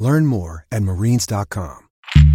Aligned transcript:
Learn 0.00 0.26
more 0.26 0.66
at 0.72 0.82
marines.com. 0.82 1.88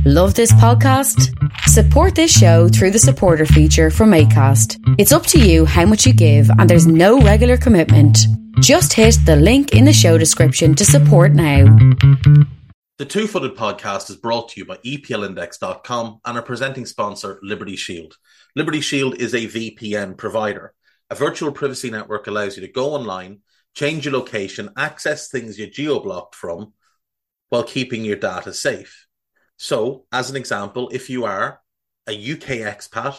Love 0.06 0.36
this 0.36 0.52
podcast? 0.54 1.34
Support 1.68 2.16
this 2.16 2.32
show 2.32 2.70
through 2.70 2.92
the 2.92 3.00
supporter 3.00 3.46
feature 3.46 3.90
from 3.90 4.12
ACAST. 4.12 4.96
It's 5.00 5.12
up 5.12 5.26
to 5.28 5.40
you 5.40 5.66
how 5.66 5.86
much 5.86 6.06
you 6.06 6.14
give, 6.14 6.50
and 6.52 6.70
there's 6.70 6.88
no 6.88 7.20
regular 7.20 7.58
commitment. 7.58 8.20
Just 8.60 8.94
hit 8.94 9.18
the 9.26 9.36
link 9.36 9.74
in 9.74 9.84
the 9.84 9.92
show 9.92 10.18
description 10.18 10.76
to 10.76 10.86
support 10.86 11.34
now. 11.34 11.66
The 13.00 13.06
Two 13.06 13.28
Footed 13.28 13.58
Podcast 13.58 14.10
is 14.10 14.16
brought 14.16 14.50
to 14.50 14.62
you 14.62 14.66
by 14.66 14.78
EPLindex.com 14.78 16.22
and 16.24 16.38
our 16.38 16.44
presenting 16.44 16.86
sponsor, 16.86 17.40
Liberty 17.42 17.76
Shield. 17.76 18.16
Liberty 18.56 18.80
Shield 18.80 19.16
is 19.20 19.34
a 19.34 19.48
VPN 19.48 20.16
provider. 20.18 20.74
A 21.10 21.16
virtual 21.16 21.52
privacy 21.52 21.90
network 21.90 22.28
allows 22.28 22.56
you 22.56 22.62
to 22.66 22.72
go 22.72 22.92
online, 22.94 23.40
change 23.74 24.06
your 24.06 24.14
location, 24.14 24.70
access 24.78 25.30
things 25.30 25.60
you're 25.60 25.68
geo 25.68 26.00
blocked 26.00 26.36
from, 26.36 26.74
while 27.56 27.64
keeping 27.64 28.04
your 28.04 28.18
data 28.18 28.54
safe. 28.54 29.08
So, 29.56 30.08
as 30.12 30.30
an 30.30 30.36
example, 30.36 30.90
if 30.92 31.10
you 31.10 31.24
are 31.24 31.62
a 32.06 32.12
UK 32.12 32.68
expat 32.68 33.18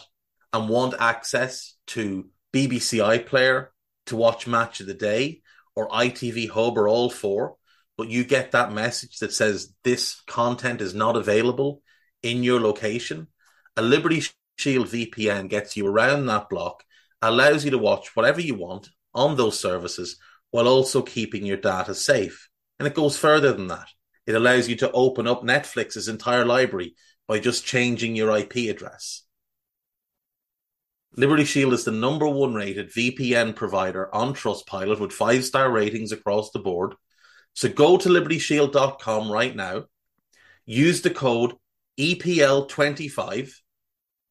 and 0.53 0.69
want 0.69 0.93
access 1.01 1.75
to 1.87 2.29
BBC 2.53 2.99
iPlayer 2.99 3.69
to 4.09 4.17
watch 4.17 4.47
Match 4.47 4.81
of 4.81 4.89
the 4.89 4.93
Day 4.93 5.41
or 5.75 5.89
ITV 5.89 6.51
Hub 6.51 6.77
or 6.77 6.87
all 6.87 7.09
four, 7.09 7.57
but 7.97 8.11
you 8.11 8.25
get 8.25 8.53
that 8.53 8.75
message 8.75 9.21
that 9.21 9.33
says 9.33 9.73
this 9.85 10.21
content 10.27 10.83
is 10.83 10.95
not 10.95 11.17
available 11.17 11.81
in 12.23 12.43
your 12.43 12.61
location, 12.61 13.29
a 13.75 13.81
Liberty 13.81 14.23
Shield 14.59 14.89
VPN 14.89 15.49
gets 15.49 15.79
you 15.79 15.87
around 15.87 16.27
that 16.27 16.51
block, 16.51 16.85
allows 17.23 17.65
you 17.65 17.71
to 17.71 17.79
watch 17.79 18.15
whatever 18.15 18.43
you 18.43 18.55
want 18.55 18.91
on 19.15 19.39
those 19.39 19.59
services 19.59 20.19
while 20.51 20.69
also 20.69 21.01
keeping 21.01 21.47
your 21.47 21.57
data 21.57 21.95
safe. 21.95 22.51
And 22.79 22.87
it 22.87 22.93
goes 22.93 23.17
further 23.17 23.55
than 23.55 23.69
that. 23.69 23.89
It 24.27 24.35
allows 24.35 24.69
you 24.69 24.77
to 24.77 24.91
open 24.93 25.27
up 25.27 25.43
Netflix's 25.43 26.09
entire 26.09 26.45
library 26.45 26.95
by 27.29 27.39
just 27.39 27.65
changing 27.65 28.17
your 28.17 28.37
IP 28.37 28.71
address. 28.71 29.23
Liberty 31.17 31.45
Shield 31.45 31.73
is 31.73 31.85
the 31.85 31.93
number 31.93 32.29
one 32.29 32.55
rated 32.55 32.93
VPN 32.93 33.57
provider 33.57 34.15
on 34.15 34.35
Trustpilot 34.35 35.01
with 35.01 35.13
five 35.13 35.45
star 35.45 35.71
ratings 35.71 36.13
across 36.13 36.51
the 36.51 36.59
board. 36.59 36.95
So 37.55 37.71
go 37.71 37.97
to 37.97 38.09
libertyshield.com 38.09 39.33
right 39.33 39.57
now, 39.57 39.85
use 40.67 41.01
the 41.01 41.11
code 41.11 41.55
EPL25 41.99 43.53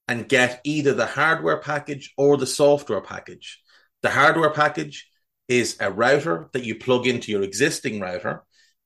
and 0.07 0.29
get 0.29 0.61
either 0.63 0.93
the 0.93 1.07
hardware 1.07 1.59
package 1.59 2.13
or 2.17 2.37
the 2.37 2.45
software 2.45 3.01
package. 3.01 3.59
The 4.03 4.11
hardware 4.11 4.51
package 4.51 5.09
is 5.47 5.77
a 5.79 5.91
router 5.91 6.49
that 6.53 6.65
you 6.65 6.75
plug 6.75 7.07
into 7.07 7.31
your 7.31 7.41
existing 7.41 7.99
router 7.99 8.43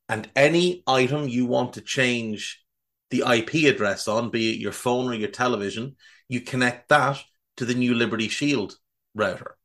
and 0.10 0.28
any 0.36 0.84
item 0.88 1.30
you 1.30 1.46
want 1.46 1.74
to 1.74 1.82
change 1.82 2.64
the 3.12 3.24
IP 3.32 3.74
address 3.74 4.08
on, 4.08 4.32
be 4.32 4.52
it 4.52 4.60
your 4.60 4.72
phone 4.72 5.08
or 5.08 5.14
your 5.14 5.30
television, 5.30 5.96
you 6.28 6.42
connect 6.42 6.90
that 6.90 7.20
to 7.58 7.66
the 7.66 7.76
new 7.76 7.94
Liberty 7.94 8.28
Shield 8.28 8.76
router. 9.14 9.56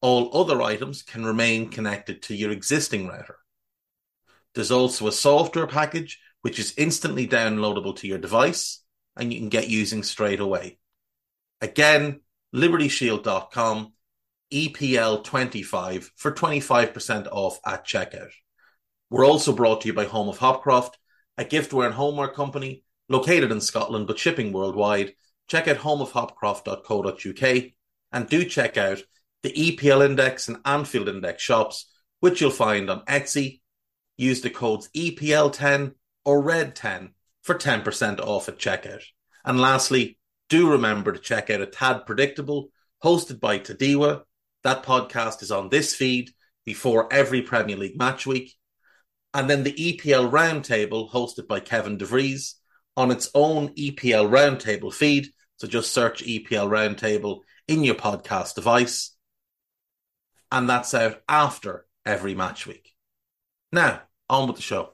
All 0.00 0.36
other 0.36 0.60
items 0.62 1.02
can 1.02 1.24
remain 1.24 1.70
connected 1.70 2.22
to 2.22 2.34
your 2.34 2.50
existing 2.50 3.06
router. 3.06 3.36
There's 4.54 4.70
also 4.70 5.06
a 5.06 5.12
software 5.12 5.66
package 5.66 6.20
which 6.42 6.58
is 6.58 6.74
instantly 6.76 7.26
downloadable 7.26 7.96
to 7.96 8.08
your 8.08 8.18
device 8.18 8.82
and 9.16 9.32
you 9.32 9.38
can 9.38 9.48
get 9.48 9.68
using 9.68 10.02
straight 10.02 10.40
away. 10.40 10.78
Again, 11.60 12.20
libertyshield.com, 12.54 13.92
EPL25 14.52 16.10
for 16.16 16.32
25% 16.32 17.28
off 17.30 17.60
at 17.66 17.86
checkout. 17.86 18.30
We're 19.10 19.26
also 19.26 19.52
brought 19.52 19.80
to 19.82 19.88
you 19.88 19.94
by 19.94 20.04
Home 20.04 20.28
of 20.28 20.38
Hopcroft, 20.38 20.92
a 21.38 21.44
giftware 21.44 21.86
and 21.86 21.94
homeware 21.94 22.28
company 22.28 22.84
located 23.08 23.50
in 23.50 23.60
Scotland 23.60 24.06
but 24.06 24.18
shipping 24.18 24.52
worldwide. 24.52 25.14
Check 25.46 25.66
out 25.66 25.78
homeofhopcroft.co.uk 25.78 27.64
and 28.12 28.28
do 28.28 28.44
check 28.44 28.76
out 28.76 29.02
the 29.42 29.52
EPL 29.52 30.04
Index 30.04 30.48
and 30.48 30.58
Anfield 30.64 31.08
Index 31.08 31.42
shops, 31.42 31.90
which 32.20 32.40
you'll 32.40 32.50
find 32.50 32.90
on 32.90 33.00
Etsy. 33.06 33.60
Use 34.18 34.42
the 34.42 34.50
codes 34.50 34.90
EPL10 34.94 35.94
or 36.24 36.42
RED10 36.42 37.12
for 37.42 37.54
10% 37.54 38.20
off 38.20 38.48
at 38.48 38.58
checkout. 38.58 39.04
And 39.44 39.58
lastly, 39.58 40.18
do 40.50 40.70
remember 40.70 41.12
to 41.12 41.18
check 41.18 41.48
out 41.48 41.62
A 41.62 41.66
Tad 41.66 42.04
Predictable, 42.04 42.68
hosted 43.02 43.40
by 43.40 43.58
Tadiwa. 43.58 44.22
That 44.64 44.82
podcast 44.82 45.42
is 45.42 45.50
on 45.50 45.70
this 45.70 45.94
feed 45.94 46.32
before 46.66 47.10
every 47.10 47.40
Premier 47.40 47.76
League 47.76 47.96
match 47.96 48.26
week 48.26 48.57
and 49.34 49.48
then 49.48 49.62
the 49.62 49.72
EPL 49.72 50.30
Roundtable, 50.30 51.10
hosted 51.10 51.46
by 51.46 51.60
Kevin 51.60 51.98
DeVries, 51.98 52.54
on 52.96 53.10
its 53.10 53.30
own 53.34 53.68
EPL 53.74 54.28
Roundtable 54.28 54.92
feed. 54.92 55.28
So 55.58 55.68
just 55.68 55.92
search 55.92 56.24
EPL 56.24 56.68
Roundtable 56.68 57.40
in 57.66 57.84
your 57.84 57.94
podcast 57.94 58.54
device. 58.54 59.14
And 60.50 60.68
that's 60.68 60.94
out 60.94 61.22
after 61.28 61.86
every 62.06 62.34
match 62.34 62.66
week. 62.66 62.94
Now, 63.70 64.02
on 64.30 64.46
with 64.46 64.56
the 64.56 64.62
show. 64.62 64.92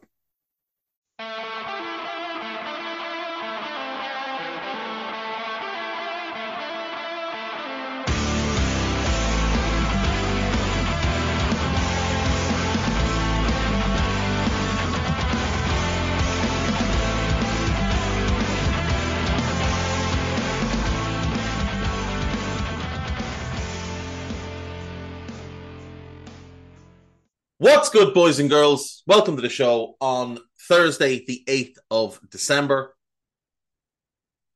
What's 27.85 27.93
good, 27.93 28.15
boys 28.15 28.39
and 28.39 28.49
girls? 28.49 29.03
Welcome 29.07 29.37
to 29.37 29.43
the 29.43 29.51
show 29.51 29.97
on 30.01 30.39
Thursday, 30.69 31.23
the 31.27 31.45
8th 31.47 31.77
of 31.91 32.19
December. 32.31 32.97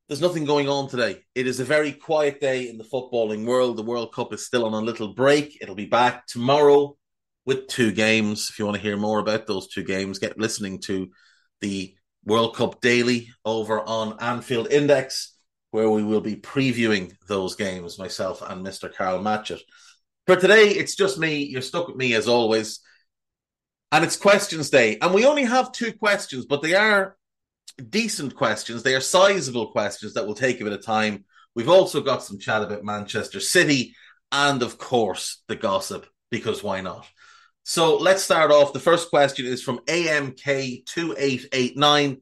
There's 0.09 0.23
nothing 0.23 0.47
going 0.47 0.67
on 0.67 0.89
today. 0.89 1.19
It 1.35 1.47
is 1.47 1.61
a 1.61 1.65
very 1.65 1.93
quiet 1.93 2.41
day 2.41 2.71
in 2.71 2.79
the 2.79 2.85
footballing 2.85 3.45
world. 3.45 3.77
The 3.77 3.83
World 3.83 4.15
Cup 4.15 4.33
is 4.33 4.47
still 4.47 4.65
on 4.65 4.73
a 4.73 4.81
little 4.81 5.13
break. 5.13 5.59
It'll 5.61 5.75
be 5.75 5.85
back 5.85 6.27
tomorrow 6.27 6.97
with 7.45 7.69
two 7.69 7.93
games. 7.93 8.49
If 8.49 8.59
you 8.59 8.65
want 8.65 8.79
to 8.79 8.83
hear 8.83 8.97
more 8.97 9.19
about 9.19 9.47
those 9.47 9.69
two 9.69 9.85
games, 9.85 10.19
get 10.19 10.39
listening 10.39 10.81
to 10.85 11.11
the 11.61 11.95
World 12.25 12.57
Cup 12.57 12.81
Daily 12.81 13.29
over 13.45 13.87
on 13.87 14.17
Anfield 14.21 14.73
Index, 14.73 15.37
where 15.71 15.91
we 15.91 16.03
will 16.03 16.23
be 16.23 16.37
previewing 16.37 17.13
those 17.29 17.57
games, 17.57 17.99
myself 17.99 18.41
and 18.41 18.65
Mr. 18.65 18.91
Carl 18.91 19.19
Matchett. 19.19 19.61
For 20.27 20.37
today, 20.37 20.69
it's 20.69 20.97
just 20.97 21.19
me. 21.19 21.45
You're 21.45 21.61
stuck 21.61 21.89
with 21.89 21.97
me 21.97 22.15
as 22.15 22.27
always 22.27 22.81
and 23.91 24.05
it's 24.05 24.17
questions 24.17 24.69
day. 24.71 24.99
And 25.01 25.15
we 25.15 25.25
only 25.25 25.45
have 25.45 25.73
two 25.73 25.93
questions, 25.93 26.47
but 26.47 26.63
they 26.63 26.75
are 26.75 27.17
decent 27.89 28.35
questions. 28.35 28.83
They 28.83 28.95
are 28.95 29.01
sizable 29.01 29.71
questions 29.71 30.15
that 30.15 30.27
will 30.27 30.35
take 30.35 30.61
a 30.61 30.65
bit 30.65 30.73
of 30.73 30.85
time. 30.85 31.25
We've 31.55 31.69
also 31.69 32.01
got 32.01 32.23
some 32.23 32.39
chat 32.39 32.63
about 32.63 32.85
Manchester 32.85 33.41
City 33.41 33.95
and, 34.31 34.63
of 34.63 34.79
course, 34.79 35.43
the 35.49 35.57
gossip, 35.57 36.07
because 36.31 36.63
why 36.63 36.83
not? 36.83 37.07
So 37.65 37.97
let's 37.97 38.23
start 38.23 38.51
off. 38.51 38.73
The 38.73 38.81
first 38.81 39.11
question 39.11 39.45
is 39.47 39.63
from 39.63 39.79
AMK2889. 39.81 42.21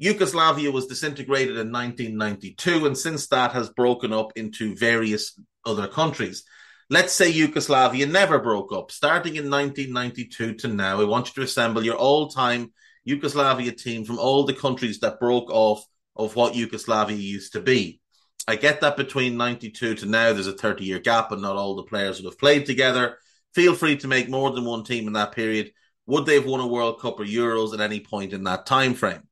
Yugoslavia 0.00 0.70
was 0.70 0.86
disintegrated 0.86 1.58
in 1.58 1.72
1992 1.72 2.86
and 2.86 2.96
since 2.96 3.26
that 3.28 3.50
has 3.52 3.68
broken 3.70 4.12
up 4.12 4.30
into 4.36 4.76
various 4.76 5.36
other 5.66 5.88
countries. 5.88 6.44
Let's 6.90 7.12
say 7.12 7.28
Yugoslavia 7.28 8.06
never 8.06 8.38
broke 8.38 8.72
up. 8.72 8.90
Starting 8.90 9.36
in 9.36 9.50
1992 9.50 10.54
to 10.54 10.68
now, 10.68 11.00
I 11.00 11.04
want 11.04 11.28
you 11.28 11.34
to 11.34 11.42
assemble 11.42 11.84
your 11.84 11.96
all 11.96 12.28
time 12.28 12.72
Yugoslavia 13.04 13.72
team 13.72 14.04
from 14.04 14.18
all 14.18 14.44
the 14.44 14.54
countries 14.54 15.00
that 15.00 15.20
broke 15.20 15.50
off 15.50 15.84
of 16.16 16.34
what 16.34 16.54
Yugoslavia 16.54 17.16
used 17.16 17.52
to 17.52 17.60
be. 17.60 18.00
I 18.46 18.56
get 18.56 18.80
that 18.80 18.96
between 18.96 19.36
92 19.36 19.96
to 19.96 20.06
now, 20.06 20.32
there's 20.32 20.46
a 20.46 20.52
30 20.52 20.84
year 20.84 20.98
gap, 20.98 21.30
and 21.30 21.42
not 21.42 21.56
all 21.56 21.76
the 21.76 21.82
players 21.82 22.18
would 22.18 22.30
have 22.30 22.38
played 22.38 22.64
together. 22.64 23.18
Feel 23.54 23.74
free 23.74 23.96
to 23.98 24.08
make 24.08 24.30
more 24.30 24.50
than 24.50 24.64
one 24.64 24.84
team 24.84 25.06
in 25.06 25.12
that 25.12 25.32
period. 25.32 25.72
Would 26.06 26.24
they 26.24 26.36
have 26.36 26.46
won 26.46 26.60
a 26.60 26.66
World 26.66 27.00
Cup 27.00 27.20
or 27.20 27.24
Euros 27.24 27.74
at 27.74 27.80
any 27.80 28.00
point 28.00 28.32
in 28.32 28.44
that 28.44 28.64
time 28.64 28.94
frame? 28.94 29.28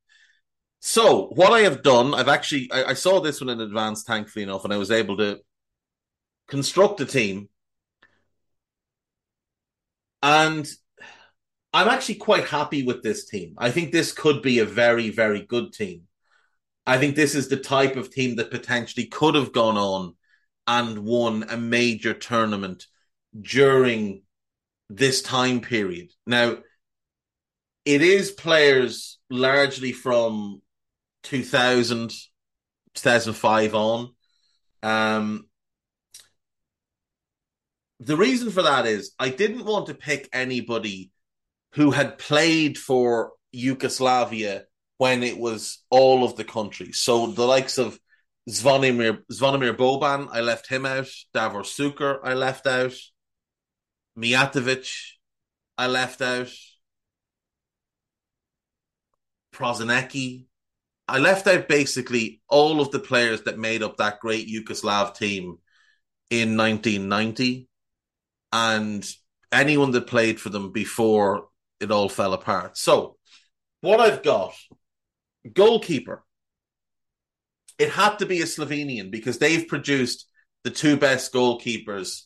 So 0.81 1.29
what 1.29 1.53
I 1.53 1.61
have 1.61 1.83
done, 1.83 2.13
I've 2.13 2.29
actually 2.29 2.71
I, 2.71 2.91
I, 2.91 2.95
saw 2.95 3.21
this 3.21 3.41
one 3.41 3.49
in 3.49 3.61
advance, 3.63 4.03
thankfully 4.03 4.43
enough, 4.43 4.65
and 4.65 4.75
I 4.75 4.77
was 4.77 4.91
able 4.91 5.17
to 5.17 5.41
construct 6.49 7.01
a 7.01 7.07
team. 7.07 7.49
And 10.23 10.67
I'm 11.73 11.89
actually 11.89 12.17
quite 12.17 12.45
happy 12.45 12.85
with 12.85 13.03
this 13.03 13.27
team. 13.27 13.55
I 13.59 13.71
think 13.71 13.93
this 13.93 14.13
could 14.13 14.43
be 14.43 14.59
a 14.59 14.65
very, 14.65 15.11
very 15.11 15.43
good 15.43 15.73
team. 15.73 16.03
I 16.87 16.99
think 16.99 17.17
this 17.17 17.35
is 17.35 17.49
the 17.49 17.57
type 17.57 17.97
of 17.97 18.11
team 18.11 18.37
that 18.37 18.51
potentially 18.51 19.07
could 19.07 19.35
have 19.35 19.53
gone 19.53 19.77
on 19.77 20.15
and 20.67 21.01
won 21.01 21.45
a 21.49 21.57
major 21.57 22.15
tournament 22.15 22.87
during 23.39 24.23
this 24.89 25.23
time 25.23 25.61
period. 25.61 26.11
Now, 26.27 26.59
it 27.85 28.03
is 28.03 28.31
players 28.31 29.19
largely 29.31 29.93
from 29.93 30.63
2000, 31.25 32.13
2005 32.95 33.75
on. 33.75 34.15
Um, 34.83 35.47
the 38.01 38.17
reason 38.17 38.51
for 38.51 38.63
that 38.63 38.87
is 38.87 39.13
I 39.19 39.31
didn't 39.31 39.65
want 39.65 39.87
to 39.87 39.95
pick 39.95 40.29
anybody 40.33 41.11
who 41.73 41.91
had 41.91 42.19
played 42.19 42.77
for 42.79 43.33
Yugoslavia 43.53 44.65
when 44.99 45.23
it 45.23 45.39
was 45.39 45.83
all 45.91 46.25
of 46.25 46.37
the 46.37 46.45
countries. 46.45 46.99
So 46.99 47.29
the 47.29 47.47
likes 47.47 47.79
of 47.79 47.99
Zvonimir 48.49 49.23
Zvonimir 49.33 49.77
Boban, 49.77 50.29
I 50.31 50.41
left 50.41 50.69
him 50.69 50.87
out. 50.87 51.09
Davor 51.35 51.63
Suker, 51.63 52.19
I 52.23 52.35
left 52.35 52.67
out. 52.67 52.95
Mijatovic, 54.19 54.91
I 55.77 55.87
left 55.87 56.23
out. 56.23 56.51
Prosinecki. 59.53 60.47
I 61.09 61.19
left 61.19 61.47
out 61.47 61.69
basically 61.69 62.43
all 62.49 62.81
of 62.81 62.91
the 62.91 62.99
players 62.99 63.43
that 63.43 63.59
made 63.59 63.83
up 63.83 63.97
that 63.97 64.21
great 64.21 64.49
Yugoslav 64.49 65.15
team 65.15 65.59
in 66.31 66.57
1990 66.57 67.69
and 68.53 69.07
anyone 69.53 69.91
that 69.93 70.07
played 70.07 70.41
for 70.41 70.49
them 70.49 70.73
before 70.73 71.49
it 71.81 71.91
all 71.91 72.09
fell 72.09 72.33
apart. 72.33 72.77
So, 72.77 73.17
what 73.81 74.01
I've 74.01 74.23
got 74.23 74.55
goalkeeper. 75.53 76.25
It 77.79 77.91
had 77.91 78.19
to 78.19 78.27
be 78.27 78.41
a 78.41 78.45
Slovenian 78.45 79.11
because 79.11 79.39
they've 79.39 79.69
produced 79.69 80.27
the 80.65 80.71
two 80.71 80.97
best 80.97 81.33
goalkeepers, 81.33 82.23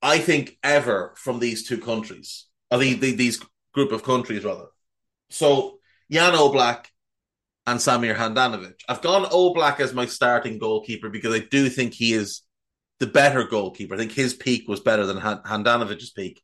I 0.00 0.18
think, 0.18 0.58
ever 0.62 1.14
from 1.16 1.38
these 1.38 1.66
two 1.66 1.78
countries, 1.78 2.46
or 2.70 2.78
the, 2.78 2.94
the, 2.94 3.12
these 3.12 3.42
group 3.74 3.92
of 3.92 4.04
countries, 4.04 4.44
rather. 4.44 4.66
So, 5.30 5.78
Jan 6.10 6.34
Oblak 6.34 6.86
and 7.66 7.80
Samir 7.80 8.16
Handanovic. 8.16 8.80
I've 8.88 9.02
gone 9.02 9.24
Oblak 9.24 9.80
as 9.80 9.92
my 9.92 10.06
starting 10.06 10.58
goalkeeper 10.58 11.08
because 11.08 11.34
I 11.34 11.40
do 11.40 11.68
think 11.68 11.94
he 11.94 12.12
is 12.12 12.42
the 13.02 13.08
better 13.08 13.42
goalkeeper. 13.42 13.96
I 13.96 13.98
think 13.98 14.12
his 14.12 14.32
peak 14.32 14.68
was 14.68 14.78
better 14.78 15.04
than 15.04 15.16
Handanovic's 15.16 16.10
peak. 16.10 16.40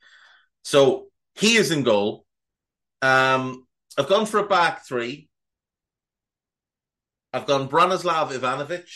So 0.65 1.07
he 1.37 1.55
is 1.55 1.71
in 1.71 1.85
goal. 1.85 2.27
Um, 3.01 3.65
I've 3.97 4.09
gone 4.09 4.27
for 4.27 4.39
a 4.39 4.47
back 4.49 4.85
three. 4.85 5.29
I've 7.33 7.47
gone 7.47 7.69
Branislav 7.69 8.33
Ivanovic. 8.33 8.89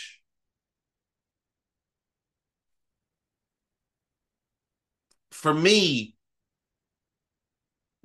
For 5.31 5.55
me, 5.55 6.17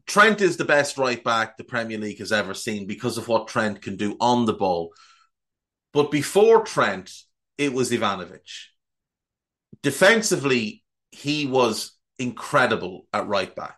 Trent 0.05 0.39
is 0.39 0.57
the 0.57 0.65
best 0.65 0.99
right 0.99 1.23
back 1.23 1.57
the 1.57 1.63
Premier 1.63 1.97
League 1.97 2.19
has 2.19 2.31
ever 2.31 2.53
seen 2.53 2.85
because 2.85 3.17
of 3.17 3.27
what 3.27 3.47
Trent 3.47 3.81
can 3.81 3.95
do 3.95 4.17
on 4.19 4.45
the 4.45 4.53
ball. 4.53 4.93
But 5.93 6.11
before 6.11 6.61
Trent, 6.61 7.11
it 7.57 7.73
was 7.73 7.89
Ivanovic. 7.89 8.76
Defensively, 9.81 10.83
he 11.11 11.45
was 11.45 11.97
incredible 12.19 13.07
at 13.13 13.27
right 13.27 13.55
back. 13.55 13.77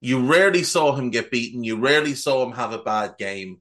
You 0.00 0.26
rarely 0.26 0.62
saw 0.64 0.94
him 0.94 1.10
get 1.10 1.30
beaten. 1.30 1.64
You 1.64 1.76
rarely 1.76 2.14
saw 2.14 2.44
him 2.44 2.52
have 2.52 2.72
a 2.72 2.82
bad 2.82 3.16
game. 3.18 3.60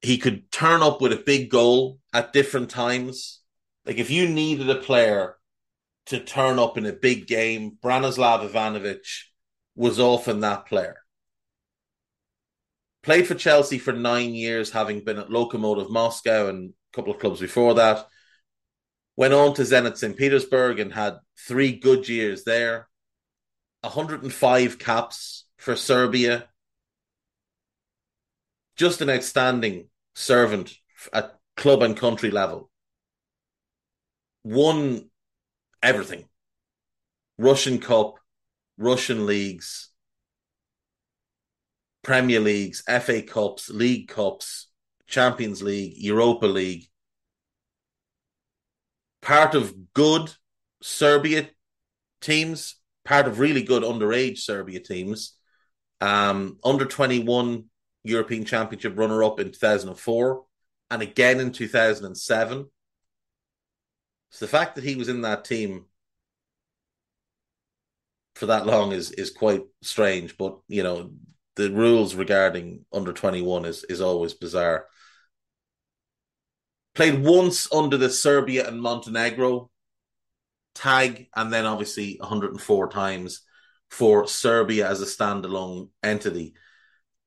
He 0.00 0.18
could 0.18 0.50
turn 0.52 0.82
up 0.82 1.00
with 1.00 1.12
a 1.12 1.16
big 1.24 1.50
goal 1.50 1.98
at 2.12 2.32
different 2.32 2.70
times. 2.70 3.40
Like 3.84 3.98
if 3.98 4.10
you 4.10 4.28
needed 4.28 4.70
a 4.70 4.76
player 4.76 5.36
to 6.06 6.20
turn 6.20 6.58
up 6.58 6.78
in 6.78 6.86
a 6.86 6.92
big 6.92 7.26
game, 7.26 7.76
Branislav 7.82 8.48
Ivanovic 8.48 9.04
was 9.74 9.98
often 9.98 10.40
that 10.40 10.66
player. 10.66 10.96
Played 13.02 13.26
for 13.26 13.34
Chelsea 13.34 13.78
for 13.78 13.92
nine 13.92 14.34
years, 14.34 14.70
having 14.70 15.04
been 15.04 15.18
at 15.18 15.28
Lokomotiv 15.28 15.90
Moscow 15.90 16.48
and 16.48 16.70
a 16.70 16.96
couple 16.96 17.12
of 17.12 17.20
clubs 17.20 17.40
before 17.40 17.74
that. 17.74 18.06
Went 19.16 19.34
on 19.34 19.54
to 19.54 19.62
Zenit 19.62 19.96
St. 19.96 20.16
Petersburg 20.16 20.78
and 20.78 20.92
had 20.92 21.18
three 21.38 21.72
good 21.72 22.08
years 22.08 22.44
there. 22.44 22.88
105 23.80 24.78
caps 24.78 25.46
for 25.56 25.74
Serbia. 25.74 26.46
Just 28.76 29.00
an 29.00 29.08
outstanding 29.08 29.88
servant 30.14 30.74
at 31.12 31.38
club 31.56 31.82
and 31.82 31.96
country 31.96 32.30
level. 32.30 32.70
Won 34.44 35.08
everything 35.82 36.28
Russian 37.38 37.78
Cup, 37.78 38.16
Russian 38.76 39.26
leagues, 39.26 39.90
Premier 42.02 42.40
Leagues, 42.40 42.82
FA 42.82 43.20
Cups, 43.22 43.68
League 43.68 44.08
Cups, 44.08 44.68
Champions 45.06 45.62
League, 45.62 45.94
Europa 45.96 46.46
League. 46.46 46.86
Part 49.26 49.56
of 49.56 49.74
good 49.92 50.32
Serbia 50.82 51.50
teams, 52.20 52.76
part 53.04 53.26
of 53.26 53.40
really 53.40 53.64
good 53.64 53.82
underage 53.82 54.38
Serbia 54.38 54.78
teams. 54.78 55.36
Um, 56.00 56.60
under 56.62 56.84
21 56.84 57.64
European 58.04 58.44
Championship 58.44 58.96
runner 58.96 59.24
up 59.24 59.40
in 59.40 59.50
2004 59.50 60.44
and 60.92 61.02
again 61.02 61.40
in 61.40 61.50
2007. 61.50 62.70
So 64.30 64.44
the 64.44 64.48
fact 64.48 64.76
that 64.76 64.84
he 64.84 64.94
was 64.94 65.08
in 65.08 65.22
that 65.22 65.44
team 65.44 65.86
for 68.36 68.46
that 68.46 68.64
long 68.64 68.92
is 68.92 69.10
is 69.10 69.30
quite 69.32 69.64
strange. 69.82 70.38
But 70.38 70.60
you 70.68 70.84
know, 70.84 71.10
the 71.56 71.72
rules 71.72 72.14
regarding 72.14 72.84
under 72.92 73.12
twenty 73.12 73.42
one 73.42 73.64
is 73.64 73.82
is 73.88 74.00
always 74.00 74.34
bizarre. 74.34 74.86
Played 76.96 77.22
once 77.22 77.72
under 77.72 77.96
the 77.96 78.10
Serbia 78.10 78.66
and 78.66 78.80
Montenegro 78.80 79.70
tag, 80.74 81.28
and 81.36 81.52
then 81.52 81.66
obviously 81.66 82.16
104 82.18 82.88
times 82.88 83.42
for 83.90 84.26
Serbia 84.26 84.88
as 84.88 85.00
a 85.00 85.04
standalone 85.04 85.90
entity. 86.02 86.54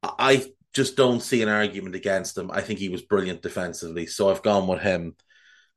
I 0.04 0.52
just 0.74 0.98
don't 0.98 1.22
see 1.22 1.42
an 1.42 1.50
argument 1.50 1.96
against 1.96 2.38
him. 2.38 2.52
I 2.52 2.62
think 2.62 2.80
he 2.80 2.90
was 2.90 3.02
brilliant 3.02 3.42
defensively, 3.42 4.06
so 4.06 4.30
I've 4.30 4.44
gone 4.44 4.68
with 4.68 4.82
him. 4.82 5.16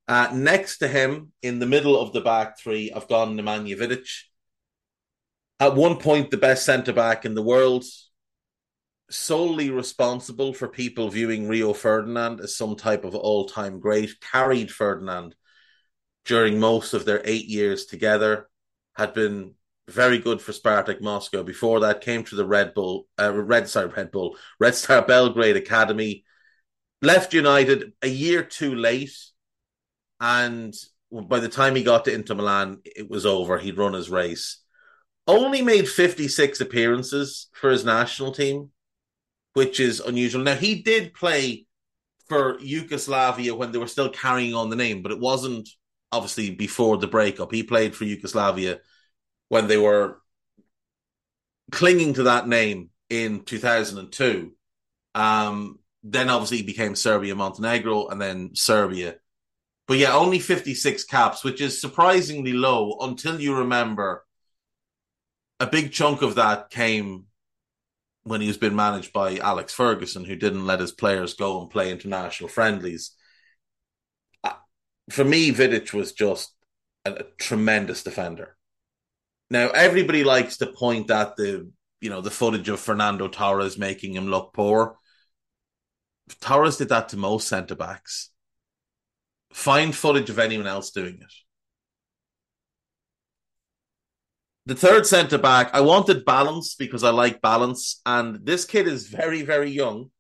Uh, 0.08 0.30
next 0.32 0.78
to 0.78 0.88
him, 0.88 1.32
in 1.42 1.58
the 1.58 1.66
middle 1.66 1.98
of 2.00 2.12
the 2.12 2.20
back 2.20 2.58
three, 2.58 2.90
I've 2.90 3.08
gone 3.08 3.36
Nemanja 3.36 3.78
Vidic 3.78 4.08
at 5.60 5.76
one 5.76 5.96
point 5.98 6.30
the 6.30 6.36
best 6.38 6.64
centre 6.66 6.92
back 6.92 7.24
in 7.24 7.34
the 7.34 7.42
world, 7.42 7.84
solely 9.12 9.70
responsible 9.70 10.52
for 10.52 10.68
people 10.68 11.08
viewing 11.08 11.48
Rio 11.48 11.72
Ferdinand 11.72 12.40
as 12.40 12.56
some 12.56 12.76
type 12.76 13.04
of 13.04 13.14
all 13.14 13.46
time 13.46 13.80
great, 13.80 14.20
carried 14.20 14.70
Ferdinand 14.70 15.34
during 16.24 16.58
most 16.58 16.94
of 16.94 17.04
their 17.04 17.20
eight 17.24 17.46
years 17.46 17.86
together, 17.86 18.48
had 18.96 19.14
been 19.14 19.54
very 19.88 20.18
good 20.18 20.40
for 20.40 20.52
Spartak 20.52 21.00
Moscow. 21.00 21.42
Before 21.42 21.80
that, 21.80 22.00
came 22.00 22.24
to 22.24 22.36
the 22.36 22.46
Red 22.46 22.74
Bull, 22.74 23.06
uh, 23.18 23.32
Red 23.32 23.68
Star 23.68 23.88
Red 23.88 24.10
Bull, 24.12 24.36
Red 24.60 24.74
Star 24.74 25.02
Belgrade 25.02 25.56
Academy, 25.56 26.24
left 27.00 27.34
United 27.34 27.92
a 28.02 28.08
year 28.08 28.42
too 28.42 28.74
late, 28.74 29.16
and 30.20 30.74
by 31.10 31.40
the 31.40 31.48
time 31.48 31.74
he 31.74 31.82
got 31.82 32.04
to 32.06 32.14
Inter 32.14 32.34
Milan, 32.34 32.80
it 32.84 33.10
was 33.10 33.26
over. 33.26 33.58
He'd 33.58 33.78
run 33.78 33.92
his 33.92 34.08
race 34.08 34.62
only 35.26 35.62
made 35.62 35.88
56 35.88 36.60
appearances 36.60 37.48
for 37.52 37.70
his 37.70 37.84
national 37.84 38.32
team, 38.32 38.70
which 39.54 39.80
is 39.80 40.00
unusual. 40.00 40.42
Now, 40.42 40.54
he 40.54 40.82
did 40.82 41.14
play 41.14 41.66
for 42.28 42.58
Yugoslavia 42.60 43.54
when 43.54 43.72
they 43.72 43.78
were 43.78 43.86
still 43.86 44.08
carrying 44.08 44.54
on 44.54 44.70
the 44.70 44.76
name, 44.76 45.02
but 45.02 45.12
it 45.12 45.18
wasn't 45.18 45.68
obviously 46.10 46.50
before 46.50 46.98
the 46.98 47.06
breakup. 47.06 47.52
He 47.52 47.62
played 47.62 47.94
for 47.94 48.04
Yugoslavia 48.04 48.80
when 49.48 49.66
they 49.66 49.76
were 49.76 50.18
clinging 51.70 52.14
to 52.14 52.24
that 52.24 52.48
name 52.48 52.90
in 53.10 53.44
2002. 53.44 54.52
Um, 55.14 55.78
then 56.02 56.30
obviously 56.30 56.58
he 56.58 56.62
became 56.62 56.96
Serbia 56.96 57.34
Montenegro 57.34 58.08
and 58.08 58.20
then 58.20 58.50
Serbia. 58.54 59.16
But 59.86 59.98
yeah, 59.98 60.14
only 60.14 60.38
56 60.38 61.04
caps, 61.04 61.44
which 61.44 61.60
is 61.60 61.80
surprisingly 61.80 62.52
low 62.52 62.98
until 63.00 63.40
you 63.40 63.56
remember 63.56 64.24
a 65.60 65.66
big 65.66 65.92
chunk 65.92 66.22
of 66.22 66.36
that 66.36 66.70
came 66.70 67.26
when 68.24 68.40
he 68.40 68.46
was 68.46 68.56
being 68.56 68.76
managed 68.76 69.12
by 69.12 69.38
Alex 69.38 69.74
Ferguson, 69.74 70.24
who 70.24 70.36
didn't 70.36 70.66
let 70.66 70.80
his 70.80 70.92
players 70.92 71.34
go 71.34 71.60
and 71.60 71.70
play 71.70 71.90
international 71.90 72.48
friendlies. 72.48 73.12
For 75.10 75.24
me, 75.24 75.50
Vidic 75.50 75.92
was 75.92 76.12
just 76.12 76.54
a, 77.04 77.12
a 77.12 77.24
tremendous 77.38 78.02
defender. 78.02 78.56
Now, 79.50 79.68
everybody 79.70 80.24
likes 80.24 80.58
to 80.58 80.66
point 80.66 81.10
at 81.10 81.36
the 81.36 81.70
you 82.00 82.10
know 82.10 82.20
the 82.20 82.30
footage 82.30 82.68
of 82.68 82.80
Fernando 82.80 83.28
Torres 83.28 83.78
making 83.78 84.14
him 84.14 84.26
look 84.26 84.52
poor. 84.52 84.98
Torres 86.40 86.76
did 86.76 86.88
that 86.88 87.10
to 87.10 87.16
most 87.16 87.48
centre 87.48 87.74
backs. 87.74 88.30
Find 89.52 89.94
footage 89.94 90.30
of 90.30 90.38
anyone 90.38 90.66
else 90.66 90.90
doing 90.90 91.18
it. 91.20 91.32
The 94.66 94.76
third 94.76 95.06
centre 95.06 95.38
back, 95.38 95.70
I 95.74 95.80
wanted 95.80 96.24
balance 96.24 96.76
because 96.76 97.02
I 97.02 97.10
like 97.10 97.42
balance, 97.42 98.00
and 98.06 98.46
this 98.46 98.64
kid 98.64 98.86
is 98.86 99.08
very, 99.08 99.42
very 99.42 99.70
young, 99.70 100.10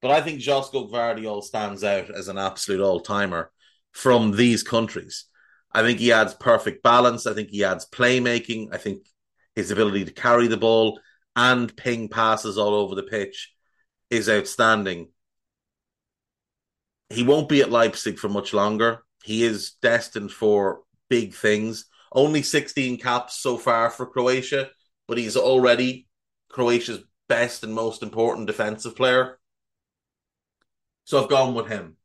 but 0.00 0.10
I 0.10 0.22
think 0.22 0.40
Josko 0.40 0.90
Gvardiol 0.90 1.42
stands 1.42 1.84
out 1.84 2.08
as 2.08 2.28
an 2.28 2.38
absolute 2.38 2.80
all 2.80 3.00
timer 3.00 3.50
from 3.92 4.34
these 4.34 4.62
countries. 4.62 5.26
I 5.72 5.82
think 5.82 5.98
he 5.98 6.12
adds 6.12 6.32
perfect 6.34 6.82
balance. 6.82 7.26
I 7.26 7.34
think 7.34 7.50
he 7.50 7.64
adds 7.64 7.86
playmaking. 7.86 8.68
I 8.72 8.78
think 8.78 9.06
his 9.54 9.70
ability 9.70 10.06
to 10.06 10.12
carry 10.12 10.46
the 10.46 10.56
ball 10.56 10.98
and 11.36 11.74
ping 11.76 12.08
passes 12.08 12.56
all 12.56 12.74
over 12.74 12.94
the 12.94 13.02
pitch 13.02 13.52
is 14.10 14.28
outstanding. 14.28 15.08
He 17.10 17.22
won't 17.22 17.48
be 17.48 17.60
at 17.60 17.70
Leipzig 17.70 18.18
for 18.18 18.28
much 18.28 18.54
longer. 18.54 19.04
He 19.22 19.44
is 19.44 19.72
destined 19.82 20.32
for 20.32 20.80
big 21.08 21.34
things. 21.34 21.86
Only 22.12 22.42
16 22.42 22.98
caps 22.98 23.38
so 23.38 23.56
far 23.56 23.90
for 23.90 24.06
Croatia, 24.06 24.70
but 25.08 25.18
he's 25.18 25.36
already 25.36 26.06
Croatia's 26.50 27.02
best 27.28 27.64
and 27.64 27.74
most 27.74 28.02
important 28.02 28.46
defensive 28.46 28.94
player. 28.94 29.38
So 31.04 31.22
I've 31.22 31.30
gone 31.30 31.54
with 31.54 31.68
him. 31.68 31.96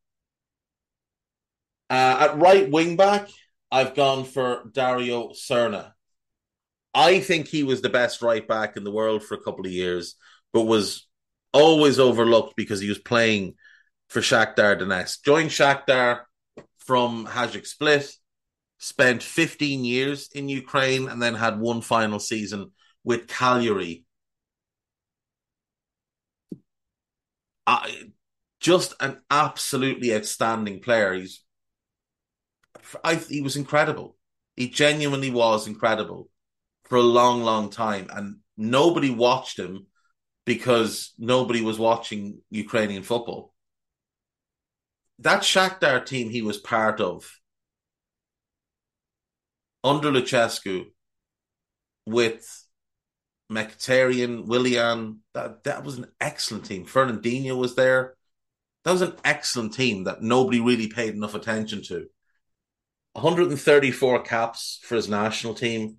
Uh, 1.90 2.18
at 2.32 2.38
right 2.38 2.70
wing 2.70 2.96
back, 2.96 3.30
I've 3.72 3.96
gone 3.96 4.24
for 4.24 4.70
Dario 4.72 5.30
Srna. 5.30 5.92
I 6.94 7.20
think 7.20 7.48
he 7.48 7.64
was 7.64 7.82
the 7.82 7.90
best 7.90 8.22
right 8.22 8.46
back 8.48 8.78
in 8.78 8.84
the 8.84 8.92
world 8.92 9.24
for 9.24 9.36
a 9.36 9.42
couple 9.42 9.66
of 9.66 9.72
years, 9.72 10.16
but 10.54 10.64
was 10.64 11.08
always 11.54 12.00
overlooked 12.00 12.56
because 12.56 12.80
he 12.80 12.90
was 12.90 12.98
playing 12.98 13.56
for 14.10 14.22
Shakhtar 14.22 14.80
Donetsk. 14.80 15.24
Joined 15.24 15.50
Shakhtar 15.50 16.22
from 16.80 17.28
Hajduk 17.28 17.68
Split, 17.68 18.12
spent 18.78 19.24
15 19.24 19.84
years 19.84 20.30
in 20.34 20.50
Ukraine, 20.50 21.08
and 21.08 21.22
then 21.22 21.36
had 21.36 21.60
one 21.60 21.82
final 21.82 22.20
season 22.20 22.72
with 23.04 23.28
Cagliari. 23.28 24.06
I, 27.66 28.12
just 28.60 28.94
an 29.00 29.22
absolutely 29.30 30.14
outstanding 30.16 30.80
player. 30.82 31.14
He's, 31.14 31.44
I, 33.04 33.16
he 33.16 33.42
was 33.42 33.56
incredible. 33.56 34.16
He 34.56 34.70
genuinely 34.70 35.30
was 35.30 35.68
incredible 35.68 36.30
for 36.86 36.98
a 36.98 37.02
long, 37.02 37.44
long 37.44 37.70
time, 37.70 38.08
and 38.12 38.38
nobody 38.56 39.10
watched 39.10 39.60
him 39.60 39.88
because 40.46 41.14
nobody 41.18 41.62
was 41.62 41.78
watching 41.78 42.40
Ukrainian 42.50 43.04
football. 43.04 43.54
That 45.20 45.42
Shakhtar 45.42 46.06
team 46.06 46.30
he 46.30 46.42
was 46.42 46.58
part 46.58 47.02
of 47.02 47.30
under 49.88 50.12
Lucescu 50.12 50.86
with 52.06 52.66
Mkhitaryan, 53.52 54.46
Willian, 54.46 55.22
that, 55.34 55.64
that 55.64 55.84
was 55.84 55.98
an 55.98 56.08
excellent 56.20 56.66
team. 56.66 56.86
Fernandinho 56.86 57.58
was 57.58 57.76
there. 57.76 58.16
That 58.84 58.92
was 58.92 59.02
an 59.02 59.16
excellent 59.24 59.74
team 59.74 60.04
that 60.06 60.22
nobody 60.22 60.60
really 60.60 60.88
paid 60.88 61.14
enough 61.14 61.36
attention 61.36 61.82
to. 61.84 62.08
134 63.14 64.22
caps 64.24 64.80
for 64.84 64.96
his 64.96 65.10
national 65.10 65.54
team. 65.54 65.98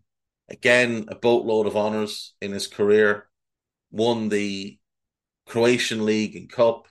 Again, 0.48 1.06
a 1.08 1.14
boatload 1.14 1.66
of 1.66 1.76
honours 1.76 2.34
in 2.40 2.52
his 2.52 2.66
career. 2.66 3.28
Won 3.90 4.28
the 4.28 4.78
Croatian 5.46 6.04
League 6.04 6.36
and 6.36 6.50
Cup. 6.50 6.88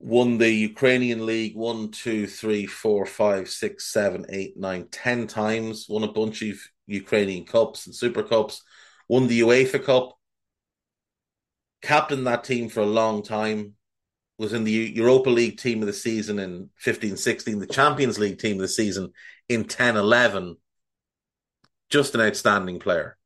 Won 0.00 0.38
the 0.38 0.50
Ukrainian 0.50 1.26
League 1.26 1.56
one, 1.56 1.90
two, 1.90 2.26
three, 2.26 2.66
four, 2.66 3.04
five, 3.04 3.48
six, 3.48 3.92
seven, 3.92 4.26
eight, 4.28 4.56
nine, 4.56 4.86
ten 4.90 5.26
times. 5.26 5.86
Won 5.88 6.04
a 6.04 6.12
bunch 6.12 6.42
of 6.42 6.56
Ukrainian 6.86 7.44
Cups 7.44 7.86
and 7.86 7.94
Super 7.94 8.22
Cups. 8.22 8.62
Won 9.08 9.26
the 9.26 9.40
UEFA 9.40 9.84
Cup. 9.84 10.16
Captained 11.82 12.26
that 12.26 12.44
team 12.44 12.68
for 12.68 12.80
a 12.80 12.86
long 12.86 13.22
time. 13.22 13.74
Was 14.38 14.52
in 14.52 14.62
the 14.62 14.70
Europa 14.72 15.30
League 15.30 15.58
team 15.58 15.80
of 15.80 15.86
the 15.86 15.92
season 15.92 16.38
in 16.38 16.70
15 16.76 17.16
16, 17.16 17.58
the 17.58 17.66
Champions 17.66 18.20
League 18.20 18.38
team 18.38 18.56
of 18.56 18.62
the 18.62 18.68
season 18.68 19.12
in 19.48 19.64
10 19.64 19.96
11 19.96 20.56
just 21.90 22.14
an 22.14 22.20
outstanding 22.20 22.78
player, 22.78 23.16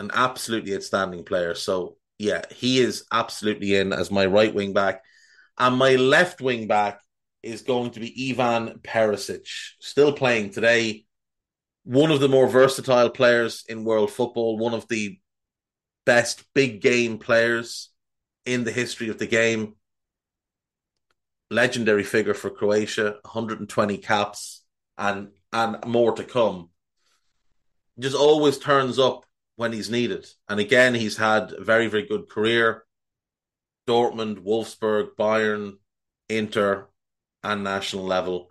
an 0.00 0.10
absolutely 0.12 0.74
outstanding 0.74 1.24
player. 1.24 1.54
So 1.54 1.96
yeah, 2.18 2.42
he 2.50 2.80
is 2.80 3.04
absolutely 3.12 3.74
in 3.74 3.92
as 3.92 4.10
my 4.10 4.26
right 4.26 4.54
wing 4.54 4.72
back, 4.72 5.02
and 5.58 5.76
my 5.76 5.96
left 5.96 6.40
wing 6.40 6.66
back 6.66 7.00
is 7.42 7.62
going 7.62 7.90
to 7.92 8.00
be 8.00 8.30
Ivan 8.30 8.80
Perisic, 8.80 9.46
still 9.80 10.12
playing 10.12 10.50
today. 10.50 11.04
One 11.84 12.10
of 12.10 12.20
the 12.20 12.28
more 12.28 12.48
versatile 12.48 13.10
players 13.10 13.64
in 13.68 13.84
world 13.84 14.10
football, 14.10 14.58
one 14.58 14.74
of 14.74 14.88
the 14.88 15.18
best 16.04 16.44
big 16.54 16.80
game 16.80 17.18
players 17.18 17.90
in 18.44 18.64
the 18.64 18.72
history 18.72 19.08
of 19.08 19.18
the 19.18 19.26
game. 19.26 19.74
Legendary 21.50 22.02
figure 22.02 22.34
for 22.34 22.50
Croatia, 22.50 23.18
120 23.22 23.98
caps 23.98 24.64
and 24.98 25.28
and 25.52 25.84
more 25.86 26.12
to 26.12 26.24
come 26.24 26.70
just 27.98 28.16
always 28.16 28.58
turns 28.58 28.98
up 28.98 29.24
when 29.56 29.72
he's 29.72 29.90
needed. 29.90 30.26
And 30.48 30.60
again, 30.60 30.94
he's 30.94 31.16
had 31.16 31.52
a 31.52 31.64
very, 31.64 31.88
very 31.88 32.06
good 32.06 32.28
career. 32.28 32.84
Dortmund, 33.86 34.44
Wolfsburg, 34.44 35.10
Bayern, 35.18 35.74
Inter, 36.28 36.88
and 37.42 37.64
national 37.64 38.04
level. 38.04 38.50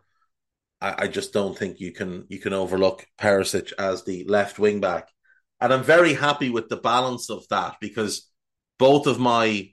I, 0.81 1.03
I 1.03 1.07
just 1.07 1.33
don't 1.33 1.57
think 1.57 1.79
you 1.79 1.91
can 1.91 2.25
you 2.29 2.39
can 2.39 2.53
overlook 2.53 3.05
Perisic 3.19 3.73
as 3.77 4.03
the 4.03 4.23
left 4.25 4.59
wing 4.59 4.79
back. 4.79 5.09
And 5.59 5.73
I'm 5.73 5.83
very 5.83 6.13
happy 6.13 6.49
with 6.49 6.69
the 6.69 6.77
balance 6.77 7.29
of 7.29 7.47
that 7.49 7.77
because 7.79 8.29
both 8.77 9.07
of 9.07 9.19
my 9.19 9.71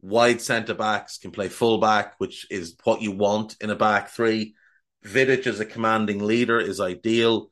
wide 0.00 0.40
centre 0.40 0.74
backs 0.74 1.18
can 1.18 1.30
play 1.30 1.48
full 1.48 1.78
back, 1.78 2.14
which 2.18 2.46
is 2.50 2.76
what 2.84 3.02
you 3.02 3.12
want 3.12 3.56
in 3.60 3.70
a 3.70 3.76
back 3.76 4.10
three. 4.10 4.54
Vidic 5.04 5.46
as 5.46 5.60
a 5.60 5.64
commanding 5.64 6.24
leader 6.24 6.58
is 6.60 6.80
ideal. 6.80 7.50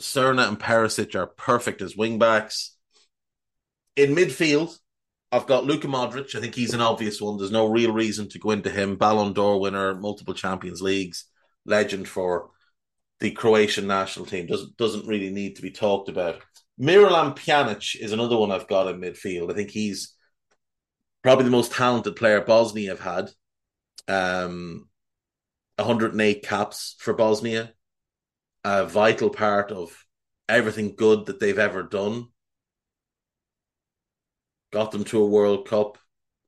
Srna 0.00 0.48
and 0.48 0.58
Perisic 0.58 1.14
are 1.14 1.26
perfect 1.26 1.82
as 1.82 1.94
wingbacks. 1.94 2.70
In 3.94 4.14
midfield, 4.14 4.76
I've 5.32 5.46
got 5.46 5.64
Luka 5.64 5.88
Modric. 5.88 6.34
I 6.34 6.40
think 6.40 6.54
he's 6.54 6.74
an 6.74 6.80
obvious 6.82 7.20
one. 7.20 7.38
There's 7.38 7.50
no 7.50 7.66
real 7.66 7.92
reason 7.92 8.28
to 8.28 8.38
go 8.38 8.50
into 8.50 8.70
him. 8.70 8.96
Ballon 8.96 9.32
d'Or 9.32 9.58
winner, 9.58 9.94
multiple 9.94 10.34
Champions 10.34 10.82
Leagues, 10.82 11.24
legend 11.64 12.06
for 12.06 12.50
the 13.20 13.30
Croatian 13.30 13.86
national 13.86 14.26
team. 14.26 14.46
Doesn't 14.46 14.76
doesn't 14.76 15.06
really 15.06 15.30
need 15.30 15.56
to 15.56 15.62
be 15.62 15.70
talked 15.70 16.08
about. 16.08 16.40
Miralem 16.80 17.36
Pjanic 17.36 17.96
is 18.00 18.12
another 18.12 18.36
one 18.36 18.52
I've 18.52 18.68
got 18.68 18.88
in 18.88 19.00
midfield. 19.00 19.50
I 19.50 19.54
think 19.54 19.70
he's 19.70 20.14
probably 21.22 21.44
the 21.44 21.50
most 21.50 21.72
talented 21.72 22.16
player 22.16 22.40
Bosnia 22.40 22.90
have 22.90 23.00
had. 23.00 23.30
Um, 24.08 24.88
108 25.76 26.42
caps 26.42 26.96
for 26.98 27.14
Bosnia 27.14 27.72
a 28.64 28.86
vital 28.86 29.30
part 29.30 29.72
of 29.72 30.06
everything 30.48 30.94
good 30.96 31.26
that 31.26 31.40
they've 31.40 31.58
ever 31.58 31.82
done. 31.82 32.28
Got 34.72 34.90
them 34.90 35.04
to 35.04 35.22
a 35.22 35.26
World 35.26 35.68
Cup, 35.68 35.98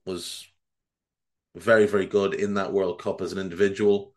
was 0.07 0.47
very, 1.55 1.87
very 1.87 2.07
good 2.07 2.35
in 2.35 2.55
that 2.55 2.73
World 2.73 3.01
Cup 3.01 3.21
as 3.21 3.33
an 3.33 3.39
individual. 3.39 4.15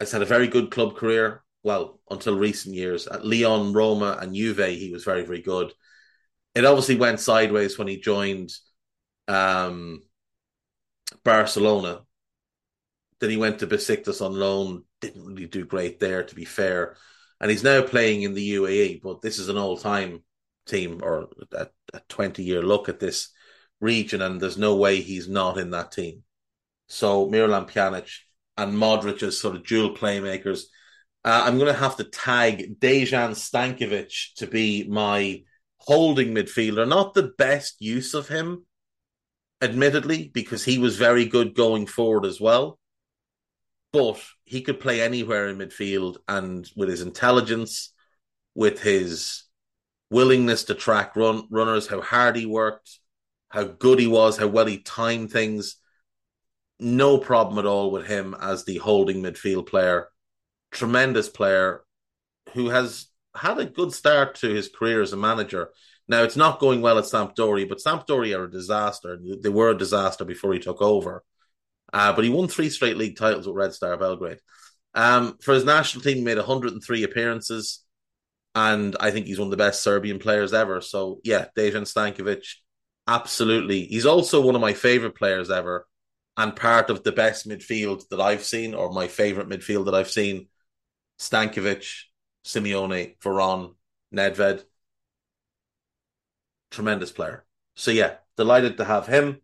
Has 0.00 0.12
had 0.12 0.22
a 0.22 0.26
very 0.26 0.46
good 0.46 0.70
club 0.70 0.96
career. 0.96 1.42
Well, 1.62 2.00
until 2.10 2.36
recent 2.36 2.74
years 2.74 3.06
at 3.06 3.24
Lyon, 3.24 3.72
Roma, 3.72 4.18
and 4.20 4.34
Juve, 4.34 4.68
he 4.68 4.90
was 4.92 5.04
very, 5.04 5.24
very 5.24 5.40
good. 5.40 5.72
It 6.54 6.64
obviously 6.64 6.96
went 6.96 7.20
sideways 7.20 7.76
when 7.78 7.88
he 7.88 7.98
joined 7.98 8.52
um, 9.26 10.02
Barcelona. 11.24 12.02
Then 13.18 13.30
he 13.30 13.36
went 13.36 13.60
to 13.60 13.66
Besiktas 13.66 14.24
on 14.24 14.38
loan, 14.38 14.84
didn't 15.00 15.24
really 15.24 15.46
do 15.46 15.64
great 15.64 15.98
there, 15.98 16.22
to 16.22 16.34
be 16.34 16.44
fair. 16.44 16.96
And 17.40 17.50
he's 17.50 17.64
now 17.64 17.82
playing 17.82 18.22
in 18.22 18.34
the 18.34 18.54
UAE, 18.54 19.02
but 19.02 19.22
this 19.22 19.38
is 19.38 19.48
an 19.48 19.56
all 19.56 19.76
time 19.76 20.22
team 20.66 21.00
or 21.02 21.28
a, 21.52 21.68
a 21.92 22.00
20 22.08 22.42
year 22.42 22.62
look 22.62 22.88
at 22.88 23.00
this 23.00 23.30
region, 23.80 24.22
and 24.22 24.40
there's 24.40 24.58
no 24.58 24.76
way 24.76 25.00
he's 25.00 25.28
not 25.28 25.58
in 25.58 25.70
that 25.70 25.92
team. 25.92 26.22
So 26.88 27.28
Miralem 27.28 27.70
Pjanic 27.70 28.08
and 28.56 28.74
Modric 28.74 29.22
as 29.22 29.38
sort 29.38 29.56
of 29.56 29.66
dual 29.66 29.94
playmakers. 29.94 30.62
Uh, 31.24 31.42
I'm 31.44 31.58
going 31.58 31.72
to 31.72 31.78
have 31.78 31.96
to 31.96 32.04
tag 32.04 32.78
Dejan 32.78 33.34
Stankovic 33.34 34.34
to 34.36 34.46
be 34.46 34.86
my 34.88 35.42
holding 35.78 36.34
midfielder. 36.34 36.86
Not 36.86 37.14
the 37.14 37.32
best 37.36 37.76
use 37.80 38.14
of 38.14 38.28
him, 38.28 38.64
admittedly, 39.60 40.30
because 40.32 40.64
he 40.64 40.78
was 40.78 40.96
very 40.96 41.26
good 41.26 41.54
going 41.54 41.86
forward 41.86 42.24
as 42.24 42.40
well. 42.40 42.78
But 43.92 44.22
he 44.44 44.62
could 44.62 44.80
play 44.80 45.00
anywhere 45.00 45.48
in 45.48 45.58
midfield, 45.58 46.18
and 46.28 46.68
with 46.76 46.88
his 46.88 47.02
intelligence, 47.02 47.92
with 48.54 48.80
his 48.80 49.45
willingness 50.10 50.64
to 50.64 50.74
track 50.74 51.16
run 51.16 51.46
runners, 51.50 51.86
how 51.86 52.00
hard 52.00 52.36
he 52.36 52.46
worked, 52.46 52.98
how 53.48 53.64
good 53.64 53.98
he 53.98 54.06
was, 54.06 54.38
how 54.38 54.46
well 54.46 54.66
he 54.66 54.78
timed 54.78 55.30
things. 55.30 55.76
No 56.78 57.18
problem 57.18 57.58
at 57.58 57.66
all 57.66 57.90
with 57.90 58.06
him 58.06 58.36
as 58.40 58.64
the 58.64 58.76
holding 58.76 59.22
midfield 59.22 59.66
player. 59.66 60.08
Tremendous 60.70 61.28
player 61.28 61.82
who 62.52 62.68
has 62.68 63.06
had 63.34 63.58
a 63.58 63.64
good 63.64 63.92
start 63.92 64.36
to 64.36 64.48
his 64.48 64.68
career 64.68 65.02
as 65.02 65.12
a 65.12 65.16
manager. 65.16 65.70
Now 66.08 66.22
it's 66.22 66.36
not 66.36 66.60
going 66.60 66.82
well 66.82 66.98
at 66.98 67.04
Sampdoria, 67.04 67.68
but 67.68 67.78
Sampdoria 67.78 68.38
are 68.38 68.44
a 68.44 68.50
disaster. 68.50 69.18
They 69.42 69.48
were 69.48 69.70
a 69.70 69.78
disaster 69.78 70.24
before 70.24 70.52
he 70.52 70.60
took 70.60 70.80
over. 70.80 71.24
Uh, 71.92 72.12
but 72.12 72.24
he 72.24 72.30
won 72.30 72.48
three 72.48 72.70
straight 72.70 72.96
league 72.96 73.16
titles 73.16 73.46
with 73.46 73.56
Red 73.56 73.72
Star 73.72 73.96
Belgrade. 73.96 74.38
Um, 74.94 75.36
for 75.40 75.54
his 75.54 75.64
national 75.64 76.02
team, 76.02 76.18
he 76.18 76.24
made 76.24 76.38
103 76.38 77.02
appearances, 77.02 77.84
and 78.56 78.96
I 78.98 79.10
think 79.10 79.26
he's 79.26 79.38
one 79.38 79.48
of 79.48 79.50
the 79.50 79.58
best 79.58 79.82
Serbian 79.82 80.18
players 80.18 80.54
ever. 80.54 80.80
So 80.80 81.20
yeah, 81.22 81.46
Dejan 81.56 81.82
Stankovic, 81.82 82.46
absolutely. 83.06 83.84
He's 83.84 84.06
also 84.06 84.40
one 84.40 84.54
of 84.54 84.62
my 84.62 84.72
favorite 84.72 85.14
players 85.14 85.50
ever, 85.50 85.86
and 86.38 86.56
part 86.56 86.88
of 86.88 87.04
the 87.04 87.12
best 87.12 87.46
midfield 87.46 88.08
that 88.08 88.20
I've 88.20 88.42
seen, 88.42 88.74
or 88.74 88.90
my 88.90 89.08
favorite 89.08 89.48
midfield 89.48 89.84
that 89.84 89.94
I've 89.94 90.10
seen. 90.10 90.48
Stankovic, 91.20 91.86
Simeone, 92.46 93.18
Veron, 93.18 93.74
Nedved. 94.14 94.64
Tremendous 96.70 97.12
player. 97.12 97.44
So 97.74 97.90
yeah, 97.90 98.14
delighted 98.38 98.78
to 98.78 98.84
have 98.84 99.06
him. 99.06 99.40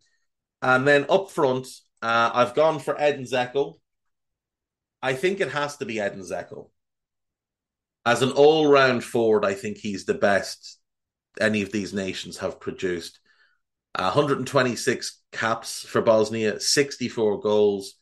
And 0.63 0.87
then 0.87 1.05
up 1.07 1.29
front, 1.29 1.67
uh, 2.01 2.31
I've 2.33 2.55
gone 2.55 2.79
for 2.79 2.99
Edin 2.99 3.25
Dzeko. 3.25 3.75
I 5.03 5.13
think 5.13 5.39
it 5.39 5.51
has 5.51 5.77
to 5.77 5.85
be 5.85 5.99
Edin 5.99 6.21
Dzeko. 6.21 6.69
As 8.05 8.21
an 8.21 8.31
all-round 8.31 9.03
forward, 9.03 9.45
I 9.45 9.53
think 9.53 9.77
he's 9.77 10.05
the 10.05 10.13
best 10.13 10.79
any 11.39 11.61
of 11.61 11.71
these 11.71 11.93
nations 11.93 12.37
have 12.37 12.59
produced. 12.59 13.19
Uh, 13.95 14.11
126 14.11 15.21
caps 15.31 15.85
for 15.85 16.01
Bosnia, 16.01 16.59
64 16.59 17.39
goals. 17.39 17.95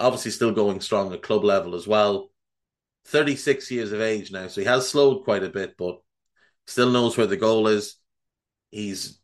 Obviously, 0.00 0.32
still 0.32 0.52
going 0.52 0.80
strong 0.80 1.12
at 1.12 1.22
club 1.22 1.44
level 1.44 1.74
as 1.74 1.86
well. 1.86 2.30
36 3.06 3.70
years 3.70 3.92
of 3.92 4.00
age 4.00 4.32
now, 4.32 4.48
so 4.48 4.60
he 4.60 4.66
has 4.66 4.88
slowed 4.88 5.24
quite 5.24 5.42
a 5.44 5.50
bit, 5.50 5.76
but 5.76 5.98
still 6.66 6.90
knows 6.90 7.16
where 7.16 7.26
the 7.26 7.36
goal 7.36 7.68
is. 7.68 7.96
He's 8.70 9.20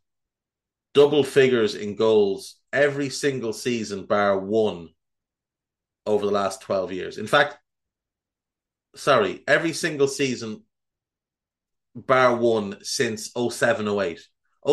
double 0.93 1.23
figures 1.23 1.75
in 1.75 1.95
goals 1.95 2.55
every 2.71 3.09
single 3.09 3.53
season, 3.53 4.05
bar 4.05 4.37
one, 4.39 4.89
over 6.05 6.25
the 6.25 6.31
last 6.31 6.61
12 6.61 6.91
years. 6.93 7.17
In 7.17 7.27
fact, 7.27 7.57
sorry, 8.95 9.43
every 9.47 9.73
single 9.73 10.07
season, 10.07 10.63
bar 11.95 12.35
one, 12.35 12.77
since 12.83 13.31
07 13.35 13.87
08. 13.87 14.19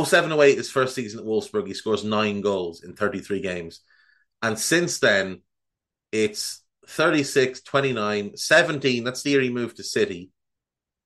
07 0.04 0.32
08, 0.32 0.56
his 0.56 0.70
first 0.70 0.94
season 0.94 1.20
at 1.20 1.26
Wolfsburg, 1.26 1.66
he 1.66 1.74
scores 1.74 2.04
nine 2.04 2.40
goals 2.40 2.82
in 2.82 2.94
33 2.94 3.40
games. 3.40 3.80
And 4.42 4.58
since 4.58 4.98
then, 4.98 5.42
it's 6.12 6.62
36, 6.86 7.62
29, 7.62 8.36
17. 8.36 9.04
That's 9.04 9.22
the 9.22 9.30
year 9.30 9.40
he 9.40 9.50
moved 9.50 9.76
to 9.76 9.84
City. 9.84 10.30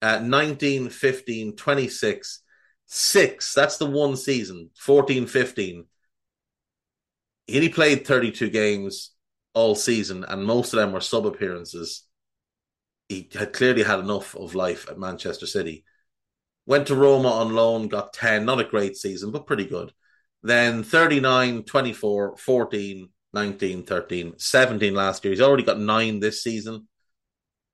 Uh, 0.01 0.19
19, 0.19 0.91
15, 0.91 1.57
26, 1.57 2.43
6. 2.87 3.55
That's 3.55 3.77
the 3.79 3.87
one 3.87 4.17
season. 4.17 4.71
14, 4.79 5.27
15. 5.27 5.87
He 7.47 7.69
played 7.69 8.07
32 8.07 8.51
games 8.51 9.13
all 9.55 9.75
season, 9.75 10.25
and 10.27 10.45
most 10.45 10.73
of 10.73 10.79
them 10.79 10.93
were 10.93 11.01
sub 11.01 11.27
appearances. 11.27 12.05
He 13.13 13.29
had 13.35 13.53
clearly 13.53 13.83
had 13.83 13.99
enough 13.99 14.35
of 14.35 14.55
life 14.55 14.89
at 14.89 14.99
Manchester 14.99 15.47
City. 15.47 15.85
Went 16.65 16.87
to 16.87 16.95
Roma 16.97 17.29
on 17.29 17.55
loan, 17.55 17.89
got 17.89 18.15
10. 18.15 18.47
Not 18.47 18.61
a 18.61 18.65
great 18.65 18.97
season, 18.97 19.31
but 19.31 19.47
pretty 19.47 19.67
good. 19.67 19.93
Then 20.43 20.83
39, 20.83 21.65
24, 21.65 22.39
14, 22.39 23.09
19, 23.35 23.83
13, 23.85 24.39
17 24.39 24.95
last 24.95 25.25
year. 25.25 25.33
He's 25.33 25.43
already 25.43 25.63
got 25.63 25.79
nine 25.79 26.21
this 26.21 26.43
season. 26.43 26.89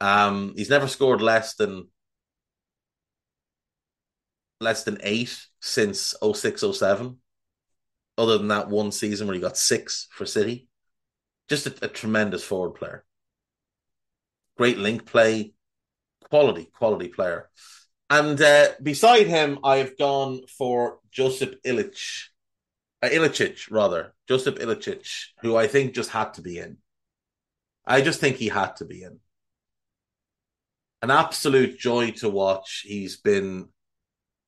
Um, 0.00 0.54
he's 0.56 0.70
never 0.70 0.88
scored 0.88 1.20
less 1.22 1.54
than 1.54 1.88
less 4.60 4.82
than 4.82 4.98
eight 5.02 5.38
since 5.60 6.14
06, 6.20 6.64
07. 6.72 7.16
Other 8.16 8.38
than 8.38 8.48
that 8.48 8.68
one 8.68 8.90
season 8.90 9.28
where 9.28 9.34
he 9.34 9.40
got 9.40 9.56
six 9.56 10.08
for 10.10 10.26
City. 10.26 10.66
Just 11.48 11.68
a, 11.68 11.74
a 11.82 11.88
tremendous 11.88 12.42
forward 12.42 12.74
player. 12.74 13.04
Great 14.58 14.78
link 14.78 15.06
play. 15.06 15.54
Quality, 16.28 16.66
quality 16.74 17.08
player. 17.08 17.48
And 18.10 18.40
uh, 18.40 18.68
beside 18.82 19.26
him, 19.26 19.60
I've 19.64 19.96
gone 19.96 20.42
for 20.58 20.98
Josip 21.10 21.62
Ilic 21.64 22.28
uh, 23.02 23.08
rather, 23.70 24.14
Joseph 24.26 24.56
Ilicic, 24.56 25.06
who 25.40 25.56
I 25.56 25.66
think 25.66 25.94
just 25.94 26.10
had 26.10 26.34
to 26.34 26.42
be 26.42 26.58
in. 26.58 26.78
I 27.86 28.00
just 28.02 28.20
think 28.20 28.36
he 28.36 28.48
had 28.48 28.76
to 28.76 28.84
be 28.84 29.02
in. 29.02 29.20
An 31.02 31.10
absolute 31.10 31.78
joy 31.78 32.10
to 32.12 32.28
watch. 32.28 32.84
He's 32.86 33.16
been 33.16 33.68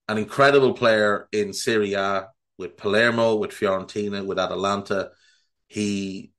an 0.08 0.18
incredible 0.18 0.74
player 0.74 1.28
in 1.32 1.52
Serie 1.52 1.94
A 1.94 2.28
with 2.58 2.76
Palermo, 2.76 3.36
with 3.36 3.52
Fiorentina, 3.52 4.26
with 4.26 4.38
Atalanta. 4.38 5.10
He 5.68 6.32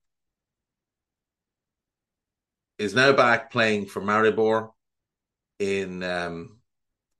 is 2.82 2.96
now 2.96 3.13
back 3.13 3.52
playing 3.52 3.86
for 3.86 4.02
Maribor 4.02 4.72
in 5.60 6.04
um, 6.04 6.58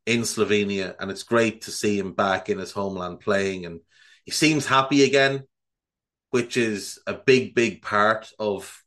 in 0.06 0.22
Slovenia, 0.22 0.96
and 1.00 1.12
it's 1.12 1.24
great 1.24 1.62
to 1.64 1.72
see 1.72 1.98
him 1.98 2.14
back 2.14 2.50
in 2.50 2.58
his 2.58 2.72
homeland 2.72 3.20
playing 3.20 3.66
and 3.66 3.80
he 4.26 4.32
seems 4.32 4.66
happy 4.66 5.04
again, 5.04 5.44
which 6.30 6.58
is 6.58 7.00
a 7.08 7.14
big, 7.14 7.56
big 7.56 7.82
part 7.82 8.32
of 8.40 8.84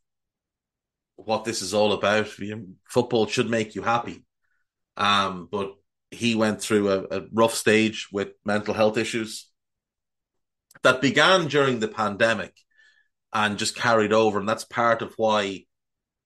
what 1.17 1.45
this 1.45 1.63
is 1.63 1.75
all 1.75 1.93
about. 1.93 2.29
Football 2.89 3.27
should 3.27 3.51
make 3.51 3.75
you 3.75 3.83
happy. 3.83 4.25
Um, 4.97 5.49
but 5.51 5.75
he 6.11 6.35
went 6.35 6.61
through 6.61 6.89
a, 6.89 7.19
a 7.19 7.27
rough 7.33 7.55
stage 7.55 8.09
with 8.13 8.29
mental 8.45 8.75
health 8.75 8.97
issues 8.97 9.51
that 10.83 11.01
began 11.01 11.49
during 11.49 11.81
the 11.81 11.89
pandemic 11.89 12.55
and 13.33 13.59
just 13.59 13.75
carried 13.75 14.13
over. 14.13 14.39
And 14.39 14.49
that's 14.49 14.65
part 14.65 15.03
of 15.03 15.15
why 15.17 15.65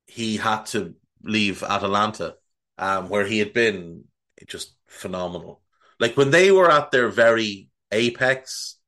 he 0.08 0.36
had 0.36 0.64
to 0.66 0.94
leave 1.22 1.62
Atalanta, 1.62 2.34
um, 2.76 3.08
where 3.08 3.24
he 3.24 3.38
had 3.38 3.52
been 3.52 4.04
just 4.46 4.74
phenomenal. 4.86 5.62
Like 6.00 6.16
when 6.16 6.30
they 6.30 6.50
were 6.50 6.70
at 6.70 6.90
their 6.90 7.08
very 7.08 7.68
apex, 7.92 8.78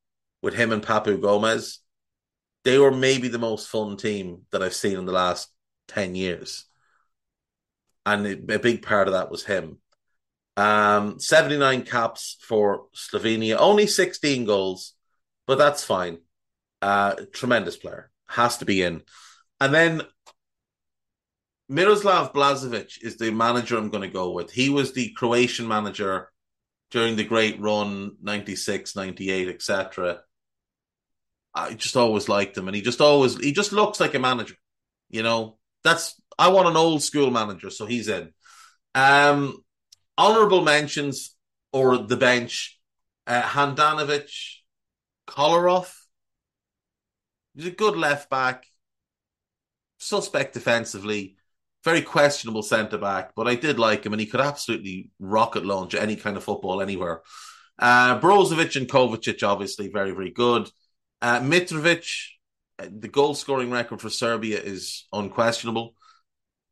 with 0.42 0.54
him 0.54 0.72
and 0.72 0.82
Papu 0.82 1.20
Gomez, 1.20 1.80
they 2.64 2.78
were 2.78 2.90
maybe 2.90 3.28
the 3.28 3.38
most 3.38 3.68
fun 3.68 3.96
team 3.96 4.42
that 4.52 4.62
I've 4.62 4.74
seen 4.74 4.98
in 4.98 5.06
the 5.06 5.12
last 5.12 5.48
10 5.88 6.14
years. 6.14 6.66
And 8.06 8.26
a 8.50 8.58
big 8.58 8.82
part 8.82 9.08
of 9.08 9.14
that 9.14 9.30
was 9.30 9.44
him. 9.44 9.78
Um, 10.56 11.18
79 11.18 11.82
caps 11.82 12.36
for 12.42 12.86
Slovenia, 12.94 13.56
only 13.58 13.86
16 13.86 14.44
goals, 14.44 14.94
but 15.46 15.58
that's 15.58 15.84
fine. 15.84 16.18
Uh, 16.82 17.14
tremendous 17.32 17.76
player, 17.76 18.10
has 18.26 18.58
to 18.58 18.64
be 18.64 18.82
in. 18.82 19.02
And 19.60 19.72
then 19.72 20.02
Miroslav 21.70 22.32
Blazevic 22.32 23.00
is 23.00 23.16
the 23.16 23.30
manager 23.30 23.78
I'm 23.78 23.90
going 23.90 24.02
to 24.02 24.12
go 24.12 24.32
with. 24.32 24.50
He 24.50 24.70
was 24.70 24.92
the 24.92 25.10
Croatian 25.10 25.68
manager 25.68 26.28
during 26.90 27.14
the 27.14 27.22
great 27.22 27.60
run, 27.60 28.16
96, 28.20 28.96
98, 28.96 29.48
etc. 29.48 30.22
I 31.54 31.74
just 31.74 31.96
always 31.96 32.28
liked 32.28 32.58
him, 32.58 32.66
and 32.66 32.74
he 32.74 32.82
just 32.82 33.00
always 33.00 33.36
he 33.36 33.52
just 33.52 33.72
looks 33.72 34.00
like 34.00 34.14
a 34.14 34.18
manager. 34.18 34.56
You 35.10 35.22
know, 35.22 35.58
that's 35.84 36.20
I 36.36 36.48
want 36.48 36.66
an 36.66 36.76
old 36.76 37.04
school 37.04 37.30
manager, 37.30 37.70
so 37.70 37.86
he's 37.86 38.08
in. 38.08 38.32
Um, 38.96 39.62
honorable 40.18 40.62
mentions 40.62 41.36
or 41.72 41.98
the 41.98 42.16
bench: 42.16 42.80
uh, 43.28 43.42
Handanovic, 43.42 44.28
Kolarov. 45.28 45.94
He's 47.54 47.66
a 47.66 47.70
good 47.70 47.96
left 47.96 48.28
back, 48.28 48.64
suspect 49.98 50.54
defensively, 50.54 51.36
very 51.84 52.02
questionable 52.02 52.62
centre 52.62 52.98
back, 52.98 53.32
but 53.34 53.48
I 53.48 53.54
did 53.54 53.78
like 53.78 54.04
him, 54.04 54.12
and 54.12 54.20
he 54.20 54.26
could 54.26 54.40
absolutely 54.40 55.10
rocket 55.18 55.64
launch 55.64 55.94
any 55.94 56.16
kind 56.16 56.36
of 56.36 56.44
football 56.44 56.82
anywhere. 56.82 57.22
Uh, 57.78 58.20
Brozovic 58.20 58.76
and 58.76 58.88
Kovacic, 58.88 59.42
obviously, 59.42 59.88
very, 59.88 60.10
very 60.10 60.30
good. 60.30 60.70
Uh, 61.22 61.40
Mitrovic, 61.40 62.06
uh, 62.78 62.86
the 62.90 63.08
goal 63.08 63.34
scoring 63.34 63.70
record 63.70 64.00
for 64.00 64.10
Serbia 64.10 64.60
is 64.60 65.06
unquestionable. 65.12 65.94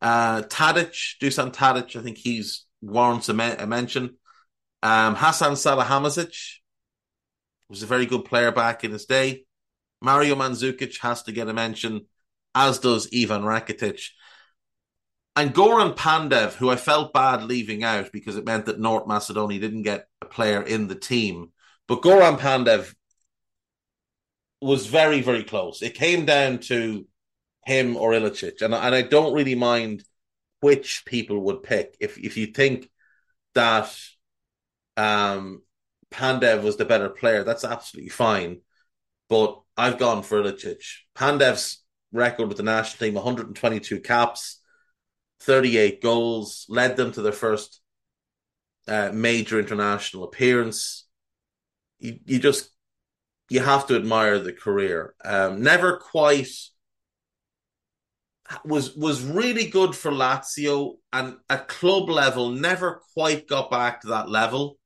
Uh, 0.02 0.42
Tadic, 0.42 1.16
Dusan 1.20 1.52
Tadic, 1.52 1.96
I 1.96 2.02
think 2.02 2.18
he's 2.18 2.66
warrants 2.82 3.28
a, 3.28 3.34
me- 3.34 3.56
a 3.58 3.66
mention. 3.66 4.16
Um, 4.82 5.16
Hassan 5.16 5.52
Salihamidzic 5.52 6.36
was 7.68 7.82
a 7.82 7.86
very 7.86 8.06
good 8.06 8.24
player 8.24 8.52
back 8.52 8.84
in 8.84 8.92
his 8.92 9.06
day. 9.06 9.44
Mario 10.00 10.36
Mandzukic 10.36 11.00
has 11.00 11.22
to 11.24 11.32
get 11.32 11.48
a 11.48 11.52
mention, 11.52 12.02
as 12.54 12.78
does 12.78 13.08
Ivan 13.14 13.42
Rakitic. 13.42 14.00
And 15.38 15.54
Goran 15.54 15.94
Pandev, 15.94 16.54
who 16.54 16.68
I 16.68 16.74
felt 16.74 17.12
bad 17.12 17.44
leaving 17.44 17.84
out 17.84 18.10
because 18.10 18.36
it 18.36 18.44
meant 18.44 18.66
that 18.66 18.80
North 18.80 19.06
Macedonia 19.06 19.60
didn't 19.60 19.84
get 19.84 20.08
a 20.20 20.26
player 20.26 20.60
in 20.60 20.88
the 20.88 20.96
team. 20.96 21.52
But 21.86 22.02
Goran 22.02 22.40
Pandev 22.40 22.92
was 24.60 24.86
very, 24.86 25.22
very 25.22 25.44
close. 25.44 25.80
It 25.80 25.94
came 25.94 26.24
down 26.24 26.58
to 26.62 27.06
him 27.64 27.96
or 27.96 28.10
Ilicic. 28.10 28.62
And, 28.62 28.74
and 28.74 28.92
I 28.92 29.02
don't 29.02 29.32
really 29.32 29.54
mind 29.54 30.02
which 30.58 31.04
people 31.06 31.38
would 31.42 31.62
pick. 31.62 31.96
If 32.00 32.18
if 32.18 32.36
you 32.36 32.46
think 32.46 32.90
that 33.54 33.96
um, 34.96 35.62
Pandev 36.10 36.64
was 36.64 36.78
the 36.78 36.84
better 36.84 37.08
player, 37.08 37.44
that's 37.44 37.62
absolutely 37.62 38.10
fine. 38.10 38.62
But 39.28 39.60
I've 39.76 40.00
gone 40.00 40.24
for 40.24 40.42
Ilicic. 40.42 40.82
Pandev's 41.14 41.80
record 42.10 42.48
with 42.48 42.56
the 42.56 42.64
national 42.64 43.06
team 43.06 43.14
122 43.14 44.00
caps, 44.00 44.60
38 45.40 46.02
goals, 46.02 46.66
led 46.68 46.96
them 46.96 47.12
to 47.12 47.22
their 47.22 47.32
first 47.32 47.80
uh, 48.86 49.10
major 49.12 49.58
international 49.58 50.24
appearance. 50.24 51.06
You, 51.98 52.18
you 52.24 52.38
just 52.38 52.70
you 53.50 53.60
have 53.60 53.86
to 53.86 53.96
admire 53.96 54.38
the 54.38 54.52
career. 54.52 55.14
Um, 55.24 55.62
never 55.62 55.96
quite 55.96 56.48
was 58.64 58.96
was 58.96 59.22
really 59.22 59.66
good 59.66 59.94
for 59.94 60.10
Lazio 60.10 60.96
and 61.12 61.36
at 61.50 61.68
club 61.68 62.08
level 62.08 62.50
never 62.50 63.02
quite 63.14 63.46
got 63.46 63.70
back 63.70 64.00
to 64.02 64.08
that 64.08 64.28
level. 64.28 64.78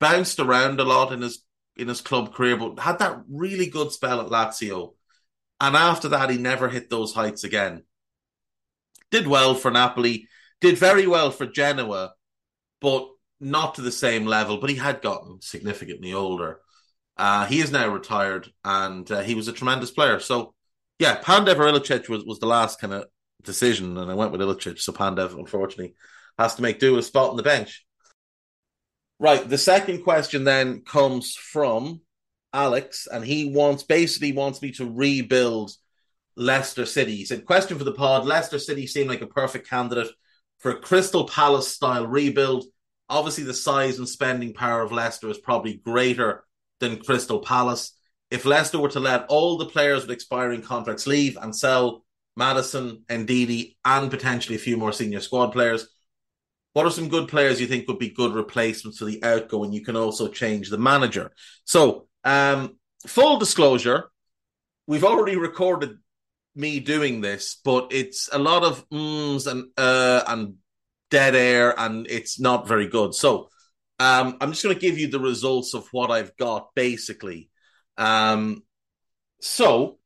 Bounced 0.00 0.40
around 0.40 0.80
a 0.80 0.84
lot 0.84 1.12
in 1.12 1.22
his 1.22 1.44
in 1.76 1.88
his 1.88 2.00
club 2.00 2.34
career, 2.34 2.56
but 2.56 2.78
had 2.78 2.98
that 2.98 3.22
really 3.28 3.66
good 3.66 3.92
spell 3.92 4.20
at 4.20 4.28
Lazio. 4.28 4.94
And 5.60 5.76
after 5.76 6.08
that, 6.08 6.30
he 6.30 6.36
never 6.36 6.68
hit 6.68 6.90
those 6.90 7.14
heights 7.14 7.44
again. 7.44 7.84
Did 9.14 9.28
well 9.28 9.54
for 9.54 9.70
Napoli, 9.70 10.26
did 10.60 10.76
very 10.76 11.06
well 11.06 11.30
for 11.30 11.46
Genoa, 11.46 12.14
but 12.80 13.06
not 13.38 13.76
to 13.76 13.80
the 13.80 13.92
same 13.92 14.26
level. 14.26 14.56
But 14.56 14.70
he 14.70 14.76
had 14.76 15.02
gotten 15.02 15.40
significantly 15.40 16.12
older. 16.12 16.58
Uh, 17.16 17.46
he 17.46 17.60
is 17.60 17.70
now 17.70 17.86
retired, 17.86 18.50
and 18.64 19.08
uh, 19.12 19.20
he 19.20 19.36
was 19.36 19.46
a 19.46 19.52
tremendous 19.52 19.92
player. 19.92 20.18
So, 20.18 20.52
yeah, 20.98 21.20
Pandev 21.20 21.60
or 21.60 21.70
Ilicic 21.70 22.08
was, 22.08 22.24
was 22.24 22.40
the 22.40 22.48
last 22.48 22.80
kind 22.80 22.92
of 22.92 23.04
decision, 23.44 23.96
and 23.96 24.10
I 24.10 24.14
went 24.14 24.32
with 24.32 24.40
Ilicic. 24.40 24.80
So 24.80 24.92
Pandev, 24.92 25.38
unfortunately, 25.38 25.94
has 26.36 26.56
to 26.56 26.62
make 26.62 26.80
do 26.80 26.90
with 26.90 27.04
a 27.04 27.06
spot 27.06 27.30
on 27.30 27.36
the 27.36 27.44
bench. 27.44 27.86
Right. 29.20 29.48
The 29.48 29.58
second 29.58 30.02
question 30.02 30.42
then 30.42 30.80
comes 30.80 31.36
from 31.36 32.00
Alex, 32.52 33.06
and 33.06 33.24
he 33.24 33.52
wants 33.54 33.84
basically 33.84 34.32
wants 34.32 34.60
me 34.60 34.72
to 34.72 34.90
rebuild 34.90 35.70
Leicester 36.36 36.86
City. 36.86 37.16
He 37.16 37.24
said, 37.24 37.44
Question 37.44 37.78
for 37.78 37.84
the 37.84 37.92
pod 37.92 38.26
Leicester 38.26 38.58
City 38.58 38.86
seem 38.86 39.08
like 39.08 39.22
a 39.22 39.26
perfect 39.26 39.68
candidate 39.68 40.08
for 40.58 40.72
a 40.72 40.80
Crystal 40.80 41.26
Palace 41.26 41.68
style 41.68 42.06
rebuild. 42.06 42.64
Obviously, 43.08 43.44
the 43.44 43.54
size 43.54 43.98
and 43.98 44.08
spending 44.08 44.54
power 44.54 44.82
of 44.82 44.92
Leicester 44.92 45.28
is 45.28 45.38
probably 45.38 45.74
greater 45.74 46.44
than 46.80 47.02
Crystal 47.02 47.40
Palace. 47.40 47.92
If 48.30 48.44
Leicester 48.44 48.78
were 48.78 48.88
to 48.90 49.00
let 49.00 49.26
all 49.28 49.58
the 49.58 49.66
players 49.66 50.02
with 50.02 50.10
expiring 50.10 50.62
contracts 50.62 51.06
leave 51.06 51.36
and 51.40 51.54
sell 51.54 52.04
Maddison, 52.36 53.04
Ndidi, 53.08 53.76
and 53.84 54.10
potentially 54.10 54.56
a 54.56 54.60
few 54.60 54.76
more 54.76 54.92
senior 54.92 55.20
squad 55.20 55.48
players, 55.48 55.86
what 56.72 56.86
are 56.86 56.90
some 56.90 57.08
good 57.08 57.28
players 57.28 57.60
you 57.60 57.68
think 57.68 57.86
would 57.86 58.00
be 58.00 58.10
good 58.10 58.34
replacements 58.34 58.98
for 58.98 59.04
the 59.04 59.22
outgoing? 59.22 59.72
You 59.72 59.84
can 59.84 59.96
also 59.96 60.28
change 60.28 60.70
the 60.70 60.78
manager. 60.78 61.30
So, 61.64 62.08
um, 62.24 62.76
full 63.06 63.38
disclosure, 63.38 64.10
we've 64.86 65.04
already 65.04 65.36
recorded 65.36 65.98
me 66.54 66.80
doing 66.80 67.20
this, 67.20 67.56
but 67.64 67.88
it's 67.90 68.28
a 68.32 68.38
lot 68.38 68.62
of 68.62 68.84
ums 68.90 69.46
and 69.46 69.70
uh 69.76 70.22
and 70.26 70.54
dead 71.10 71.34
air, 71.34 71.78
and 71.78 72.06
it's 72.08 72.40
not 72.40 72.66
very 72.66 72.88
good. 72.88 73.14
So, 73.14 73.48
um, 73.98 74.36
I'm 74.40 74.50
just 74.50 74.62
going 74.64 74.74
to 74.74 74.80
give 74.80 74.98
you 74.98 75.08
the 75.08 75.20
results 75.20 75.74
of 75.74 75.86
what 75.92 76.10
I've 76.10 76.36
got, 76.36 76.74
basically. 76.74 77.50
Um, 77.96 78.64
so, 79.40 79.98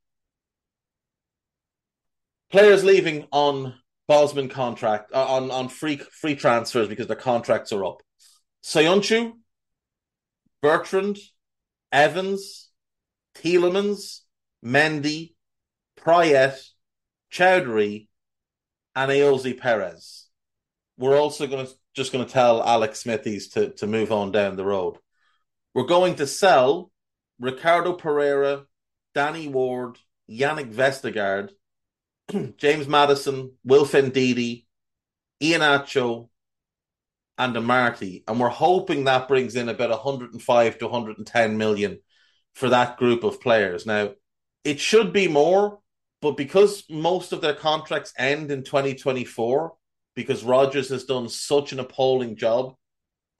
players 2.50 2.84
leaving 2.84 3.26
on 3.32 3.74
Bosman 4.06 4.48
contract 4.48 5.12
uh, 5.14 5.24
on 5.26 5.50
on 5.50 5.68
free 5.68 5.96
free 5.96 6.34
transfers 6.34 6.88
because 6.88 7.06
their 7.06 7.16
contracts 7.16 7.72
are 7.72 7.84
up. 7.84 8.02
Söyüncü, 8.64 9.32
Bertrand, 10.62 11.18
Evans, 11.92 12.70
Tielemans, 13.34 14.20
Mendy, 14.64 15.34
Payet, 16.00 16.58
Choudhury, 17.32 18.08
and 18.94 19.10
Ayoze 19.10 19.58
Perez. 19.58 20.26
We're 20.96 21.18
also 21.18 21.46
going 21.46 21.66
to 21.66 21.72
just 21.94 22.12
going 22.12 22.24
to 22.24 22.32
tell 22.32 22.62
Alex 22.62 23.00
Smithies 23.00 23.48
to, 23.50 23.70
to 23.70 23.86
move 23.86 24.12
on 24.12 24.30
down 24.30 24.56
the 24.56 24.64
road. 24.64 24.98
We're 25.74 25.84
going 25.84 26.16
to 26.16 26.26
sell 26.26 26.90
Ricardo 27.40 27.92
Pereira, 27.92 28.66
Danny 29.14 29.48
Ward, 29.48 29.98
Yannick 30.30 30.72
Vestergaard, 30.72 31.50
James 32.56 32.86
Maddison, 32.86 33.52
Wilfred 33.64 34.12
Ndidi, 34.12 34.66
Iheanacho, 35.42 36.28
and 37.38 37.54
Amartey. 37.54 38.24
And 38.26 38.40
we're 38.40 38.48
hoping 38.48 39.04
that 39.04 39.28
brings 39.28 39.56
in 39.56 39.68
about 39.68 39.90
105 39.90 40.78
to 40.78 40.86
110 40.86 41.56
million 41.56 42.00
for 42.54 42.68
that 42.70 42.96
group 42.96 43.22
of 43.24 43.40
players. 43.40 43.86
Now, 43.86 44.10
it 44.64 44.80
should 44.80 45.12
be 45.12 45.28
more, 45.28 45.78
but 46.20 46.36
because 46.36 46.84
most 46.90 47.32
of 47.32 47.40
their 47.40 47.54
contracts 47.54 48.12
end 48.18 48.50
in 48.50 48.64
2024, 48.64 49.74
because 50.14 50.42
Rodgers 50.42 50.88
has 50.88 51.04
done 51.04 51.28
such 51.28 51.72
an 51.72 51.78
appalling 51.78 52.36
job 52.36 52.74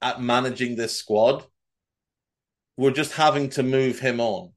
at 0.01 0.21
managing 0.21 0.75
this 0.75 0.95
squad. 0.95 1.45
We're 2.77 2.91
just 2.91 3.13
having 3.13 3.49
to 3.51 3.63
move 3.63 3.99
him 3.99 4.21
on. 4.21 4.53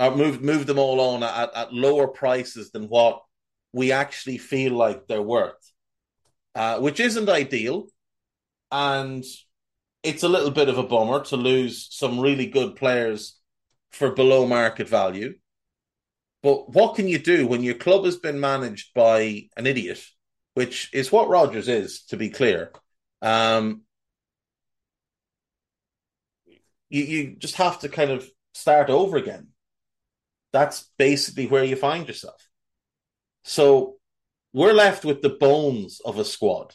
Or 0.00 0.08
uh, 0.08 0.16
move 0.16 0.42
move 0.42 0.66
them 0.66 0.78
all 0.78 1.00
on 1.00 1.22
at, 1.22 1.54
at 1.54 1.72
lower 1.72 2.08
prices 2.08 2.70
than 2.70 2.88
what 2.88 3.22
we 3.72 3.92
actually 3.92 4.36
feel 4.36 4.72
like 4.72 5.06
they're 5.06 5.22
worth. 5.22 5.72
Uh, 6.54 6.80
which 6.80 7.00
isn't 7.00 7.28
ideal. 7.28 7.86
And 8.72 9.24
it's 10.02 10.22
a 10.22 10.28
little 10.28 10.50
bit 10.50 10.68
of 10.68 10.76
a 10.76 10.82
bummer 10.82 11.24
to 11.26 11.36
lose 11.36 11.88
some 11.90 12.18
really 12.18 12.46
good 12.46 12.76
players 12.76 13.38
for 13.92 14.10
below 14.10 14.46
market 14.46 14.88
value. 14.88 15.34
But 16.46 16.72
what 16.72 16.94
can 16.94 17.08
you 17.08 17.18
do 17.18 17.48
when 17.48 17.64
your 17.64 17.74
club 17.74 18.04
has 18.04 18.16
been 18.16 18.38
managed 18.38 18.94
by 18.94 19.48
an 19.56 19.66
idiot 19.66 20.00
which 20.56 20.88
is 20.94 21.12
what 21.12 21.28
Rodgers 21.28 21.68
is, 21.68 22.00
to 22.04 22.16
be 22.16 22.30
clear. 22.30 22.72
Um, 23.20 23.82
you, 26.88 27.02
you 27.02 27.36
just 27.36 27.56
have 27.56 27.80
to 27.80 27.90
kind 27.90 28.10
of 28.10 28.26
start 28.54 28.88
over 28.88 29.18
again. 29.18 29.48
That's 30.54 30.90
basically 30.96 31.46
where 31.46 31.62
you 31.62 31.76
find 31.76 32.08
yourself. 32.08 32.48
So 33.44 33.96
we're 34.54 34.72
left 34.72 35.04
with 35.04 35.20
the 35.20 35.28
bones 35.28 36.00
of 36.06 36.18
a 36.18 36.24
squad, 36.24 36.72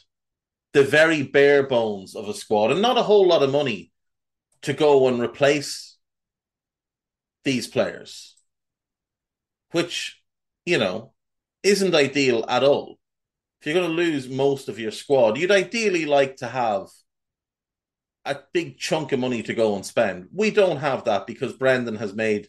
the 0.74 0.84
very 0.84 1.24
bare 1.24 1.64
bones 1.66 2.14
of 2.14 2.28
a 2.28 2.34
squad, 2.34 2.70
and 2.70 2.80
not 2.80 2.98
a 2.98 3.02
whole 3.02 3.26
lot 3.26 3.42
of 3.42 3.50
money 3.50 3.90
to 4.60 4.74
go 4.74 5.08
and 5.08 5.20
replace 5.20 5.96
these 7.42 7.66
players, 7.66 8.31
which, 9.72 10.22
you 10.64 10.78
know, 10.78 11.12
isn't 11.62 11.94
ideal 11.94 12.44
at 12.48 12.64
all 12.64 12.98
if 13.62 13.66
you're 13.66 13.80
going 13.80 13.96
to 13.96 14.02
lose 14.02 14.28
most 14.28 14.68
of 14.68 14.80
your 14.80 14.90
squad, 14.90 15.38
you'd 15.38 15.52
ideally 15.52 16.04
like 16.04 16.34
to 16.38 16.48
have 16.48 16.88
a 18.24 18.36
big 18.52 18.76
chunk 18.76 19.12
of 19.12 19.20
money 19.20 19.40
to 19.40 19.54
go 19.54 19.76
and 19.76 19.86
spend. 19.86 20.26
We 20.34 20.50
don't 20.50 20.78
have 20.78 21.04
that 21.04 21.28
because 21.28 21.52
Brendan 21.52 21.94
has 21.94 22.12
made 22.12 22.48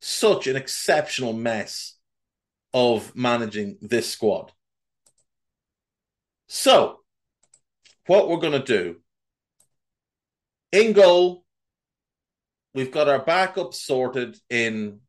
such 0.00 0.48
an 0.48 0.56
exceptional 0.56 1.32
mess 1.32 1.96
of 2.74 3.14
managing 3.14 3.78
this 3.80 4.10
squad. 4.10 4.50
So, 6.48 7.02
what 8.08 8.28
we're 8.28 8.38
going 8.38 8.60
to 8.60 8.82
do 8.82 8.96
in 10.72 10.92
goal, 10.92 11.44
we've 12.74 12.90
got 12.90 13.08
our 13.08 13.20
backup 13.20 13.74
sorted 13.74 14.36
in 14.50 15.02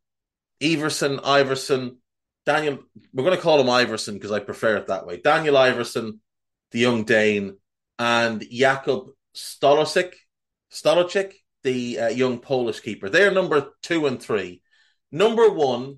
Everson, 0.61 1.19
Iverson, 1.19 1.97
Daniel, 2.45 2.79
we're 3.13 3.23
going 3.23 3.35
to 3.35 3.41
call 3.41 3.59
him 3.59 3.69
Iverson 3.69 4.15
because 4.15 4.31
I 4.31 4.39
prefer 4.39 4.77
it 4.77 4.87
that 4.87 5.05
way. 5.05 5.17
Daniel 5.17 5.57
Iverson, 5.57 6.19
the 6.71 6.79
young 6.79 7.03
Dane, 7.03 7.57
and 7.97 8.41
Jakub 8.41 9.09
Stolosik, 9.35 10.13
Stolosik, 10.71 11.33
the 11.63 11.99
uh, 11.99 12.07
young 12.07 12.39
Polish 12.39 12.79
keeper. 12.79 13.09
They're 13.09 13.31
number 13.31 13.73
two 13.81 14.07
and 14.07 14.21
three. 14.21 14.61
Number 15.11 15.49
one 15.49 15.97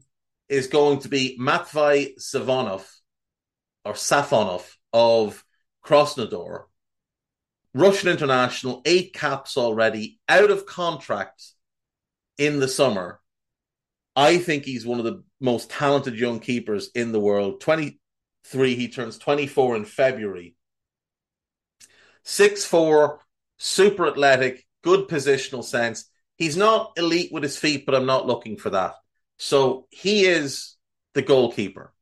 is 0.49 0.67
going 0.67 0.99
to 0.99 1.09
be 1.09 1.37
Matvei 1.39 2.19
Savonov 2.19 2.85
or 3.85 3.93
Safonov 3.93 4.63
of 4.91 5.43
Krasnodar. 5.85 6.63
Russian 7.73 8.09
international, 8.09 8.81
eight 8.85 9.13
caps 9.13 9.55
already, 9.55 10.19
out 10.27 10.51
of 10.51 10.65
contract 10.65 11.41
in 12.37 12.59
the 12.59 12.67
summer. 12.67 13.20
I 14.15 14.37
think 14.37 14.65
he's 14.65 14.85
one 14.85 14.99
of 14.99 15.05
the 15.05 15.23
most 15.39 15.69
talented 15.69 16.19
young 16.19 16.39
keepers 16.39 16.89
in 16.93 17.11
the 17.11 17.19
world. 17.19 17.61
23, 17.61 18.75
he 18.75 18.87
turns 18.89 19.17
24 19.17 19.77
in 19.77 19.85
February. 19.85 20.55
6'4, 22.25 23.17
super 23.57 24.07
athletic, 24.07 24.65
good 24.83 25.07
positional 25.07 25.63
sense. 25.63 26.05
He's 26.37 26.57
not 26.57 26.93
elite 26.97 27.31
with 27.31 27.43
his 27.43 27.57
feet, 27.57 27.85
but 27.85 27.95
I'm 27.95 28.05
not 28.05 28.27
looking 28.27 28.57
for 28.57 28.71
that. 28.71 28.95
So 29.37 29.87
he 29.89 30.25
is 30.25 30.75
the 31.13 31.21
goalkeeper. 31.21 31.93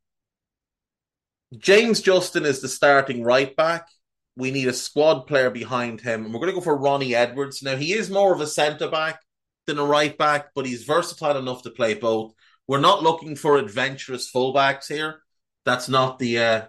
James 1.57 2.01
Justin 2.01 2.45
is 2.45 2.61
the 2.61 2.67
starting 2.67 3.23
right 3.23 3.55
back. 3.55 3.87
We 4.35 4.51
need 4.51 4.67
a 4.67 4.73
squad 4.73 5.21
player 5.21 5.49
behind 5.49 6.01
him, 6.01 6.23
and 6.23 6.33
we're 6.33 6.39
going 6.39 6.51
to 6.51 6.55
go 6.55 6.61
for 6.61 6.77
Ronnie 6.77 7.15
Edwards. 7.15 7.61
Now, 7.61 7.75
he 7.75 7.93
is 7.93 8.09
more 8.09 8.33
of 8.33 8.39
a 8.39 8.47
centre 8.47 8.89
back 8.89 9.21
than 9.69 9.79
a 9.79 9.85
right 9.85 10.17
back, 10.17 10.49
but 10.55 10.65
he's 10.65 10.83
versatile 10.83 11.37
enough 11.37 11.63
to 11.63 11.69
play 11.69 11.93
both. 11.93 12.33
We're 12.67 12.79
not 12.79 13.03
looking 13.03 13.35
for 13.35 13.57
adventurous 13.57 14.31
fullbacks 14.31 14.87
here. 14.87 15.21
That's 15.63 15.87
not 15.87 16.19
the 16.19 16.39
uh, 16.39 16.61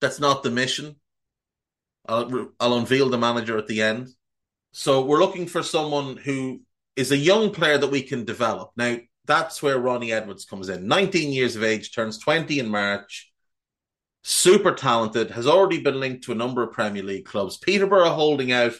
that's 0.00 0.18
not 0.18 0.42
the 0.42 0.50
mission. 0.50 0.96
I'll, 2.08 2.50
I'll 2.58 2.74
unveil 2.74 3.08
the 3.08 3.18
manager 3.18 3.56
at 3.58 3.68
the 3.68 3.82
end. 3.82 4.08
So 4.72 5.04
we're 5.04 5.20
looking 5.20 5.46
for 5.46 5.62
someone 5.62 6.16
who 6.16 6.62
is 6.96 7.12
a 7.12 7.16
young 7.16 7.50
player 7.50 7.78
that 7.78 7.90
we 7.90 8.02
can 8.02 8.24
develop. 8.24 8.72
Now, 8.76 8.98
that's 9.26 9.62
where 9.62 9.78
Ronnie 9.78 10.12
Edwards 10.12 10.44
comes 10.44 10.68
in. 10.68 10.88
19 10.88 11.32
years 11.32 11.54
of 11.54 11.62
age, 11.62 11.94
turns 11.94 12.18
20 12.18 12.58
in 12.58 12.68
March. 12.68 13.30
Super 14.24 14.72
talented, 14.72 15.30
has 15.30 15.46
already 15.46 15.80
been 15.80 16.00
linked 16.00 16.24
to 16.24 16.32
a 16.32 16.36
number 16.36 16.62
of 16.62 16.72
Premier 16.72 17.02
League 17.02 17.26
clubs. 17.26 17.58
Peterborough 17.58 18.10
holding 18.10 18.50
out 18.50 18.74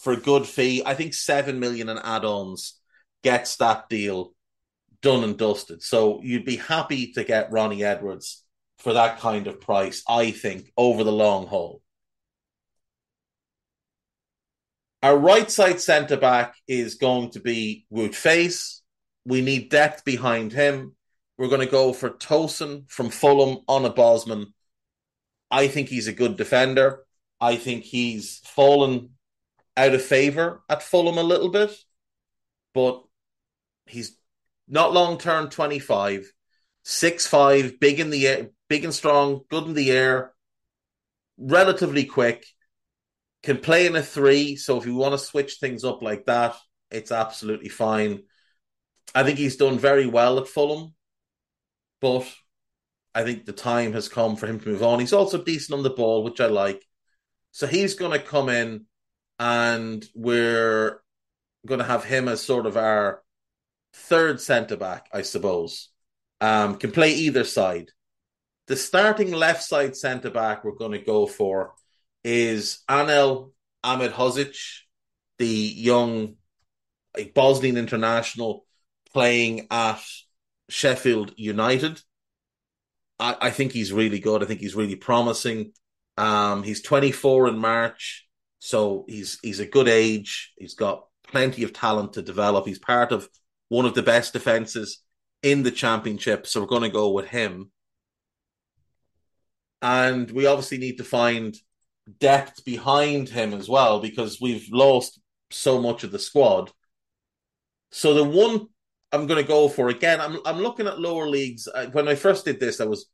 for 0.00 0.12
a 0.12 0.16
good 0.16 0.46
fee. 0.46 0.82
I 0.84 0.94
think 0.94 1.14
7 1.14 1.58
million 1.60 1.88
in 1.88 1.98
add-ons 1.98 2.80
gets 3.22 3.56
that 3.56 3.88
deal 3.88 4.34
done 5.02 5.24
and 5.24 5.36
dusted. 5.36 5.82
So 5.82 6.20
you'd 6.22 6.44
be 6.44 6.56
happy 6.56 7.12
to 7.12 7.24
get 7.24 7.52
Ronnie 7.52 7.84
Edwards 7.84 8.44
for 8.78 8.94
that 8.94 9.18
kind 9.20 9.46
of 9.46 9.60
price, 9.60 10.02
I 10.08 10.30
think, 10.30 10.72
over 10.76 11.04
the 11.04 11.12
long 11.12 11.46
haul. 11.46 11.82
Our 15.02 15.16
right 15.16 15.50
side 15.50 15.80
centre 15.80 16.16
back 16.16 16.54
is 16.68 16.96
going 16.96 17.30
to 17.30 17.40
be 17.40 17.86
Wout 17.92 18.10
Faes. 18.10 18.80
We 19.24 19.40
need 19.40 19.70
depth 19.70 20.04
behind 20.04 20.52
him. 20.52 20.94
We're 21.38 21.48
going 21.48 21.66
to 21.66 21.66
go 21.66 21.94
for 21.94 22.10
Tosin 22.10 22.90
from 22.90 23.08
Fulham 23.08 23.58
on 23.66 23.86
a 23.86 23.90
Bosman. 23.90 24.52
I 25.50 25.68
think 25.68 25.88
he's 25.88 26.06
a 26.06 26.12
good 26.12 26.36
defender. 26.36 27.04
I 27.40 27.56
think 27.56 27.84
he's 27.84 28.40
fallen 28.44 29.10
out 29.76 29.94
of 29.94 30.02
favour 30.02 30.62
at 30.68 30.82
Fulham 30.82 31.18
a 31.18 31.22
little 31.22 31.50
bit, 31.50 31.74
but 32.74 33.02
he's 33.86 34.16
not 34.68 34.92
long 34.92 35.18
term 35.18 35.48
25, 35.48 36.32
6'5, 36.84 37.80
big 37.80 38.00
in 38.00 38.10
the 38.10 38.26
air, 38.26 38.50
big 38.68 38.84
and 38.84 38.94
strong, 38.94 39.42
good 39.50 39.64
in 39.64 39.74
the 39.74 39.90
air, 39.90 40.32
relatively 41.38 42.04
quick 42.04 42.44
can 43.42 43.58
play 43.58 43.86
in 43.86 43.96
a 43.96 44.02
three. 44.02 44.56
So 44.56 44.76
if 44.76 44.86
you 44.86 44.94
want 44.94 45.12
to 45.12 45.18
switch 45.18 45.54
things 45.54 45.84
up 45.84 46.02
like 46.02 46.26
that, 46.26 46.56
it's 46.90 47.12
absolutely 47.12 47.68
fine. 47.68 48.22
I 49.14 49.22
think 49.22 49.38
he's 49.38 49.56
done 49.56 49.78
very 49.78 50.06
well 50.06 50.38
at 50.38 50.48
Fulham, 50.48 50.94
but 52.00 52.26
I 53.14 53.24
think 53.24 53.44
the 53.44 53.52
time 53.52 53.92
has 53.92 54.08
come 54.08 54.36
for 54.36 54.46
him 54.46 54.60
to 54.60 54.68
move 54.68 54.82
on. 54.82 55.00
He's 55.00 55.12
also 55.12 55.42
decent 55.42 55.76
on 55.76 55.82
the 55.82 55.90
ball, 55.90 56.22
which 56.22 56.40
I 56.40 56.46
like. 56.46 56.84
So 57.50 57.66
he's 57.66 57.94
going 57.94 58.12
to 58.12 58.24
come 58.24 58.48
in, 58.48 58.86
and 59.40 60.04
we're 60.14 61.00
going 61.66 61.78
to 61.78 61.86
have 61.86 62.04
him 62.04 62.28
as 62.28 62.42
sort 62.42 62.66
of 62.66 62.76
our 62.76 63.22
third 63.94 64.38
centre 64.38 64.76
back, 64.76 65.08
I 65.12 65.22
suppose. 65.22 65.88
Um, 66.42 66.76
can 66.76 66.92
play 66.92 67.12
either 67.12 67.44
side. 67.44 67.90
The 68.66 68.76
starting 68.76 69.32
left 69.32 69.62
side 69.62 69.96
centre 69.96 70.30
back 70.30 70.62
we're 70.62 70.72
going 70.72 70.92
to 70.92 70.98
go 70.98 71.26
for 71.26 71.72
is 72.22 72.82
Anel 72.88 73.52
Ahmedhodzic, 73.82 74.56
the 75.38 75.46
young 75.46 76.36
like, 77.16 77.32
Bosnian 77.32 77.78
international 77.78 78.66
playing 79.12 79.68
at 79.70 80.02
Sheffield 80.68 81.32
United. 81.36 82.00
I, 83.18 83.36
I, 83.40 83.50
think 83.50 83.72
he's 83.72 83.92
really 83.92 84.20
good. 84.20 84.42
I 84.42 84.46
think 84.46 84.60
he's 84.60 84.74
really 84.74 84.96
promising. 84.96 85.72
Um, 86.16 86.62
he's 86.62 86.82
24 86.82 87.48
in 87.48 87.58
March, 87.58 88.28
so 88.60 89.06
he's 89.08 89.38
he's 89.42 89.58
a 89.58 89.66
good 89.66 89.88
age. 89.88 90.52
He's 90.56 90.74
got 90.74 91.06
plenty 91.26 91.64
of 91.64 91.72
talent 91.72 92.12
to 92.12 92.22
develop. 92.22 92.66
He's 92.66 92.78
part 92.78 93.10
of 93.10 93.28
one 93.68 93.86
of 93.86 93.94
the 93.94 94.02
best 94.02 94.32
defenses 94.34 95.02
in 95.42 95.62
the 95.62 95.70
championship, 95.70 96.46
so 96.46 96.60
we're 96.60 96.66
going 96.66 96.82
to 96.82 96.90
go 96.90 97.10
with 97.10 97.26
him. 97.26 97.70
And 99.80 100.30
we 100.30 100.44
obviously 100.44 100.76
need 100.76 100.98
to 100.98 101.04
find 101.04 101.56
depth 102.18 102.64
behind 102.66 103.30
him 103.30 103.54
as 103.54 103.68
well 103.68 103.98
because 103.98 104.40
we've 104.40 104.68
lost 104.70 105.18
so 105.50 105.80
much 105.80 106.04
of 106.04 106.12
the 106.12 106.18
squad. 106.18 106.70
So 107.92 108.12
the 108.12 108.24
one 108.24 108.66
I'm 109.10 109.26
going 109.26 109.42
to 109.42 109.48
go 109.48 109.68
for 109.68 109.88
again, 109.88 110.20
I'm 110.20 110.38
I'm 110.44 110.58
looking 110.58 110.86
at 110.86 111.00
lower 111.00 111.26
leagues. 111.26 111.66
When 111.92 112.08
I 112.08 112.14
first 112.14 112.44
did 112.44 112.60
this, 112.60 112.78
I 112.78 112.84
was, 112.84 113.06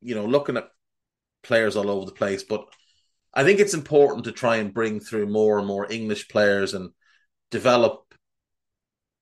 you 0.00 0.14
know, 0.14 0.24
looking 0.24 0.56
at 0.56 0.70
players 1.42 1.76
all 1.76 1.90
over 1.90 2.06
the 2.06 2.12
place, 2.12 2.44
but 2.44 2.64
I 3.32 3.44
think 3.44 3.60
it's 3.60 3.74
important 3.74 4.24
to 4.24 4.32
try 4.32 4.56
and 4.56 4.74
bring 4.74 5.00
through 5.00 5.26
more 5.26 5.58
and 5.58 5.66
more 5.66 5.90
English 5.90 6.28
players 6.28 6.74
and 6.74 6.90
develop. 7.50 8.14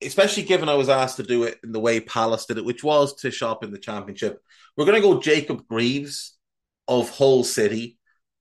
Especially 0.00 0.44
given 0.44 0.68
I 0.68 0.74
was 0.74 0.88
asked 0.88 1.16
to 1.16 1.22
do 1.24 1.42
it 1.42 1.58
in 1.64 1.72
the 1.72 1.80
way 1.80 2.00
Palace 2.00 2.46
did 2.46 2.58
it, 2.58 2.64
which 2.64 2.84
was 2.84 3.14
to 3.16 3.30
shop 3.30 3.64
in 3.64 3.72
the 3.72 3.78
championship. 3.78 4.40
We're 4.76 4.84
going 4.84 5.00
to 5.00 5.06
go 5.06 5.20
Jacob 5.20 5.66
Greaves 5.66 6.36
of 6.86 7.10
Hull 7.10 7.44
City 7.44 7.98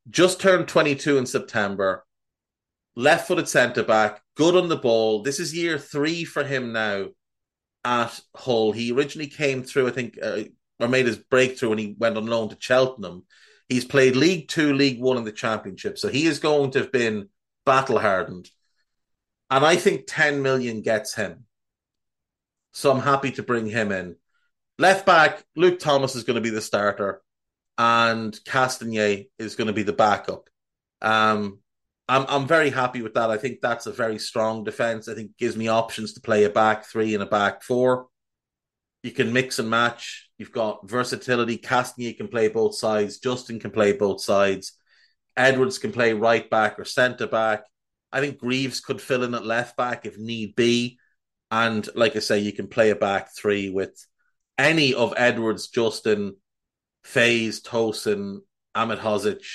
just 0.10 0.40
turned 0.40 0.68
22 0.68 1.18
in 1.18 1.26
September, 1.26 2.06
left 2.96 3.28
footed 3.28 3.48
centre 3.48 3.84
back, 3.84 4.22
good 4.36 4.56
on 4.56 4.70
the 4.70 4.78
ball. 4.78 5.22
This 5.22 5.40
is 5.40 5.56
year 5.56 5.78
three 5.78 6.24
for 6.24 6.44
him 6.44 6.72
now 6.72 7.08
at 7.84 8.20
Hull. 8.36 8.72
He 8.72 8.92
originally 8.92 9.28
came 9.28 9.64
through, 9.64 9.88
I 9.88 9.92
think, 9.92 10.18
uh, 10.22 10.44
or 10.80 10.88
made 10.88 11.08
his 11.08 11.18
breakthrough 11.18 11.70
when 11.70 11.78
he 11.78 11.96
went 11.98 12.18
on 12.18 12.28
loan 12.28 12.50
to 12.50 12.58
Cheltenham. 12.60 13.26
He's 13.70 13.86
played 13.86 14.16
League 14.16 14.48
Two, 14.48 14.74
League 14.74 15.02
One, 15.02 15.18
in 15.18 15.24
the 15.24 15.32
Championship, 15.32 15.98
so 15.98 16.08
he 16.08 16.26
is 16.26 16.40
going 16.40 16.72
to 16.72 16.80
have 16.80 16.92
been 16.92 17.30
battle 17.66 18.00
hardened. 18.00 18.50
And 19.50 19.66
I 19.66 19.76
think 19.76 20.06
10 20.08 20.42
million 20.42 20.82
gets 20.82 21.16
him. 21.16 21.46
So 22.74 22.92
I'm 22.92 23.02
happy 23.02 23.32
to 23.32 23.44
bring 23.44 23.68
him 23.68 23.92
in. 23.92 24.18
Left 24.78 25.06
back, 25.06 25.44
Luke 25.56 25.80
Thomas 25.80 26.16
is 26.16 26.24
going 26.24 26.36
to 26.36 26.42
be 26.42 26.50
the 26.50 26.62
starter 26.62 27.22
and 27.78 28.34
Castagne 28.46 29.30
is 29.38 29.56
going 29.56 29.68
to 29.68 29.74
be 29.74 29.84
the 29.84 29.94
backup. 29.94 30.50
Um, 31.02 31.60
I'm 32.10 32.26
I'm 32.28 32.48
very 32.48 32.70
happy 32.70 33.02
with 33.02 33.14
that. 33.16 33.30
I 33.30 33.38
think 33.38 33.60
that's 33.62 33.86
a 33.86 33.92
very 33.92 34.18
strong 34.18 34.64
defense. 34.64 35.08
I 35.08 35.14
think 35.14 35.38
gives 35.38 35.58
me 35.58 35.68
options 35.68 36.14
to 36.14 36.22
play 36.22 36.46
a 36.46 36.50
back 36.50 36.86
three 36.86 37.14
and 37.14 37.24
a 37.24 37.28
back 37.28 37.64
four. 37.64 38.08
You 39.08 39.14
can 39.14 39.32
mix 39.32 39.58
and 39.58 39.70
match. 39.70 40.30
You've 40.38 40.52
got 40.52 40.86
versatility. 40.86 41.58
Castagne 41.58 42.18
can 42.18 42.28
play 42.28 42.50
both 42.50 42.76
sides. 42.76 43.20
Justin 43.20 43.58
can 43.58 43.72
play 43.72 43.94
both 43.94 44.20
sides. 44.20 44.74
Edwards 45.38 45.78
can 45.78 45.94
play 45.94 46.12
right 46.12 46.50
back 46.50 46.78
or 46.78 46.84
centre 46.84 47.26
back. 47.26 47.64
I 48.12 48.20
think 48.20 48.38
Greaves 48.38 48.82
could 48.82 49.00
fill 49.00 49.24
in 49.24 49.34
at 49.34 49.46
left 49.46 49.78
back 49.78 50.06
if 50.06 50.18
need 50.18 50.58
be. 50.58 51.00
And 51.50 51.88
like 51.96 52.18
I 52.18 52.20
say, 52.20 52.40
you 52.40 52.52
can 52.52 52.68
play 52.68 52.90
a 52.90 52.98
back 52.98 53.30
three 53.34 53.70
with 53.70 53.98
any 54.58 54.94
of 54.94 55.14
Edwards, 55.16 55.70
Justin, 55.70 56.36
Faes, 57.06 57.62
Tosin, 57.62 58.40
Ahmedhodzic, 58.76 59.46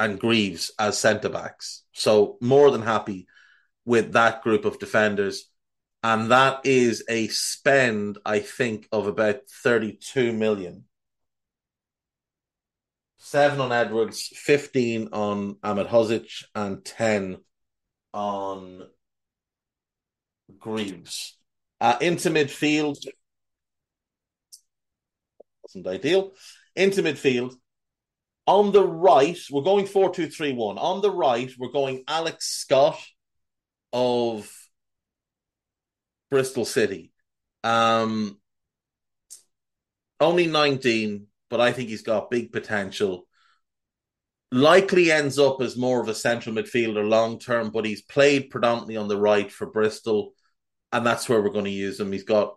and 0.00 0.18
Greaves 0.18 0.72
as 0.76 0.98
centre 0.98 1.28
backs. 1.28 1.84
So 1.92 2.36
more 2.40 2.72
than 2.72 2.82
happy 2.82 3.28
with 3.84 4.14
that 4.14 4.42
group 4.42 4.64
of 4.64 4.80
defenders. 4.80 5.48
And 6.02 6.30
that 6.30 6.60
is 6.64 7.04
a 7.08 7.28
spend, 7.28 8.18
I 8.24 8.40
think, 8.40 8.88
of 8.92 9.06
about 9.06 9.48
32 9.62 10.32
million. 10.32 10.84
Seven 13.18 13.60
on 13.60 13.72
Edwards, 13.72 14.30
15 14.34 15.08
on 15.12 15.54
Ahmedhodzic, 15.56 16.44
and 16.54 16.84
10 16.84 17.38
on 18.12 18.82
Greaves. 20.58 21.36
Uh, 21.80 21.96
into 22.00 22.30
midfield, 22.30 22.96
wasn't 25.62 25.86
ideal. 25.86 26.32
Into 26.76 27.02
midfield. 27.02 27.54
On 28.46 28.70
the 28.70 28.86
right, 28.86 29.38
we're 29.50 29.62
going 29.62 29.86
4 29.86 30.14
2 30.14 30.28
3 30.28 30.52
1. 30.52 30.78
On 30.78 31.02
the 31.02 31.10
right, 31.10 31.50
we're 31.58 31.72
going 31.72 32.04
Alex 32.06 32.46
Scott 32.46 33.04
of 33.92 34.48
Bristol 36.30 36.64
City. 36.64 37.12
Um, 37.64 38.38
only 40.20 40.46
19, 40.46 41.26
but 41.50 41.60
I 41.60 41.72
think 41.72 41.88
he's 41.88 42.02
got 42.02 42.30
big 42.30 42.52
potential. 42.52 43.26
likely 44.52 45.10
ends 45.10 45.38
up 45.38 45.60
as 45.60 45.76
more 45.76 46.00
of 46.00 46.08
a 46.08 46.14
central 46.14 46.54
midfielder 46.54 47.06
long 47.08 47.38
term, 47.38 47.70
but 47.70 47.84
he's 47.84 48.02
played 48.02 48.50
predominantly 48.50 48.96
on 48.96 49.08
the 49.08 49.16
right 49.18 49.50
for 49.50 49.66
Bristol, 49.66 50.34
and 50.92 51.04
that's 51.06 51.28
where 51.28 51.42
we're 51.42 51.50
going 51.50 51.64
to 51.64 51.70
use 51.70 51.98
him. 52.00 52.12
He's 52.12 52.24
got 52.24 52.56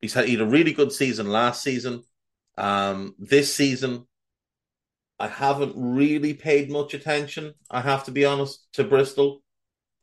he's 0.00 0.14
had, 0.14 0.26
he 0.26 0.32
had 0.32 0.40
a 0.42 0.46
really 0.46 0.72
good 0.72 0.92
season 0.92 1.28
last 1.28 1.62
season. 1.62 2.02
Um, 2.56 3.14
this 3.18 3.52
season, 3.52 4.06
I 5.18 5.28
haven't 5.28 5.74
really 5.76 6.34
paid 6.34 6.70
much 6.70 6.94
attention. 6.94 7.54
I 7.70 7.80
have 7.80 8.04
to 8.04 8.10
be 8.10 8.24
honest 8.24 8.66
to 8.74 8.84
Bristol. 8.84 9.42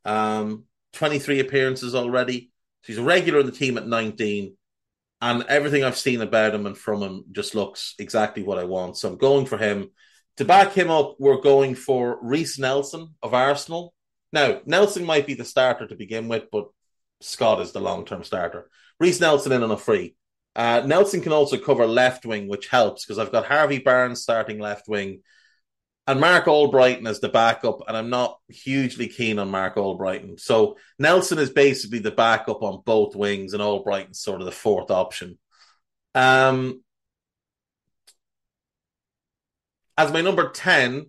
Um, 0.04 0.64
23 0.92 1.40
appearances 1.40 1.94
already. 1.94 2.50
So 2.82 2.86
he's 2.88 2.98
a 2.98 3.02
regular 3.02 3.40
in 3.40 3.46
the 3.46 3.52
team 3.52 3.78
at 3.78 3.86
19. 3.86 4.56
And 5.20 5.44
everything 5.48 5.84
I've 5.84 5.96
seen 5.96 6.20
about 6.20 6.54
him 6.54 6.66
and 6.66 6.76
from 6.76 7.00
him 7.00 7.24
just 7.30 7.54
looks 7.54 7.94
exactly 7.98 8.42
what 8.42 8.58
I 8.58 8.64
want. 8.64 8.96
So 8.96 9.08
I'm 9.08 9.18
going 9.18 9.46
for 9.46 9.56
him. 9.56 9.90
To 10.38 10.44
back 10.44 10.72
him 10.72 10.90
up, 10.90 11.16
we're 11.18 11.40
going 11.40 11.74
for 11.74 12.18
Reiss 12.22 12.58
Nelson 12.58 13.14
of 13.22 13.34
Arsenal. 13.34 13.94
Now, 14.32 14.60
Nelson 14.64 15.04
might 15.04 15.26
be 15.26 15.34
the 15.34 15.44
starter 15.44 15.86
to 15.86 15.94
begin 15.94 16.26
with, 16.26 16.44
but 16.50 16.68
Scott 17.20 17.60
is 17.60 17.72
the 17.72 17.80
long 17.80 18.04
term 18.04 18.24
starter. 18.24 18.68
Reiss 18.98 19.20
Nelson 19.20 19.52
in 19.52 19.62
on 19.62 19.70
a 19.70 19.76
free. 19.76 20.16
Uh, 20.56 20.82
Nelson 20.84 21.20
can 21.20 21.32
also 21.32 21.56
cover 21.56 21.86
left 21.86 22.26
wing, 22.26 22.48
which 22.48 22.68
helps 22.68 23.04
because 23.04 23.18
I've 23.18 23.32
got 23.32 23.46
Harvey 23.46 23.78
Barnes 23.78 24.22
starting 24.22 24.58
left 24.58 24.88
wing 24.88 25.22
and 26.06 26.20
Marc 26.20 26.46
Albrighton 26.46 27.08
as 27.08 27.20
the 27.20 27.28
backup, 27.28 27.82
and 27.86 27.96
I'm 27.96 28.10
not 28.10 28.38
hugely 28.48 29.06
keen 29.06 29.38
on 29.38 29.50
Marc 29.50 29.76
Albrighton. 29.76 30.40
So 30.40 30.76
Nelson 30.98 31.38
is 31.38 31.50
basically 31.50 32.00
the 32.00 32.10
backup 32.10 32.62
on 32.62 32.82
both 32.84 33.14
wings, 33.14 33.54
and 33.54 33.62
Albrighton's 33.62 34.20
sort 34.20 34.40
of 34.40 34.46
the 34.46 34.52
fourth 34.52 34.90
option. 34.90 35.38
Um, 36.14 36.82
as 39.96 40.12
my 40.12 40.22
number 40.22 40.50
10, 40.50 41.06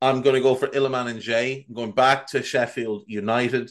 I'm 0.00 0.22
going 0.22 0.36
to 0.36 0.40
go 0.40 0.54
for 0.54 0.68
Iliman 0.68 1.16
Ndiaye. 1.16 1.66
I'm 1.68 1.74
going 1.74 1.92
back 1.92 2.28
to 2.28 2.42
Sheffield 2.42 3.04
United. 3.08 3.70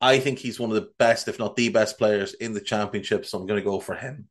I 0.00 0.18
think 0.18 0.40
he's 0.40 0.58
one 0.58 0.70
of 0.70 0.74
the 0.74 0.90
best, 0.98 1.28
if 1.28 1.38
not 1.38 1.54
the 1.54 1.68
best 1.68 1.98
players 1.98 2.34
in 2.34 2.54
the 2.54 2.60
championship, 2.60 3.24
so 3.24 3.38
I'm 3.38 3.46
going 3.46 3.60
to 3.60 3.64
go 3.64 3.78
for 3.78 3.94
him. 3.94 4.28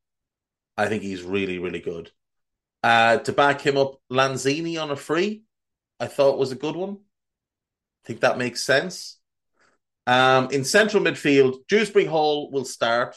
I 0.77 0.87
think 0.87 1.03
he's 1.03 1.23
really, 1.23 1.59
really 1.59 1.79
good. 1.79 2.11
Uh, 2.83 3.17
to 3.17 3.31
back 3.31 3.61
him 3.61 3.77
up, 3.77 4.01
Lanzini 4.11 4.81
on 4.81 4.91
a 4.91 4.95
free, 4.95 5.43
I 5.99 6.07
thought 6.07 6.39
was 6.39 6.51
a 6.51 6.55
good 6.55 6.75
one. 6.75 6.97
I 8.03 8.07
think 8.07 8.21
that 8.21 8.37
makes 8.37 8.63
sense. 8.63 9.19
Um, 10.07 10.49
in 10.51 10.63
central 10.63 11.03
midfield, 11.03 11.67
Dewsbury 11.67 12.05
Hall 12.05 12.51
will 12.51 12.65
start. 12.65 13.15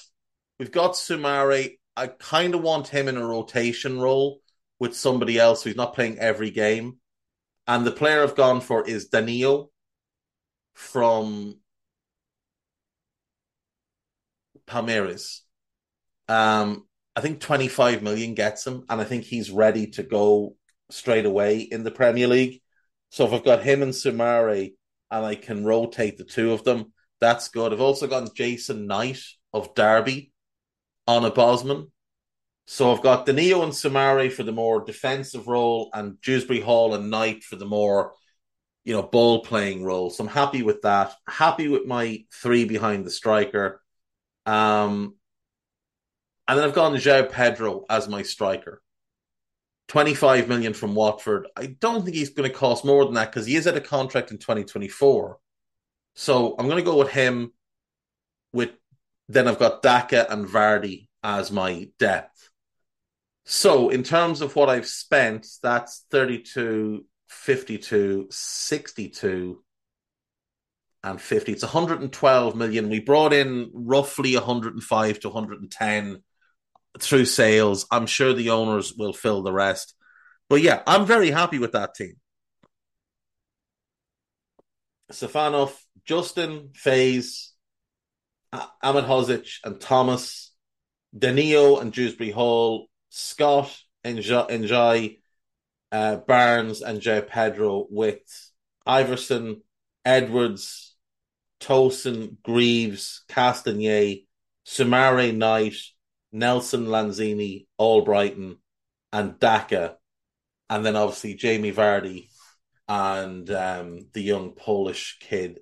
We've 0.58 0.70
got 0.70 0.92
Soumaré. 0.92 1.78
I 1.96 2.08
kind 2.08 2.54
of 2.54 2.62
want 2.62 2.88
him 2.88 3.08
in 3.08 3.16
a 3.16 3.26
rotation 3.26 3.98
role 3.98 4.40
with 4.78 4.94
somebody 4.94 5.38
else 5.38 5.62
who's 5.62 5.76
not 5.76 5.94
playing 5.94 6.18
every 6.18 6.50
game. 6.50 6.98
And 7.66 7.86
the 7.86 7.92
player 7.92 8.22
I've 8.22 8.36
gone 8.36 8.60
for 8.60 8.86
is 8.86 9.06
Danilo 9.06 9.70
from 10.74 11.58
Palmeiras. 14.66 15.40
Um, 16.28 16.86
I 17.16 17.20
think 17.20 17.40
25 17.40 18.02
million 18.02 18.34
gets 18.34 18.66
him, 18.66 18.84
and 18.88 19.00
I 19.00 19.04
think 19.04 19.24
he's 19.24 19.50
ready 19.50 19.88
to 19.92 20.02
go 20.02 20.56
straight 20.90 21.26
away 21.26 21.60
in 21.60 21.84
the 21.84 21.90
Premier 21.90 22.26
League. 22.26 22.60
So 23.10 23.26
if 23.26 23.32
I've 23.32 23.44
got 23.44 23.62
him 23.62 23.82
and 23.82 23.92
Soumaré 23.92 24.74
and 25.10 25.24
I 25.24 25.34
can 25.36 25.64
rotate 25.64 26.18
the 26.18 26.24
two 26.24 26.52
of 26.52 26.64
them, 26.64 26.92
that's 27.20 27.48
good. 27.48 27.72
I've 27.72 27.80
also 27.80 28.06
got 28.06 28.34
Jason 28.34 28.86
Knight 28.86 29.20
of 29.52 29.74
Derby 29.74 30.32
on 31.06 31.24
a 31.24 31.30
Bosman. 31.30 31.90
So 32.66 32.92
I've 32.92 33.02
got 33.02 33.26
Danilo 33.26 33.62
and 33.62 33.72
Soumaré 33.72 34.32
for 34.32 34.42
the 34.42 34.52
more 34.52 34.84
defensive 34.84 35.46
role 35.46 35.90
and 35.92 36.20
Dewsbury 36.20 36.60
Hall 36.60 36.94
and 36.94 37.10
Knight 37.10 37.44
for 37.44 37.56
the 37.56 37.66
more, 37.66 38.14
you 38.84 38.94
know, 38.94 39.02
ball 39.02 39.44
playing 39.44 39.84
role. 39.84 40.10
So 40.10 40.24
I'm 40.24 40.30
happy 40.30 40.62
with 40.62 40.82
that. 40.82 41.14
Happy 41.28 41.68
with 41.68 41.86
my 41.86 42.24
three 42.32 42.64
behind 42.64 43.04
the 43.04 43.10
striker. 43.10 43.82
Um, 44.46 45.16
and 46.46 46.58
then 46.58 46.64
I've 46.64 46.74
gone 46.74 46.94
João 46.94 47.30
Pedro 47.30 47.84
as 47.88 48.08
my 48.08 48.22
striker. 48.22 48.82
25 49.88 50.48
million 50.48 50.72
from 50.72 50.94
Watford. 50.94 51.46
I 51.56 51.66
don't 51.66 52.04
think 52.04 52.16
he's 52.16 52.30
going 52.30 52.50
to 52.50 52.56
cost 52.56 52.84
more 52.84 53.04
than 53.04 53.14
that 53.14 53.30
because 53.30 53.46
he 53.46 53.56
is 53.56 53.66
at 53.66 53.76
a 53.76 53.80
contract 53.80 54.30
in 54.30 54.38
2024. 54.38 55.38
So 56.14 56.54
I'm 56.58 56.66
going 56.66 56.82
to 56.82 56.90
go 56.90 56.98
with 56.98 57.10
him. 57.10 57.52
With 58.52 58.70
then 59.28 59.48
I've 59.48 59.58
got 59.58 59.82
Daka 59.82 60.30
and 60.30 60.46
Vardy 60.46 61.08
as 61.22 61.50
my 61.50 61.88
depth. 61.98 62.50
So 63.44 63.90
in 63.90 64.02
terms 64.02 64.40
of 64.40 64.56
what 64.56 64.70
I've 64.70 64.86
spent, 64.86 65.46
that's 65.62 66.04
32, 66.10 67.04
52, 67.28 68.28
62, 68.30 69.62
and 71.02 71.20
50. 71.20 71.52
It's 71.52 71.62
112 71.62 72.56
million. 72.56 72.88
We 72.88 73.00
brought 73.00 73.34
in 73.34 73.70
roughly 73.74 74.34
105 74.34 75.20
to 75.20 75.28
110 75.28 76.22
through 77.00 77.24
sales. 77.24 77.86
I'm 77.90 78.06
sure 78.06 78.32
the 78.32 78.50
owners 78.50 78.94
will 78.96 79.12
fill 79.12 79.42
the 79.42 79.52
rest. 79.52 79.94
But 80.48 80.62
yeah, 80.62 80.82
I'm 80.86 81.06
very 81.06 81.30
happy 81.30 81.58
with 81.58 81.72
that 81.72 81.94
team. 81.94 82.16
Stefanov, 85.10 85.74
Justin, 86.04 86.70
Faes, 86.72 87.50
Ahmedhodzic, 88.82 89.48
and 89.64 89.80
Thomas, 89.80 90.52
Danilo 91.16 91.78
and 91.78 91.92
Dewsbury 91.92 92.30
Hall, 92.30 92.88
Scott, 93.10 93.76
Ndiaye, 94.04 95.18
uh, 95.92 96.16
Barnes, 96.16 96.82
and 96.82 97.00
João 97.00 97.26
Pedro 97.26 97.86
with 97.88 98.22
Iversen, 98.86 99.62
Edwards, 100.04 100.96
Tosin, 101.60 102.36
Greaves, 102.42 103.24
Castagne, 103.28 104.26
Soumaré 104.66 105.34
Knight, 105.34 105.76
Nelson 106.34 106.86
Lanzini, 106.86 107.66
Albrighton, 107.80 108.56
and 109.12 109.38
Daka, 109.38 109.96
and 110.68 110.84
then 110.84 110.96
obviously 110.96 111.34
Jamie 111.34 111.72
Vardy 111.72 112.28
and 112.88 113.48
um, 113.50 114.08
the 114.12 114.20
young 114.20 114.50
Polish 114.50 115.18
kid 115.20 115.60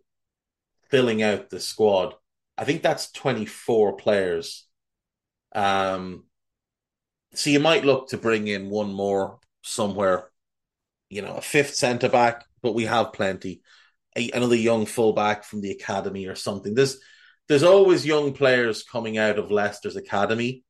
filling 0.91 1.23
out 1.23 1.51
the 1.51 1.61
squad. 1.61 2.15
I 2.57 2.65
think 2.65 2.83
that's 2.83 3.13
24 3.13 3.97
players. 3.97 4.67
Um, 5.55 6.25
so 7.35 7.51
you 7.51 7.61
might 7.61 7.85
look 7.85 8.09
to 8.09 8.17
bring 8.17 8.49
in 8.49 8.71
one 8.71 8.93
more 8.93 9.41
somewhere, 9.63 10.31
you 11.11 11.21
know, 11.21 11.35
a 11.35 11.43
fifth 11.43 11.75
centre 11.75 12.09
back, 12.09 12.47
but 12.63 12.75
we 12.75 12.87
have 12.87 13.13
plenty. 13.13 13.61
A, 14.17 14.31
another 14.31 14.57
young 14.57 14.87
fullback 14.87 15.45
from 15.45 15.61
the 15.61 15.71
academy 15.71 16.27
or 16.27 16.35
something. 16.35 16.75
There's 16.75 16.99
there's 17.53 17.63
always 17.63 18.07
young 18.07 18.33
players 18.33 18.83
coming 18.83 19.19
out 19.19 19.39
of 19.39 19.51
Leicester's 19.51 19.97
academy, 19.97 20.65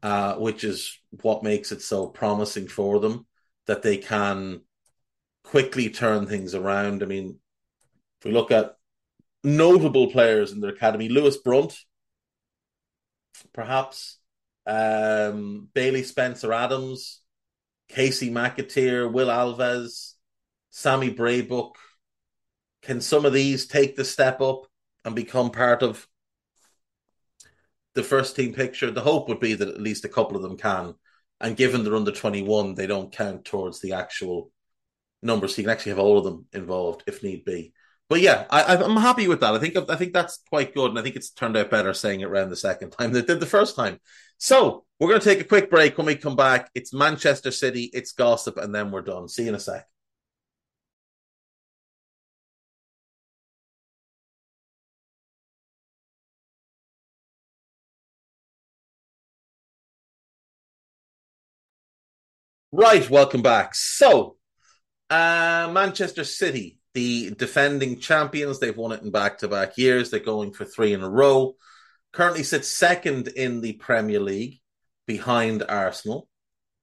uh, 0.00 0.36
which 0.36 0.62
is 0.62 0.96
what 1.22 1.42
makes 1.42 1.72
it 1.72 1.82
so 1.82 2.06
promising 2.06 2.68
for 2.68 3.00
them 3.00 3.26
that 3.66 3.82
they 3.82 3.96
can 3.96 4.60
quickly 5.42 5.90
turn 5.90 6.28
things 6.28 6.54
around. 6.54 7.02
I 7.02 7.06
mean, 7.06 7.40
if 8.20 8.24
we 8.24 8.30
look 8.30 8.52
at 8.52 8.76
notable 9.42 10.12
players 10.12 10.52
in 10.52 10.60
their 10.60 10.70
academy, 10.70 11.08
Lewis 11.08 11.36
Brunt, 11.36 11.76
perhaps, 13.52 14.20
um, 14.66 15.68
Bailey 15.74 16.04
Spencer 16.04 16.52
Adams, 16.52 17.22
Kasey 17.90 18.30
McAteer, 18.30 19.12
Will 19.12 19.26
Alves, 19.26 20.12
Sammy 20.70 21.12
Braybrooke. 21.12 21.74
Can 22.82 23.00
some 23.00 23.26
of 23.26 23.32
these 23.32 23.66
take 23.66 23.96
the 23.96 24.04
step 24.04 24.40
up 24.40 24.68
and 25.04 25.16
become 25.16 25.50
part 25.50 25.82
of 25.82 26.06
the 27.94 28.02
first 28.02 28.36
team 28.36 28.54
picture, 28.54 28.90
the 28.90 29.00
hope 29.00 29.28
would 29.28 29.40
be 29.40 29.54
that 29.54 29.68
at 29.68 29.80
least 29.80 30.04
a 30.04 30.08
couple 30.08 30.36
of 30.36 30.42
them 30.42 30.56
can. 30.56 30.94
And 31.40 31.56
given 31.56 31.84
they're 31.84 31.96
under 31.96 32.12
21, 32.12 32.74
they 32.74 32.86
don't 32.86 33.12
count 33.12 33.44
towards 33.44 33.80
the 33.80 33.94
actual 33.94 34.50
numbers. 35.22 35.54
So 35.54 35.58
you 35.58 35.64
can 35.64 35.72
actually 35.72 35.90
have 35.90 35.98
all 35.98 36.18
of 36.18 36.24
them 36.24 36.46
involved 36.52 37.04
if 37.06 37.22
need 37.22 37.44
be. 37.44 37.72
But 38.08 38.20
yeah, 38.20 38.44
I, 38.50 38.74
am 38.74 38.96
happy 38.96 39.28
with 39.28 39.38
that. 39.40 39.54
I 39.54 39.58
think 39.60 39.76
I 39.88 39.94
think 39.94 40.12
that's 40.12 40.42
quite 40.48 40.74
good, 40.74 40.90
and 40.90 40.98
I 40.98 41.02
think 41.02 41.14
it's 41.14 41.30
turned 41.30 41.56
out 41.56 41.70
better 41.70 41.94
saying 41.94 42.20
it 42.20 42.24
around 42.24 42.50
the 42.50 42.56
second 42.56 42.90
time 42.90 43.12
than 43.12 43.22
it 43.22 43.28
did 43.28 43.38
the 43.38 43.46
first 43.46 43.76
time. 43.76 44.00
So 44.36 44.84
we're 44.98 45.10
going 45.10 45.20
to 45.20 45.28
take 45.28 45.40
a 45.40 45.48
quick 45.48 45.70
break. 45.70 45.96
When 45.96 46.08
we 46.08 46.16
come 46.16 46.34
back, 46.34 46.70
it's 46.74 46.92
Manchester 46.92 47.52
City, 47.52 47.88
it's 47.94 48.10
gossip, 48.10 48.56
and 48.56 48.74
then 48.74 48.90
we're 48.90 49.02
done. 49.02 49.28
See 49.28 49.44
you 49.44 49.50
in 49.50 49.54
a 49.54 49.60
sec. 49.60 49.86
Right, 62.72 63.08
welcome 63.10 63.42
back. 63.42 63.74
So, 63.74 64.36
uh, 65.08 65.68
Manchester 65.72 66.22
City, 66.22 66.78
the 66.94 67.30
defending 67.32 67.98
champions, 67.98 68.60
they've 68.60 68.76
won 68.76 68.92
it 68.92 69.02
in 69.02 69.10
back 69.10 69.38
to 69.38 69.48
back 69.48 69.76
years. 69.76 70.10
They're 70.10 70.20
going 70.20 70.52
for 70.52 70.64
three 70.64 70.92
in 70.92 71.02
a 71.02 71.10
row. 71.10 71.56
Currently 72.12 72.44
sits 72.44 72.68
second 72.68 73.26
in 73.26 73.60
the 73.60 73.72
Premier 73.72 74.20
League 74.20 74.60
behind 75.04 75.64
Arsenal. 75.68 76.28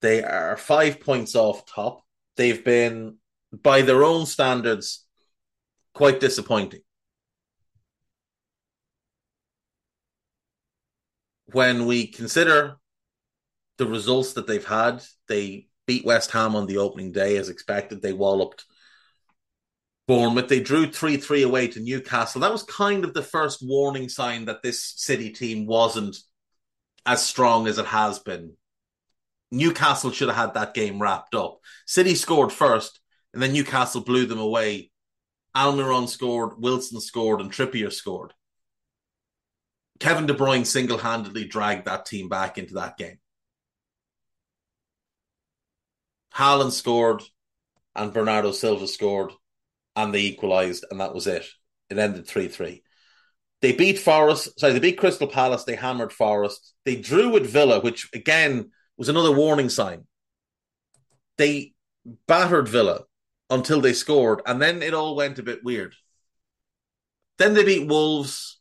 They 0.02 0.24
are 0.24 0.58
five 0.58 1.00
points 1.00 1.36
off 1.36 1.66
top. 1.66 2.04
they've 2.36 2.64
been, 2.64 3.18
by 3.52 3.82
their 3.82 4.04
own 4.04 4.26
standards, 4.26 5.06
quite 5.94 6.20
disappointing. 6.20 6.82
When 11.54 11.86
we 11.86 12.08
consider 12.08 12.78
the 13.78 13.88
results 13.88 14.34
that 14.34 14.48
they've 14.48 14.66
had, 14.66 15.02
they 15.30 15.67
beat 15.88 16.06
West 16.06 16.32
Ham 16.32 16.56
on 16.56 16.68
the 16.68 16.78
opening 16.78 17.12
day 17.12 17.38
as 17.38 17.50
expected. 17.50 18.02
They 18.02 18.14
walloped 18.14 18.66
Bournemouth. 20.08 20.48
They 20.48 20.60
drew 20.60 20.92
3 20.92 21.18
3 21.18 21.44
away 21.44 21.68
to 21.70 21.80
Newcastle. 21.80 22.42
That 22.42 22.52
was 22.52 22.64
kind 22.64 23.04
of 23.04 23.14
the 23.14 23.24
first 23.24 23.60
warning 23.62 24.10
sign 24.10 24.46
that 24.46 24.62
this 24.62 24.94
City 24.98 25.32
team 25.32 25.66
wasn't 25.66 26.18
as 27.06 27.26
strong 27.26 27.68
as 27.68 27.78
it 27.78 27.86
has 27.86 28.20
been. 28.20 28.54
Newcastle 29.50 30.12
should 30.12 30.28
have 30.28 30.38
had 30.38 30.54
that 30.54 30.74
game 30.74 31.02
wrapped 31.02 31.34
up. 31.34 31.60
City 31.86 32.16
scored 32.16 32.52
first, 32.52 33.00
and 33.34 33.42
then 33.42 33.54
Newcastle 33.54 34.02
blew 34.02 34.26
them 34.26 34.40
away. 34.40 34.92
Almiron 35.56 36.08
scored, 36.10 36.62
Wilson 36.62 37.00
scored, 37.00 37.40
and 37.40 37.52
Trippier 37.52 37.92
scored. 37.92 38.34
Kevin 40.00 40.28
De 40.28 40.34
Bruyne 40.34 40.66
single 40.66 40.98
handedly 40.98 41.46
dragged 41.46 41.86
that 41.86 42.06
team 42.06 42.30
back 42.30 42.58
into 42.58 42.76
that 42.76 42.98
game. 42.98 43.20
Haaland 46.38 46.72
scored, 46.72 47.24
and 47.96 48.14
Bernardo 48.14 48.52
Silva 48.52 48.88
scored 48.88 49.32
and 49.98 50.14
they 50.14 50.22
equalised, 50.22 50.86
and 50.92 51.02
that 51.02 51.14
was 51.16 51.28
it. 51.28 51.46
It 51.90 51.98
ended 51.98 52.28
3 52.28 52.48
3. 52.48 52.84
They 53.62 53.72
beat 53.72 53.98
Forest, 53.98 54.60
sorry, 54.60 54.74
they 54.74 54.80
beat 54.80 55.00
Crystal 55.00 55.28
Palace, 55.28 55.64
they 55.64 55.76
hammered 55.76 56.14
Forest. 56.14 56.74
They 56.86 56.96
drew 56.96 57.30
with 57.30 57.50
Villa, 57.50 57.82
which 57.82 58.08
again 58.14 58.72
was 58.98 59.10
another 59.10 59.32
warning 59.32 59.70
sign. 59.70 60.06
They 61.40 61.74
battered 62.28 62.70
Villa 62.70 63.06
until 63.50 63.82
they 63.82 63.94
scored, 63.94 64.42
and 64.46 64.62
then 64.62 64.84
it 64.84 64.94
all 64.94 65.16
went 65.16 65.40
a 65.40 65.44
bit 65.44 65.64
weird. 65.64 65.96
Then 67.40 67.56
they 67.56 67.64
beat 67.64 67.88
Wolves. 67.88 68.60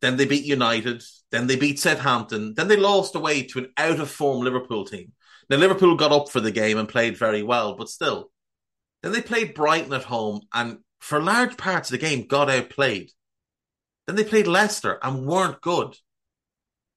Then 0.00 0.16
they 0.16 0.26
beat 0.26 0.44
United. 0.44 1.02
Then 1.30 1.46
they 1.46 1.56
beat 1.56 1.78
Southampton. 1.78 2.54
Then 2.54 2.68
they 2.68 2.76
lost 2.76 3.14
away 3.14 3.42
to 3.42 3.58
an 3.58 3.72
out 3.76 4.00
of 4.00 4.10
form 4.10 4.40
Liverpool 4.40 4.86
team. 4.86 5.12
Now, 5.48 5.56
Liverpool 5.56 5.96
got 5.96 6.12
up 6.12 6.28
for 6.28 6.40
the 6.40 6.50
game 6.50 6.78
and 6.78 6.88
played 6.88 7.16
very 7.16 7.42
well, 7.42 7.74
but 7.74 7.88
still, 7.88 8.30
then 9.02 9.12
they 9.12 9.22
played 9.22 9.54
Brighton 9.54 9.92
at 9.92 10.04
home 10.04 10.40
and 10.52 10.78
for 11.00 11.22
large 11.22 11.56
parts 11.56 11.88
of 11.88 11.92
the 11.92 12.06
game 12.06 12.26
got 12.26 12.50
outplayed. 12.50 13.12
Then 14.06 14.16
they 14.16 14.24
played 14.24 14.46
Leicester 14.46 14.98
and 15.02 15.26
weren't 15.26 15.60
good. 15.60 15.96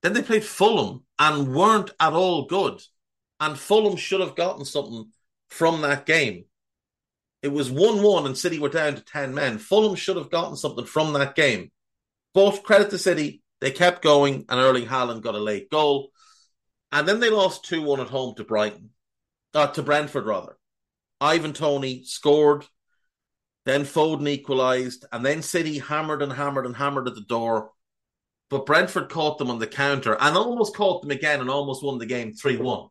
Then 0.02 0.14
they 0.14 0.22
played 0.22 0.44
Fulham 0.44 1.04
and 1.18 1.54
weren't 1.54 1.92
at 2.00 2.14
all 2.14 2.46
good. 2.46 2.82
And 3.40 3.58
Fulham 3.58 3.98
should 3.98 4.22
have 4.22 4.36
gotten 4.36 4.66
something 4.66 5.12
from 5.50 5.82
that 5.82 6.06
game. 6.06 6.46
It 7.42 7.50
was 7.50 7.72
1 7.72 8.02
1 8.02 8.26
and 8.26 8.38
City 8.38 8.60
were 8.60 8.70
down 8.70 8.96
to 8.96 9.02
10 9.04 9.34
men. 9.34 9.58
Fulham 9.58 9.96
should 9.96 10.18
have 10.18 10.30
gotten 10.30 10.56
something 10.56 10.86
from 10.86 11.14
that 11.14 11.36
game. 11.36 11.72
But 12.34 12.64
credit 12.64 12.90
to 12.92 12.98
City, 12.98 13.42
they 13.62 13.72
kept 13.72 14.02
going 14.02 14.46
and 14.50 14.60
Erling 14.60 14.88
Haaland 14.88 15.22
got 15.22 15.36
a 15.36 15.40
late 15.40 15.70
goal. 15.70 16.10
And 16.92 17.08
then 17.08 17.20
they 17.20 17.30
lost 17.30 17.66
2 17.66 17.82
1 17.82 18.00
at 18.00 18.08
home 18.08 18.36
to 18.36 18.44
Brighton, 18.44 18.90
uh, 19.54 19.68
to 19.68 19.84
Brentford, 19.84 20.26
rather. 20.26 20.58
Ivan 21.22 21.54
Toney 21.54 22.04
scored, 22.06 22.66
then 23.66 23.84
Foden 23.84 24.28
equalised, 24.28 25.06
and 25.12 25.26
then 25.26 25.42
City 25.42 25.80
hammered 25.80 26.22
and 26.22 26.34
hammered 26.34 26.66
and 26.66 26.76
hammered 26.76 27.08
at 27.08 27.16
the 27.16 27.22
door. 27.22 27.72
But 28.50 28.66
Brentford 28.66 29.10
caught 29.10 29.38
them 29.38 29.52
on 29.52 29.60
the 29.60 29.68
counter 29.68 30.18
and 30.20 30.36
almost 30.36 30.76
caught 30.76 31.02
them 31.02 31.12
again 31.12 31.40
and 31.40 31.50
almost 31.50 31.84
won 31.84 32.00
the 32.00 32.06
game 32.06 32.34
3 32.34 32.58
1. 32.58 32.88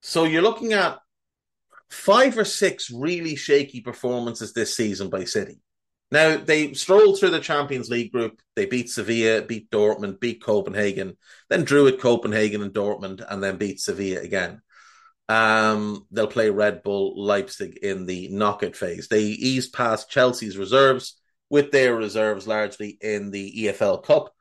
So 0.00 0.24
you're 0.24 0.42
looking 0.42 0.72
at 0.72 0.98
five 1.90 2.38
or 2.38 2.44
six 2.44 2.90
really 2.90 3.36
shaky 3.36 3.80
performances 3.80 4.52
this 4.52 4.74
season 4.74 5.10
by 5.10 5.24
City. 5.24 5.60
Now, 6.10 6.38
they 6.38 6.72
strolled 6.72 7.18
through 7.18 7.30
the 7.30 7.40
Champions 7.40 7.90
League 7.90 8.12
group. 8.12 8.40
They 8.56 8.64
beat 8.64 8.88
Sevilla, 8.88 9.42
beat 9.42 9.70
Dortmund, 9.70 10.20
beat 10.20 10.42
Copenhagen, 10.42 11.16
then 11.50 11.64
drew 11.64 11.86
at 11.86 12.00
Copenhagen 12.00 12.62
and 12.62 12.72
Dortmund, 12.72 13.24
and 13.28 13.42
then 13.42 13.58
beat 13.58 13.80
Sevilla 13.80 14.20
again. 14.20 14.62
Um, 15.28 16.06
they'll 16.10 16.26
play 16.26 16.48
Red 16.48 16.82
Bull 16.82 17.22
Leipzig 17.22 17.76
in 17.82 18.06
the 18.06 18.28
knockout 18.28 18.74
phase. 18.74 19.08
They 19.08 19.22
eased 19.22 19.74
past 19.74 20.10
Chelsea's 20.10 20.56
reserves 20.56 21.20
with 21.50 21.70
their 21.70 21.94
reserves 21.94 22.46
largely 22.46 22.96
in 23.00 23.30
the 23.30 23.66
EFL 23.66 24.02
Cup, 24.02 24.34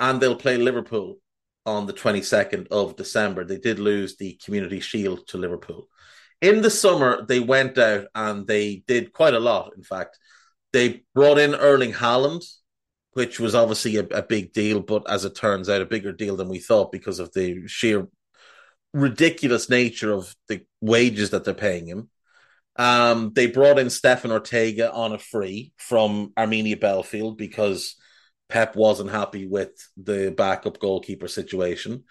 and 0.00 0.20
they'll 0.20 0.36
play 0.36 0.56
Liverpool 0.56 1.18
on 1.64 1.86
the 1.86 1.92
22nd 1.92 2.68
of 2.68 2.96
December. 2.96 3.44
They 3.44 3.58
did 3.58 3.78
lose 3.78 4.16
the 4.16 4.38
Community 4.44 4.80
Shield 4.80 5.26
to 5.28 5.38
Liverpool. 5.38 5.88
In 6.40 6.60
the 6.62 6.70
summer, 6.70 7.24
they 7.24 7.40
went 7.40 7.78
out 7.78 8.06
and 8.14 8.46
they 8.46 8.84
did 8.86 9.12
quite 9.12 9.34
a 9.34 9.40
lot, 9.40 9.72
in 9.76 9.82
fact. 9.82 10.18
They 10.74 11.04
brought 11.14 11.38
in 11.38 11.54
Erling 11.54 11.92
Haaland, 11.92 12.44
which 13.12 13.38
was 13.38 13.54
obviously 13.54 13.96
a, 13.96 14.02
a 14.06 14.22
big 14.22 14.52
deal, 14.52 14.80
but 14.80 15.08
as 15.08 15.24
it 15.24 15.36
turns 15.36 15.68
out, 15.68 15.80
a 15.80 15.86
bigger 15.86 16.10
deal 16.10 16.34
than 16.34 16.48
we 16.48 16.58
thought 16.58 16.90
because 16.90 17.20
of 17.20 17.32
the 17.32 17.68
sheer 17.68 18.08
ridiculous 18.92 19.70
nature 19.70 20.12
of 20.12 20.34
the 20.48 20.62
wages 20.80 21.30
that 21.30 21.44
they're 21.44 21.54
paying 21.54 21.86
him. 21.86 22.10
Um, 22.74 23.30
they 23.34 23.46
brought 23.46 23.78
in 23.78 23.88
Stefan 23.88 24.32
Ortega 24.32 24.92
on 24.92 25.12
a 25.12 25.18
free 25.18 25.72
from 25.76 26.32
Arminia 26.36 26.74
Bielefeld 26.74 27.38
because 27.38 27.94
Pep 28.48 28.74
wasn't 28.74 29.12
happy 29.12 29.46
with 29.46 29.70
the 29.96 30.34
backup 30.36 30.80
goalkeeper 30.80 31.28
situation. 31.28 32.02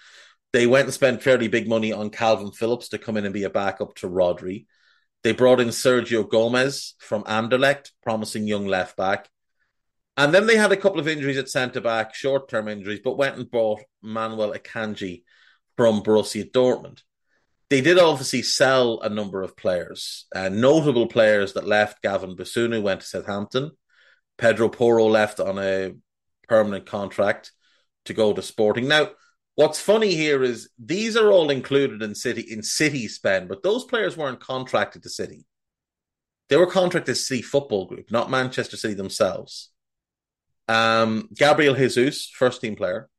They 0.53 0.67
went 0.67 0.85
and 0.85 0.93
spent 0.93 1.21
fairly 1.21 1.49
big 1.49 1.67
money 1.67 1.91
on 1.91 2.11
Kalvin 2.11 2.55
Phillips 2.55 2.89
to 2.89 2.97
come 2.97 3.17
in 3.17 3.25
and 3.25 3.33
be 3.33 3.43
a 3.43 3.49
backup 3.49 3.95
to 3.95 4.07
Rodri. 4.07 4.67
They 5.23 5.31
brought 5.31 5.61
in 5.61 5.69
Sergio 5.69 6.29
Gomez 6.29 6.95
from 6.99 7.23
Anderlecht, 7.23 7.91
promising 8.01 8.47
young 8.47 8.67
left 8.67 8.97
back. 8.97 9.29
And 10.17 10.33
then 10.33 10.45
they 10.45 10.57
had 10.57 10.71
a 10.71 10.77
couple 10.77 10.99
of 10.99 11.07
injuries 11.07 11.37
at 11.37 11.49
centre 11.49 11.81
back, 11.81 12.13
short 12.13 12.49
term 12.49 12.67
injuries, 12.67 12.99
but 13.03 13.17
went 13.17 13.37
and 13.37 13.49
bought 13.49 13.81
Manuel 14.01 14.53
Akanji 14.53 15.23
from 15.75 16.03
Borussia 16.03 16.49
Dortmund. 16.51 17.01
They 17.69 17.81
did 17.81 17.97
obviously 17.97 18.43
sell 18.43 18.99
a 19.01 19.09
number 19.09 19.41
of 19.41 19.57
players, 19.57 20.25
uh, 20.35 20.49
notable 20.49 21.07
players 21.07 21.53
that 21.53 21.65
left. 21.65 22.03
Gavin 22.03 22.35
Bazunu 22.35 22.83
went 22.83 23.01
to 23.01 23.07
Southampton. 23.07 23.71
Pedro 24.37 24.69
Porro 24.69 25.07
left 25.07 25.39
on 25.39 25.57
a 25.57 25.93
permanent 26.47 26.85
contract 26.85 27.51
to 28.05 28.13
go 28.13 28.33
to 28.33 28.41
Sporting. 28.41 28.87
Now, 28.87 29.11
what's 29.55 29.79
funny 29.79 30.15
here 30.15 30.43
is 30.43 30.69
these 30.77 31.15
are 31.15 31.31
all 31.31 31.49
included 31.49 32.01
in 32.01 32.15
City 32.15 32.41
in 32.41 32.63
City 32.63 33.07
spend, 33.07 33.49
but 33.49 33.63
those 33.63 33.83
players 33.83 34.17
weren't 34.17 34.39
contracted 34.39 35.03
to 35.03 35.09
City. 35.09 35.45
They 36.49 36.57
were 36.57 36.67
contracted 36.67 37.15
to 37.15 37.21
City 37.21 37.41
Football 37.41 37.85
Group, 37.85 38.11
not 38.11 38.29
Manchester 38.29 38.77
City 38.77 38.93
themselves. 38.93 39.69
Um, 40.67 41.29
Gabriel 41.33 41.75
Jesus, 41.75 42.29
first 42.29 42.61
team 42.61 42.75
player. 42.75 43.09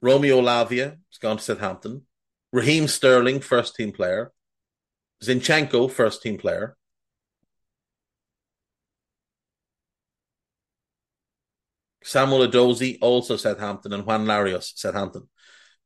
Romeo 0.00 0.40
Lavia 0.40 0.90
has 0.90 1.18
gone 1.20 1.38
to 1.38 1.42
Southampton. 1.42 2.02
Raheem 2.52 2.86
Sterling, 2.86 3.40
first 3.40 3.74
team 3.74 3.92
player. 3.92 4.32
Zinchenko, 5.22 5.90
first 5.90 6.22
team 6.22 6.38
player. 6.38 6.76
Samuel 12.08 12.48
Edozie, 12.48 12.96
also 13.02 13.36
Southampton, 13.36 13.92
and 13.92 14.06
Juan 14.06 14.24
Larios, 14.24 14.72
Southampton. 14.76 15.28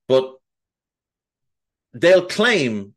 But 0.07 0.33
they'll 1.93 2.27
claim, 2.27 2.95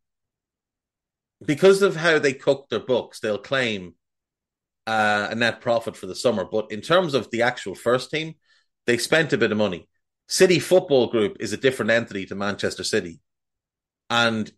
because 1.44 1.82
of 1.82 1.96
how 1.96 2.20
they 2.20 2.34
cook 2.34 2.70
their 2.70 2.80
books, 2.80 3.20
they'll 3.20 3.40
claim 3.40 3.96
uh, 4.86 5.30
a 5.32 5.36
net 5.36 5.60
profit 5.60 5.98
for 5.98 6.06
the 6.06 6.14
summer. 6.14 6.46
But 6.46 6.72
in 6.72 6.82
terms 6.82 7.16
of 7.16 7.32
the 7.32 7.42
actual 7.42 7.74
first 7.74 8.12
team, 8.12 8.36
they 8.86 9.00
spent 9.00 9.34
a 9.34 9.40
bit 9.40 9.52
of 9.52 9.58
money. 9.58 9.90
City 10.28 10.60
Football 10.60 11.08
Group 11.08 11.38
is 11.40 11.52
a 11.52 11.58
different 11.58 11.90
entity 11.90 12.28
to 12.28 12.36
Manchester 12.36 12.84
City. 12.84 13.22
And 14.12 14.52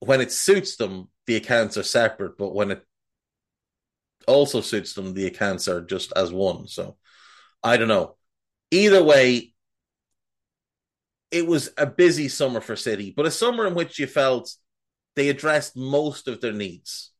when 0.00 0.20
it 0.20 0.32
suits 0.32 0.74
them, 0.74 1.10
the 1.28 1.36
accounts 1.36 1.76
are 1.76 1.84
separate, 1.84 2.36
but 2.36 2.54
when 2.54 2.72
it 2.72 2.84
also 4.26 4.62
suits 4.62 4.94
them, 4.94 5.14
the 5.14 5.26
accounts 5.26 5.68
are 5.68 5.80
just 5.80 6.12
as 6.16 6.32
one. 6.32 6.66
So 6.66 6.96
I 7.62 7.76
don't 7.76 7.88
know. 7.88 8.16
Either 8.70 9.02
way, 9.02 9.52
it 11.30 11.46
was 11.46 11.70
a 11.76 11.86
busy 11.86 12.28
summer 12.28 12.60
for 12.60 12.76
City, 12.76 13.12
but 13.16 13.26
a 13.26 13.30
summer 13.30 13.66
in 13.66 13.74
which 13.74 13.98
you 13.98 14.06
felt 14.06 14.54
they 15.16 15.28
addressed 15.28 15.76
most 15.76 16.28
of 16.28 16.40
their 16.40 16.52
needs. 16.52 17.10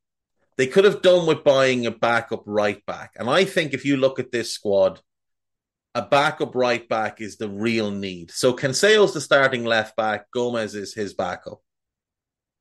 They 0.56 0.66
could 0.66 0.84
have 0.84 1.02
done 1.02 1.26
with 1.26 1.44
buying 1.44 1.86
a 1.86 1.90
backup 1.90 2.42
right 2.46 2.84
back. 2.86 3.12
And 3.16 3.30
I 3.30 3.44
think 3.44 3.72
if 3.72 3.84
you 3.84 3.96
look 3.96 4.18
at 4.18 4.32
this 4.32 4.52
squad, 4.52 5.00
a 5.94 6.02
backup 6.02 6.54
right 6.54 6.88
back 6.88 7.20
is 7.20 7.36
the 7.36 7.48
real 7.48 7.90
need. 7.90 8.30
So 8.30 8.52
Cancelo's 8.52 9.14
the 9.14 9.20
starting 9.20 9.64
left 9.64 9.96
back. 9.96 10.30
Gomez 10.32 10.74
is 10.74 10.94
his 10.94 11.14
backup. 11.14 11.60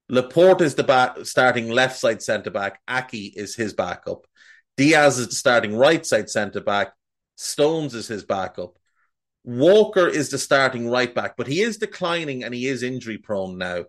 Laporte 0.09 0.61
is 0.61 0.75
the 0.75 0.83
back, 0.83 1.17
starting 1.23 1.69
left 1.69 1.99
side 1.99 2.21
centre 2.23 2.49
back. 2.49 2.79
Aké 2.89 3.31
is 3.35 3.55
his 3.55 3.73
backup. 3.73 4.25
Dias 4.77 5.19
is 5.19 5.27
the 5.27 5.35
starting 5.35 5.75
right 5.75 6.05
side 6.05 6.29
centre 6.29 6.61
back. 6.61 6.93
Stones 7.41 7.95
is 7.95 8.09
his 8.09 8.25
backup. 8.25 8.77
Walker 9.45 10.09
is 10.09 10.29
the 10.29 10.37
starting 10.37 10.89
right 10.89 11.15
back, 11.15 11.37
but 11.37 11.47
he 11.47 11.61
is 11.61 11.77
declining 11.77 12.43
and 12.43 12.53
he 12.53 12.67
is 12.67 12.83
injury 12.83 13.17
prone 13.17 13.57
now. 13.57 13.85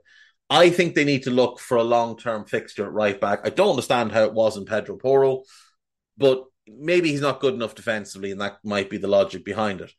I 0.49 0.71
think 0.71 0.95
they 0.95 1.05
need 1.05 1.25
to 1.25 1.33
look 1.33 1.59
for 1.59 1.77
a 1.77 1.83
long 1.83 2.17
term 2.17 2.45
fixture 2.45 2.87
at 2.87 2.93
right 2.93 3.21
back. 3.21 3.41
I 3.43 3.51
don't 3.51 3.71
understand 3.71 4.13
how 4.13 4.23
it 4.23 4.35
was 4.35 4.57
in 4.57 4.67
Pedro 4.67 4.97
Porro, 4.97 5.43
but 6.17 6.45
maybe 6.69 7.11
he's 7.11 7.21
not 7.21 7.41
good 7.41 7.55
enough 7.55 7.75
defensively, 7.75 8.31
and 8.31 8.41
that 8.41 8.59
might 8.63 8.89
be 8.89 8.99
the 8.99 9.09
logic 9.09 9.45
behind 9.45 9.81
it. 9.81 9.93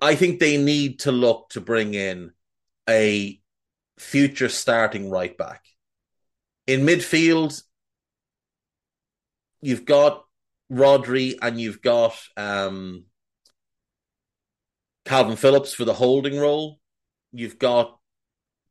I 0.00 0.14
think 0.14 0.38
they 0.38 0.56
need 0.56 1.00
to 1.00 1.10
look 1.10 1.48
to 1.50 1.60
bring 1.60 1.94
in 1.94 2.30
a 2.88 3.40
future 3.98 4.48
starting 4.48 5.10
right 5.10 5.36
back. 5.36 5.64
In 6.68 6.86
midfield, 6.86 7.60
you've 9.60 9.84
got 9.84 10.26
Rodri 10.70 11.36
and 11.42 11.60
you've 11.60 11.82
got 11.82 12.16
um, 12.36 13.04
Kalvin 15.04 15.36
Phillips 15.36 15.74
for 15.74 15.84
the 15.84 15.94
holding 15.94 16.38
role. 16.38 16.78
You've 17.32 17.58
got 17.58 17.98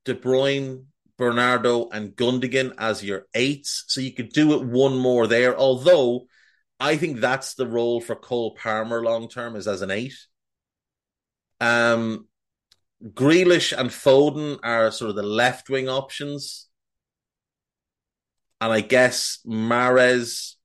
De 0.05 0.15
Bruyne, 0.15 0.85
Bernardo, 1.17 1.89
and 1.89 2.15
Gundogan 2.15 2.73
as 2.77 3.03
your 3.03 3.25
eights. 3.33 3.85
So 3.87 4.01
you 4.01 4.13
could 4.13 4.29
do 4.29 4.53
it 4.53 4.65
one 4.65 4.97
more 4.97 5.27
there. 5.27 5.57
Although 5.57 6.27
I 6.79 6.95
think 6.95 7.19
that's 7.19 7.55
the 7.55 7.67
role 7.67 7.99
for 7.99 8.15
Cole 8.15 8.55
Palmer 8.55 9.03
long 9.03 9.27
term 9.27 9.55
is 9.55 9.67
as 9.67 9.81
an 9.81 9.91
eight. 9.91 10.15
Um, 11.59 12.27
Grealish 13.03 13.77
and 13.77 13.89
Foden 13.89 14.59
are 14.63 14.91
sort 14.91 15.09
of 15.09 15.15
the 15.17 15.23
left 15.23 15.69
wing 15.69 15.89
options. 15.89 16.67
And 18.61 18.71
I 18.71 18.81
guess 18.81 19.39
Mahrez 19.45 20.55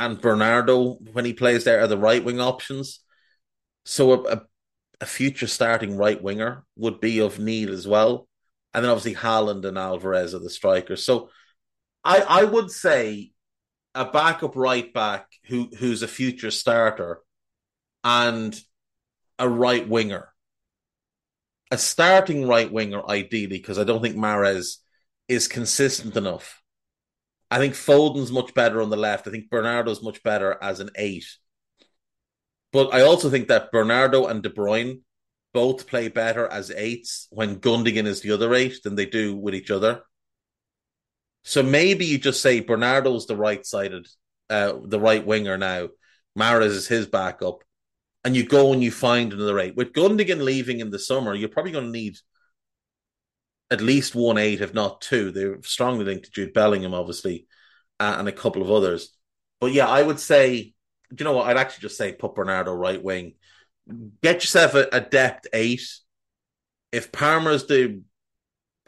and 0.00 0.18
Bernardo, 0.18 0.94
when 1.12 1.26
he 1.26 1.34
plays 1.34 1.64
there, 1.64 1.82
are 1.82 1.86
the 1.86 1.98
right 1.98 2.24
wing 2.24 2.40
options. 2.40 3.00
So 3.84 4.26
a, 4.26 4.42
a, 4.98 5.06
future 5.06 5.46
starting 5.46 5.94
right 5.94 6.20
winger 6.20 6.64
would 6.76 7.00
be 7.00 7.18
of 7.20 7.38
need 7.38 7.68
as 7.68 7.86
well. 7.86 8.26
And 8.72 8.82
then 8.82 8.90
obviously 8.90 9.14
Haaland 9.14 9.66
and 9.66 9.76
Alvarez 9.76 10.34
are 10.34 10.38
the 10.38 10.48
strikers. 10.48 11.04
So 11.04 11.28
I 12.02 12.20
I 12.20 12.44
would 12.44 12.70
say 12.70 13.32
a 13.94 14.06
backup 14.06 14.56
right 14.56 14.90
back 14.92 15.26
who 15.44 15.68
who's 15.78 16.02
a 16.02 16.08
future 16.08 16.50
starter 16.50 17.20
and 18.02 18.58
a 19.38 19.48
right 19.48 19.86
winger. 19.86 20.32
A 21.70 21.76
starting 21.78 22.48
right 22.48 22.72
winger, 22.72 23.02
ideally, 23.06 23.58
because 23.58 23.78
I 23.78 23.84
don't 23.84 24.02
think 24.02 24.16
Mahrez 24.16 24.76
is 25.28 25.46
consistent 25.46 26.16
enough. 26.16 26.60
I 27.50 27.58
think 27.58 27.74
Foden's 27.74 28.30
much 28.30 28.54
better 28.54 28.80
on 28.80 28.90
the 28.90 28.96
left. 28.96 29.26
I 29.26 29.30
think 29.30 29.50
Bernardo's 29.50 30.02
much 30.02 30.22
better 30.22 30.56
as 30.62 30.80
an 30.80 30.90
eight. 30.96 31.26
But 32.72 32.94
I 32.94 33.02
also 33.02 33.28
think 33.28 33.48
that 33.48 33.72
Bernardo 33.72 34.26
and 34.26 34.42
De 34.42 34.50
Bruyne 34.50 35.00
both 35.52 35.88
play 35.88 36.08
better 36.08 36.46
as 36.46 36.70
eights 36.70 37.26
when 37.30 37.58
Gundogan 37.58 38.06
is 38.06 38.20
the 38.20 38.30
other 38.30 38.54
eight 38.54 38.82
than 38.84 38.94
they 38.94 39.06
do 39.06 39.36
with 39.36 39.54
each 39.54 39.70
other. 39.70 40.02
So 41.42 41.62
maybe 41.62 42.04
you 42.04 42.18
just 42.18 42.40
say 42.40 42.60
Bernardo's 42.60 43.26
the 43.26 43.36
right 43.36 43.64
sided, 43.66 44.06
uh, 44.48 44.74
the 44.84 45.00
right 45.00 45.26
winger 45.26 45.58
now. 45.58 45.88
Mahrez 46.38 46.66
is 46.66 46.86
his 46.86 47.06
backup. 47.06 47.64
And 48.22 48.36
you 48.36 48.44
go 48.44 48.72
and 48.72 48.82
you 48.82 48.92
find 48.92 49.32
another 49.32 49.58
eight. 49.58 49.74
With 49.74 49.94
Gundogan 49.94 50.44
leaving 50.44 50.80
in 50.80 50.90
the 50.90 50.98
summer, 50.98 51.34
you're 51.34 51.48
probably 51.48 51.72
going 51.72 51.86
to 51.86 51.90
need 51.90 52.18
at 53.70 53.80
least 53.80 54.14
one 54.14 54.38
eight, 54.38 54.60
if 54.60 54.74
not 54.74 55.00
two. 55.00 55.30
They're 55.30 55.62
strongly 55.62 56.04
linked 56.04 56.26
to 56.26 56.30
Jude 56.30 56.52
Bellingham, 56.52 56.94
obviously, 56.94 57.46
uh, 57.98 58.16
and 58.18 58.28
a 58.28 58.32
couple 58.32 58.62
of 58.62 58.70
others. 58.70 59.14
But 59.60 59.72
yeah, 59.72 59.88
I 59.88 60.02
would 60.02 60.20
say 60.20 60.74
you 61.18 61.24
know 61.24 61.32
what? 61.32 61.48
I'd 61.48 61.56
actually 61.56 61.82
just 61.82 61.96
say 61.96 62.12
put 62.12 62.34
Bernardo 62.34 62.72
right 62.72 63.02
wing. 63.02 63.34
Get 64.22 64.42
yourself 64.42 64.74
a, 64.74 64.88
a 64.92 65.00
depth 65.00 65.46
eight. 65.52 65.86
If 66.92 67.12
Palmer's 67.12 67.66
the 67.66 68.02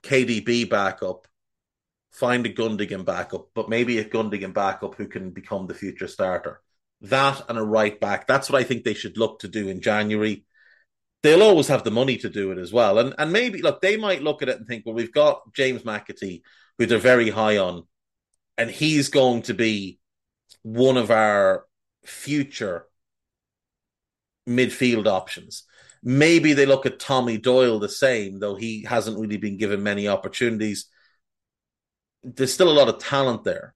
KDB 0.02 0.68
backup, 0.68 1.26
find 2.12 2.46
a 2.46 2.52
Gundogan 2.52 3.04
backup, 3.04 3.48
but 3.54 3.68
maybe 3.68 3.98
a 3.98 4.04
Gundogan 4.04 4.52
backup 4.52 4.94
who 4.94 5.06
can 5.06 5.30
become 5.30 5.66
the 5.66 5.74
future 5.74 6.08
starter. 6.08 6.60
That 7.02 7.42
and 7.48 7.58
a 7.58 7.62
right 7.62 7.98
back. 7.98 8.26
That's 8.26 8.48
what 8.48 8.60
I 8.60 8.64
think 8.64 8.84
they 8.84 8.94
should 8.94 9.18
look 9.18 9.40
to 9.40 9.48
do 9.48 9.68
in 9.68 9.80
January. 9.80 10.44
They'll 11.22 11.42
always 11.42 11.68
have 11.68 11.84
the 11.84 11.90
money 11.90 12.16
to 12.18 12.28
do 12.28 12.50
it 12.50 12.58
as 12.58 12.72
well. 12.72 12.98
And 12.98 13.14
and 13.18 13.32
maybe 13.32 13.62
look, 13.62 13.80
they 13.80 13.96
might 13.96 14.22
look 14.22 14.42
at 14.42 14.48
it 14.48 14.58
and 14.58 14.66
think, 14.66 14.84
well, 14.84 14.94
we've 14.94 15.12
got 15.12 15.52
James 15.54 15.82
McAtee, 15.82 16.42
who 16.78 16.86
they're 16.86 16.98
very 16.98 17.30
high 17.30 17.58
on, 17.58 17.84
and 18.58 18.70
he's 18.70 19.08
going 19.08 19.42
to 19.42 19.54
be 19.54 19.98
one 20.62 20.96
of 20.96 21.10
our 21.10 21.64
future 22.04 22.86
midfield 24.48 25.06
options. 25.06 25.64
Maybe 26.02 26.52
they 26.52 26.66
look 26.66 26.84
at 26.84 26.98
Tommy 26.98 27.38
Doyle 27.38 27.78
the 27.78 27.88
same, 27.88 28.40
though 28.40 28.56
he 28.56 28.84
hasn't 28.84 29.18
really 29.18 29.36
been 29.36 29.56
given 29.56 29.82
many 29.82 30.08
opportunities. 30.08 30.86
There's 32.24 32.52
still 32.52 32.70
a 32.70 32.78
lot 32.78 32.88
of 32.88 32.98
talent 32.98 33.44
there. 33.44 33.74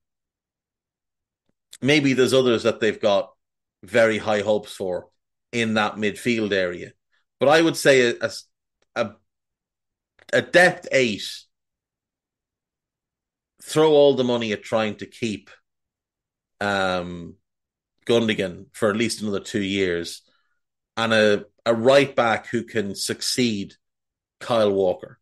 Maybe 1.80 2.14
there's 2.14 2.34
others 2.34 2.64
that 2.64 2.80
they've 2.80 3.00
got 3.00 3.32
very 3.82 4.18
high 4.18 4.40
hopes 4.40 4.72
for 4.72 5.08
in 5.52 5.74
that 5.74 5.94
midfield 5.94 6.52
area. 6.52 6.92
But 7.38 7.48
I 7.48 7.60
would 7.60 7.76
say 7.76 8.16
a, 8.20 8.30
a, 8.94 9.10
a 10.32 10.42
depth 10.42 10.88
eight, 10.92 11.22
throw 13.62 13.92
all 13.92 14.14
the 14.14 14.24
money 14.24 14.52
at 14.52 14.62
trying 14.62 14.96
to 14.96 15.06
keep 15.06 15.50
um, 16.60 17.34
Gundogan 18.06 18.66
for 18.72 18.90
at 18.90 18.96
least 18.96 19.22
another 19.22 19.40
two 19.40 19.62
years, 19.62 20.22
and 20.96 21.12
a, 21.12 21.44
a 21.64 21.74
right 21.74 22.14
back 22.14 22.48
who 22.48 22.64
can 22.64 22.94
succeed 22.94 23.74
Kyle 24.40 24.72
Walker. 24.72 25.18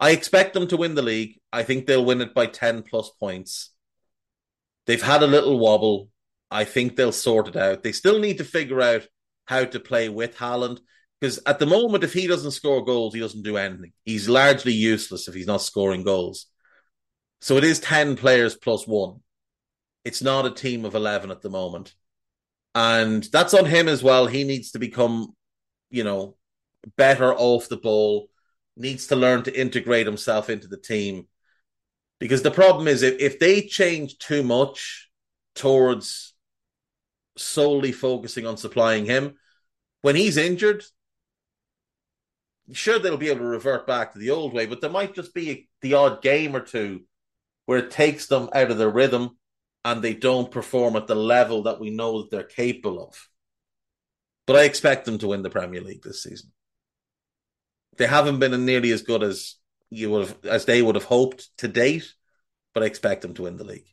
I 0.00 0.10
expect 0.10 0.54
them 0.54 0.66
to 0.68 0.76
win 0.76 0.94
the 0.94 1.02
league. 1.02 1.40
I 1.52 1.62
think 1.62 1.86
they'll 1.86 2.04
win 2.04 2.20
it 2.20 2.34
by 2.34 2.46
10 2.46 2.82
plus 2.82 3.10
points. 3.10 3.70
They've 4.86 5.02
had 5.02 5.22
a 5.22 5.26
little 5.26 5.58
wobble. 5.58 6.10
I 6.54 6.64
think 6.64 6.94
they'll 6.94 7.10
sort 7.10 7.48
it 7.48 7.56
out. 7.56 7.82
They 7.82 7.90
still 7.90 8.20
need 8.20 8.38
to 8.38 8.44
figure 8.44 8.80
out 8.80 9.08
how 9.46 9.64
to 9.64 9.80
play 9.80 10.08
with 10.08 10.36
Haaland 10.36 10.78
because 11.20 11.40
at 11.46 11.58
the 11.58 11.66
moment, 11.66 12.04
if 12.04 12.12
he 12.12 12.28
doesn't 12.28 12.52
score 12.52 12.84
goals, 12.84 13.12
he 13.12 13.18
doesn't 13.18 13.42
do 13.42 13.56
anything. 13.56 13.92
He's 14.04 14.28
largely 14.28 14.72
useless 14.72 15.26
if 15.26 15.34
he's 15.34 15.48
not 15.48 15.62
scoring 15.62 16.04
goals. 16.04 16.46
So 17.40 17.56
it 17.56 17.64
is 17.64 17.80
10 17.80 18.16
players 18.16 18.54
plus 18.54 18.86
one. 18.86 19.20
It's 20.04 20.22
not 20.22 20.46
a 20.46 20.50
team 20.50 20.84
of 20.84 20.94
11 20.94 21.32
at 21.32 21.42
the 21.42 21.50
moment. 21.50 21.94
And 22.74 23.24
that's 23.32 23.54
on 23.54 23.64
him 23.64 23.88
as 23.88 24.02
well. 24.02 24.26
He 24.26 24.44
needs 24.44 24.72
to 24.72 24.78
become, 24.78 25.34
you 25.90 26.04
know, 26.04 26.36
better 26.96 27.34
off 27.34 27.68
the 27.68 27.78
ball, 27.78 28.28
needs 28.76 29.08
to 29.08 29.16
learn 29.16 29.42
to 29.44 29.60
integrate 29.60 30.06
himself 30.06 30.50
into 30.50 30.68
the 30.68 30.76
team. 30.76 31.26
Because 32.20 32.42
the 32.42 32.50
problem 32.50 32.86
is 32.86 33.02
if, 33.02 33.18
if 33.18 33.38
they 33.40 33.62
change 33.62 34.18
too 34.18 34.42
much 34.42 35.08
towards 35.54 36.33
solely 37.36 37.92
focusing 37.92 38.46
on 38.46 38.56
supplying 38.56 39.06
him, 39.06 39.34
when 40.02 40.16
he's 40.16 40.36
injured, 40.36 40.84
sure 42.72 42.98
they'll 42.98 43.16
be 43.16 43.28
able 43.28 43.40
to 43.40 43.46
revert 43.46 43.86
back 43.86 44.12
to 44.12 44.18
the 44.18 44.30
old 44.30 44.52
way, 44.52 44.66
but 44.66 44.80
there 44.80 44.90
might 44.90 45.14
just 45.14 45.34
be 45.34 45.68
the 45.80 45.94
odd 45.94 46.22
game 46.22 46.54
or 46.54 46.60
two 46.60 47.02
where 47.66 47.78
it 47.78 47.90
takes 47.90 48.26
them 48.26 48.48
out 48.54 48.70
of 48.70 48.78
their 48.78 48.90
rhythm 48.90 49.38
and 49.84 50.02
they 50.02 50.14
don't 50.14 50.50
perform 50.50 50.96
at 50.96 51.06
the 51.06 51.14
level 51.14 51.64
that 51.64 51.80
we 51.80 51.90
know 51.90 52.22
that 52.22 52.30
they're 52.30 52.42
capable 52.42 53.02
of. 53.02 53.28
But 54.46 54.56
I 54.56 54.64
expect 54.64 55.04
them 55.04 55.18
to 55.18 55.28
win 55.28 55.42
the 55.42 55.50
Premier 55.50 55.80
League 55.80 56.02
this 56.02 56.22
season. 56.22 56.52
They 57.96 58.06
haven't 58.06 58.38
been 58.38 58.64
nearly 58.64 58.90
as 58.90 59.02
good 59.02 59.22
as 59.22 59.56
you 59.90 60.10
would 60.10 60.28
have, 60.28 60.44
as 60.44 60.64
they 60.64 60.82
would 60.82 60.96
have 60.96 61.04
hoped 61.04 61.56
to 61.58 61.68
date, 61.68 62.12
but 62.72 62.82
I 62.82 62.86
expect 62.86 63.22
them 63.22 63.34
to 63.34 63.42
win 63.42 63.56
the 63.56 63.64
league. 63.64 63.86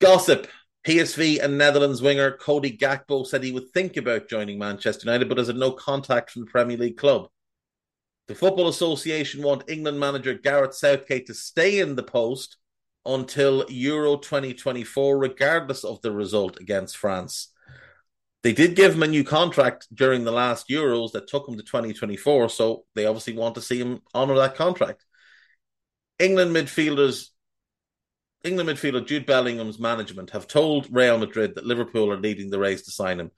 Gossip. 0.00 0.46
PSV 0.88 1.44
and 1.44 1.58
Netherlands 1.58 2.00
winger 2.00 2.30
Cody 2.30 2.74
Gakpo 2.74 3.26
said 3.26 3.44
he 3.44 3.52
would 3.52 3.68
think 3.74 3.98
about 3.98 4.26
joining 4.26 4.58
Manchester 4.58 5.04
United, 5.04 5.28
but 5.28 5.36
has 5.36 5.48
had 5.48 5.56
no 5.56 5.70
contact 5.70 6.30
from 6.30 6.46
the 6.46 6.50
Premier 6.50 6.78
League 6.78 6.96
club. 6.96 7.28
The 8.26 8.34
Football 8.34 8.68
Association 8.68 9.42
want 9.42 9.68
England 9.68 10.00
manager 10.00 10.32
Gareth 10.32 10.74
Southgate 10.74 11.26
to 11.26 11.34
stay 11.34 11.80
in 11.80 11.94
the 11.94 12.02
post 12.02 12.56
until 13.04 13.66
Euro 13.68 14.16
2024, 14.16 15.18
regardless 15.18 15.84
of 15.84 16.00
the 16.00 16.10
result 16.10 16.58
against 16.58 16.96
France. 16.96 17.52
They 18.42 18.54
did 18.54 18.74
give 18.74 18.94
him 18.94 19.02
a 19.02 19.08
new 19.08 19.24
contract 19.24 19.88
during 19.94 20.24
the 20.24 20.32
last 20.32 20.70
Euros 20.70 21.12
that 21.12 21.28
took 21.28 21.46
him 21.46 21.58
to 21.58 21.62
2024, 21.62 22.48
so 22.48 22.86
they 22.94 23.04
obviously 23.04 23.34
want 23.34 23.56
to 23.56 23.60
see 23.60 23.78
him 23.78 24.00
honour 24.14 24.36
that 24.36 24.54
contract. 24.54 25.04
England 26.18 26.56
midfielders, 26.56 27.28
England 28.44 28.70
midfielder 28.70 29.06
Jude 29.06 29.26
Bellingham's 29.26 29.78
management 29.78 30.30
have 30.30 30.46
told 30.46 30.86
Real 30.90 31.18
Madrid 31.18 31.54
that 31.54 31.66
Liverpool 31.66 32.12
are 32.12 32.20
leading 32.20 32.50
the 32.50 32.58
race 32.58 32.82
to 32.82 32.90
sign 32.90 33.20
him. 33.20 33.30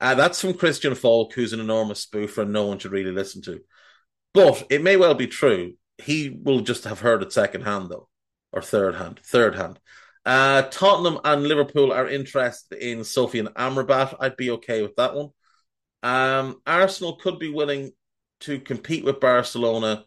Uh, 0.00 0.14
that's 0.14 0.40
from 0.40 0.54
Christian 0.54 0.94
Falk, 0.94 1.32
who's 1.32 1.52
an 1.52 1.60
enormous 1.60 2.04
spoofer 2.04 2.42
and 2.42 2.52
no 2.52 2.66
one 2.66 2.78
should 2.78 2.92
really 2.92 3.12
listen 3.12 3.40
to. 3.42 3.60
But 4.34 4.66
it 4.68 4.82
may 4.82 4.96
well 4.96 5.14
be 5.14 5.26
true. 5.26 5.74
He 5.98 6.28
will 6.28 6.60
just 6.60 6.84
have 6.84 7.00
heard 7.00 7.22
it 7.22 7.32
second 7.32 7.62
hand, 7.62 7.88
though, 7.88 8.08
or 8.52 8.60
third 8.60 8.96
hand, 8.96 9.20
third 9.24 9.54
hand. 9.54 9.78
Uh, 10.26 10.62
Tottenham 10.62 11.20
and 11.24 11.44
Liverpool 11.44 11.92
are 11.92 12.08
interested 12.08 12.78
in 12.78 13.00
Sofyan 13.00 13.52
Amrabat. 13.54 14.16
I'd 14.20 14.36
be 14.36 14.50
okay 14.52 14.82
with 14.82 14.96
that 14.96 15.14
one. 15.14 15.30
Um, 16.02 16.60
Arsenal 16.66 17.16
could 17.16 17.38
be 17.38 17.50
willing 17.50 17.92
to 18.40 18.58
compete 18.58 19.04
with 19.04 19.20
Barcelona 19.20 20.04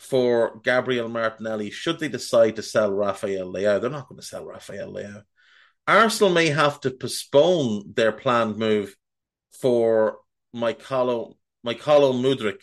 for 0.00 0.58
Gabriel 0.64 1.10
Martinelli 1.10 1.70
should 1.70 2.00
they 2.00 2.08
decide 2.08 2.56
to 2.56 2.62
sell 2.62 2.90
Rafael 2.90 3.52
Leao. 3.52 3.80
They're 3.80 3.90
not 3.90 4.08
going 4.08 4.18
to 4.18 4.26
sell 4.26 4.46
Rafael 4.46 4.90
Leao. 4.90 5.24
Arsenal 5.86 6.32
may 6.32 6.48
have 6.48 6.80
to 6.80 6.90
postpone 6.90 7.92
their 7.94 8.10
planned 8.10 8.56
move 8.56 8.96
for 9.60 10.16
Mykhailo, 10.56 11.34
Mykhailo 11.66 12.14
Mudryk 12.14 12.60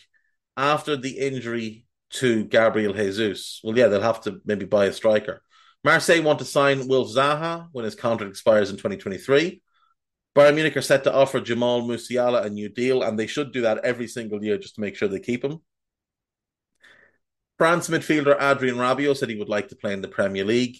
after 0.56 0.96
the 0.96 1.16
injury 1.16 1.86
to 2.10 2.44
Gabriel 2.44 2.92
Jesus. 2.92 3.60
Well, 3.62 3.78
yeah, 3.78 3.86
they'll 3.86 4.02
have 4.02 4.22
to 4.22 4.40
maybe 4.44 4.64
buy 4.64 4.86
a 4.86 4.92
striker. 4.92 5.40
Marseille 5.84 6.22
want 6.22 6.40
to 6.40 6.44
sign 6.44 6.88
Wilf 6.88 7.08
Zaha 7.14 7.68
when 7.70 7.84
his 7.84 7.94
contract 7.94 8.30
expires 8.30 8.70
in 8.70 8.76
2023. 8.76 9.62
Bayern 10.34 10.54
Munich 10.54 10.76
are 10.76 10.82
set 10.82 11.04
to 11.04 11.14
offer 11.14 11.40
Jamal 11.40 11.82
Musiala 11.82 12.44
a 12.44 12.50
new 12.50 12.68
deal, 12.68 13.02
and 13.04 13.16
they 13.16 13.28
should 13.28 13.52
do 13.52 13.60
that 13.60 13.84
every 13.84 14.08
single 14.08 14.42
year 14.42 14.58
just 14.58 14.74
to 14.74 14.80
make 14.80 14.96
sure 14.96 15.06
they 15.06 15.20
keep 15.20 15.44
him. 15.44 15.60
France 17.58 17.88
midfielder 17.88 18.40
Adrien 18.40 18.76
Rabiot 18.76 19.16
said 19.16 19.28
he 19.28 19.36
would 19.36 19.48
like 19.48 19.68
to 19.68 19.76
play 19.76 19.92
in 19.92 20.00
the 20.00 20.08
Premier 20.08 20.44
League. 20.44 20.78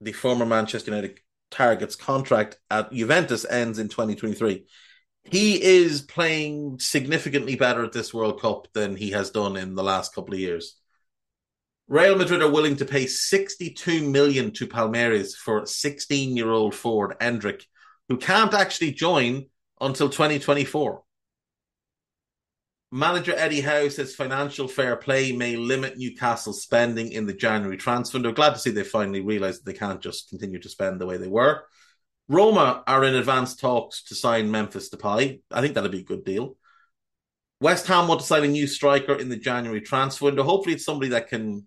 The 0.00 0.12
former 0.12 0.46
Manchester 0.46 0.90
United 0.90 1.20
target's 1.50 1.94
contract 1.94 2.58
at 2.70 2.90
Juventus 2.90 3.44
ends 3.44 3.78
in 3.78 3.88
2023. 3.88 4.66
He 5.24 5.62
is 5.62 6.02
playing 6.02 6.78
significantly 6.78 7.56
better 7.56 7.84
at 7.84 7.92
this 7.92 8.14
World 8.14 8.40
Cup 8.40 8.68
than 8.72 8.96
he 8.96 9.10
has 9.10 9.30
done 9.30 9.56
in 9.56 9.74
the 9.74 9.82
last 9.82 10.14
couple 10.14 10.34
of 10.34 10.40
years. 10.40 10.76
Real 11.88 12.16
Madrid 12.16 12.42
are 12.42 12.50
willing 12.50 12.76
to 12.76 12.84
pay 12.84 13.06
62 13.06 14.08
million 14.08 14.50
to 14.52 14.66
Palmeiras 14.66 15.34
for 15.34 15.62
16-year-old 15.62 16.74
forward 16.74 17.16
Endrick, 17.20 17.64
who 18.08 18.16
can't 18.16 18.54
actually 18.54 18.92
join 18.92 19.46
until 19.80 20.08
2024. 20.08 21.02
Manager 22.96 23.34
Eddie 23.36 23.60
Howe 23.60 23.88
says 23.88 24.14
financial 24.14 24.68
fair 24.68 24.96
play 24.96 25.30
may 25.30 25.54
limit 25.54 25.98
Newcastle's 25.98 26.62
spending 26.62 27.12
in 27.12 27.26
the 27.26 27.34
January 27.34 27.76
transfer 27.76 28.16
window. 28.16 28.32
Glad 28.32 28.54
to 28.54 28.58
see 28.58 28.70
they 28.70 28.84
finally 28.84 29.20
realised 29.20 29.60
that 29.60 29.70
they 29.70 29.78
can't 29.78 30.00
just 30.00 30.30
continue 30.30 30.58
to 30.58 30.68
spend 30.70 30.98
the 30.98 31.04
way 31.04 31.18
they 31.18 31.28
were. 31.28 31.64
Roma 32.26 32.82
are 32.86 33.04
in 33.04 33.14
advanced 33.14 33.60
talks 33.60 34.02
to 34.04 34.14
sign 34.14 34.50
Memphis 34.50 34.88
Depay. 34.88 35.42
I 35.50 35.60
think 35.60 35.74
that'd 35.74 35.92
be 35.92 36.00
a 36.00 36.04
good 36.04 36.24
deal. 36.24 36.56
West 37.60 37.86
Ham 37.86 38.08
want 38.08 38.20
to 38.20 38.26
sign 38.26 38.44
a 38.44 38.48
new 38.48 38.66
striker 38.66 39.14
in 39.14 39.28
the 39.28 39.36
January 39.36 39.82
transfer 39.82 40.24
window. 40.24 40.42
Hopefully, 40.42 40.76
it's 40.76 40.86
somebody 40.86 41.10
that 41.10 41.28
can 41.28 41.66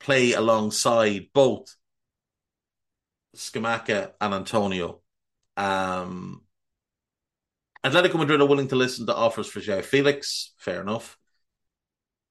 play 0.00 0.32
alongside 0.32 1.26
both 1.34 1.76
Scamacca 3.36 4.12
and 4.22 4.32
Antonio. 4.32 5.02
Um, 5.58 6.44
Atletico 7.84 8.14
Madrid 8.14 8.40
are 8.40 8.46
willing 8.46 8.68
to 8.68 8.76
listen 8.76 9.06
to 9.06 9.14
offers 9.14 9.46
for 9.46 9.60
João 9.60 9.84
Felix. 9.84 10.52
Fair 10.58 10.80
enough. 10.80 11.18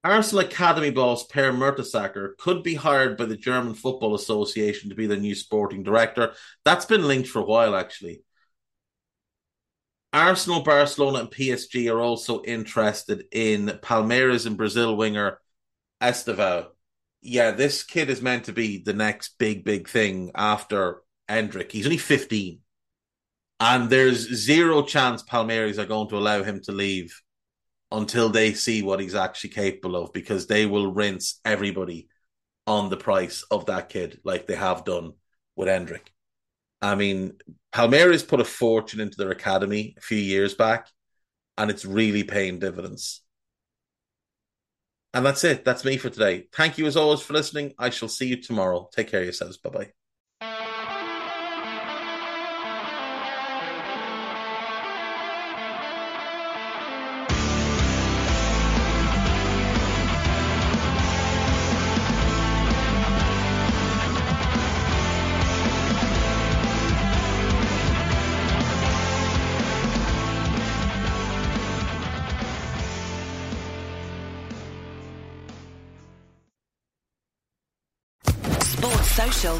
Arsenal 0.04 0.44
Academy 0.44 0.90
boss 0.90 1.26
Per 1.28 1.54
Mertesacker 1.54 2.36
could 2.38 2.64
be 2.64 2.74
hired 2.74 3.18
by 3.18 3.26
the 3.26 3.38
German 3.38 3.74
Football 3.74 4.16
Association 4.16 4.90
to 4.90 4.96
be 4.96 5.06
the 5.06 5.16
new 5.16 5.36
sporting 5.36 5.84
director. 5.84 6.34
That's 6.66 6.86
been 6.86 7.08
linked 7.08 7.30
for 7.30 7.40
a 7.40 7.46
while, 7.46 7.76
actually. 7.76 8.24
Arsenal, 10.12 10.62
Barcelona, 10.62 11.20
and 11.20 11.32
PSG 11.32 11.92
are 11.92 12.02
also 12.02 12.44
interested 12.44 13.26
in 13.32 13.80
Palmeiras 13.82 14.46
and 14.46 14.58
Brazil 14.58 14.98
winger 14.98 15.40
Estevao. 16.02 16.68
Yeah, 17.22 17.52
this 17.52 17.84
kid 17.84 18.10
is 18.10 18.22
meant 18.22 18.46
to 18.46 18.54
be 18.54 18.84
the 18.84 18.94
next 18.94 19.38
big, 19.38 19.64
big 19.64 19.88
thing 19.88 20.32
after 20.36 21.02
Endrick. 21.30 21.72
He's 21.72 21.86
only 21.86 21.98
15. 21.98 22.60
And 23.64 23.90
there's 23.90 24.28
zero 24.28 24.82
chance 24.82 25.24
Palmeiras 25.24 25.78
are 25.78 25.86
going 25.86 26.10
to 26.10 26.18
allow 26.18 26.44
him 26.44 26.60
to 26.64 26.74
leave 26.74 27.18
until 27.94 28.28
they 28.28 28.54
see 28.54 28.82
what 28.82 29.00
he's 29.00 29.16
actually 29.16 29.52
capable 29.52 29.96
of 29.96 30.12
because 30.12 30.48
they 30.48 30.66
will 30.66 30.92
rinse 30.92 31.40
everybody 31.46 32.10
on 32.68 32.90
the 32.90 32.98
price 32.98 33.46
of 33.52 33.68
that 33.68 33.88
kid 33.88 34.20
like 34.26 34.48
they 34.48 34.56
have 34.56 34.84
done 34.84 35.14
with 35.56 35.70
Endrick. 35.70 36.08
I 36.82 36.96
mean, 36.96 37.38
Palmeiras 37.74 38.28
put 38.28 38.42
a 38.42 38.44
fortune 38.44 39.00
into 39.00 39.16
their 39.16 39.32
academy 39.32 39.96
a 39.98 40.02
few 40.02 40.18
years 40.18 40.56
back, 40.56 40.90
and 41.58 41.72
it's 41.72 41.86
really 41.86 42.26
paying 42.26 42.60
dividends. 42.60 43.22
And 45.14 45.26
that's 45.26 45.46
it. 45.46 45.64
That's 45.64 45.86
me 45.86 45.96
for 45.96 46.10
today. 46.10 46.48
Thank 46.52 46.78
you 46.78 46.86
as 46.86 46.98
always 46.98 47.22
for 47.22 47.32
listening. 47.32 47.76
I 47.80 47.92
shall 47.92 48.10
see 48.10 48.28
you 48.28 48.42
tomorrow. 48.42 48.90
Take 48.94 49.08
care 49.08 49.22
of 49.22 49.26
yourselves. 49.26 49.58
Bye 49.58 49.70
bye. 49.70 50.03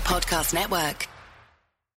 Podcast 0.04 0.54
Network. 0.54 1.13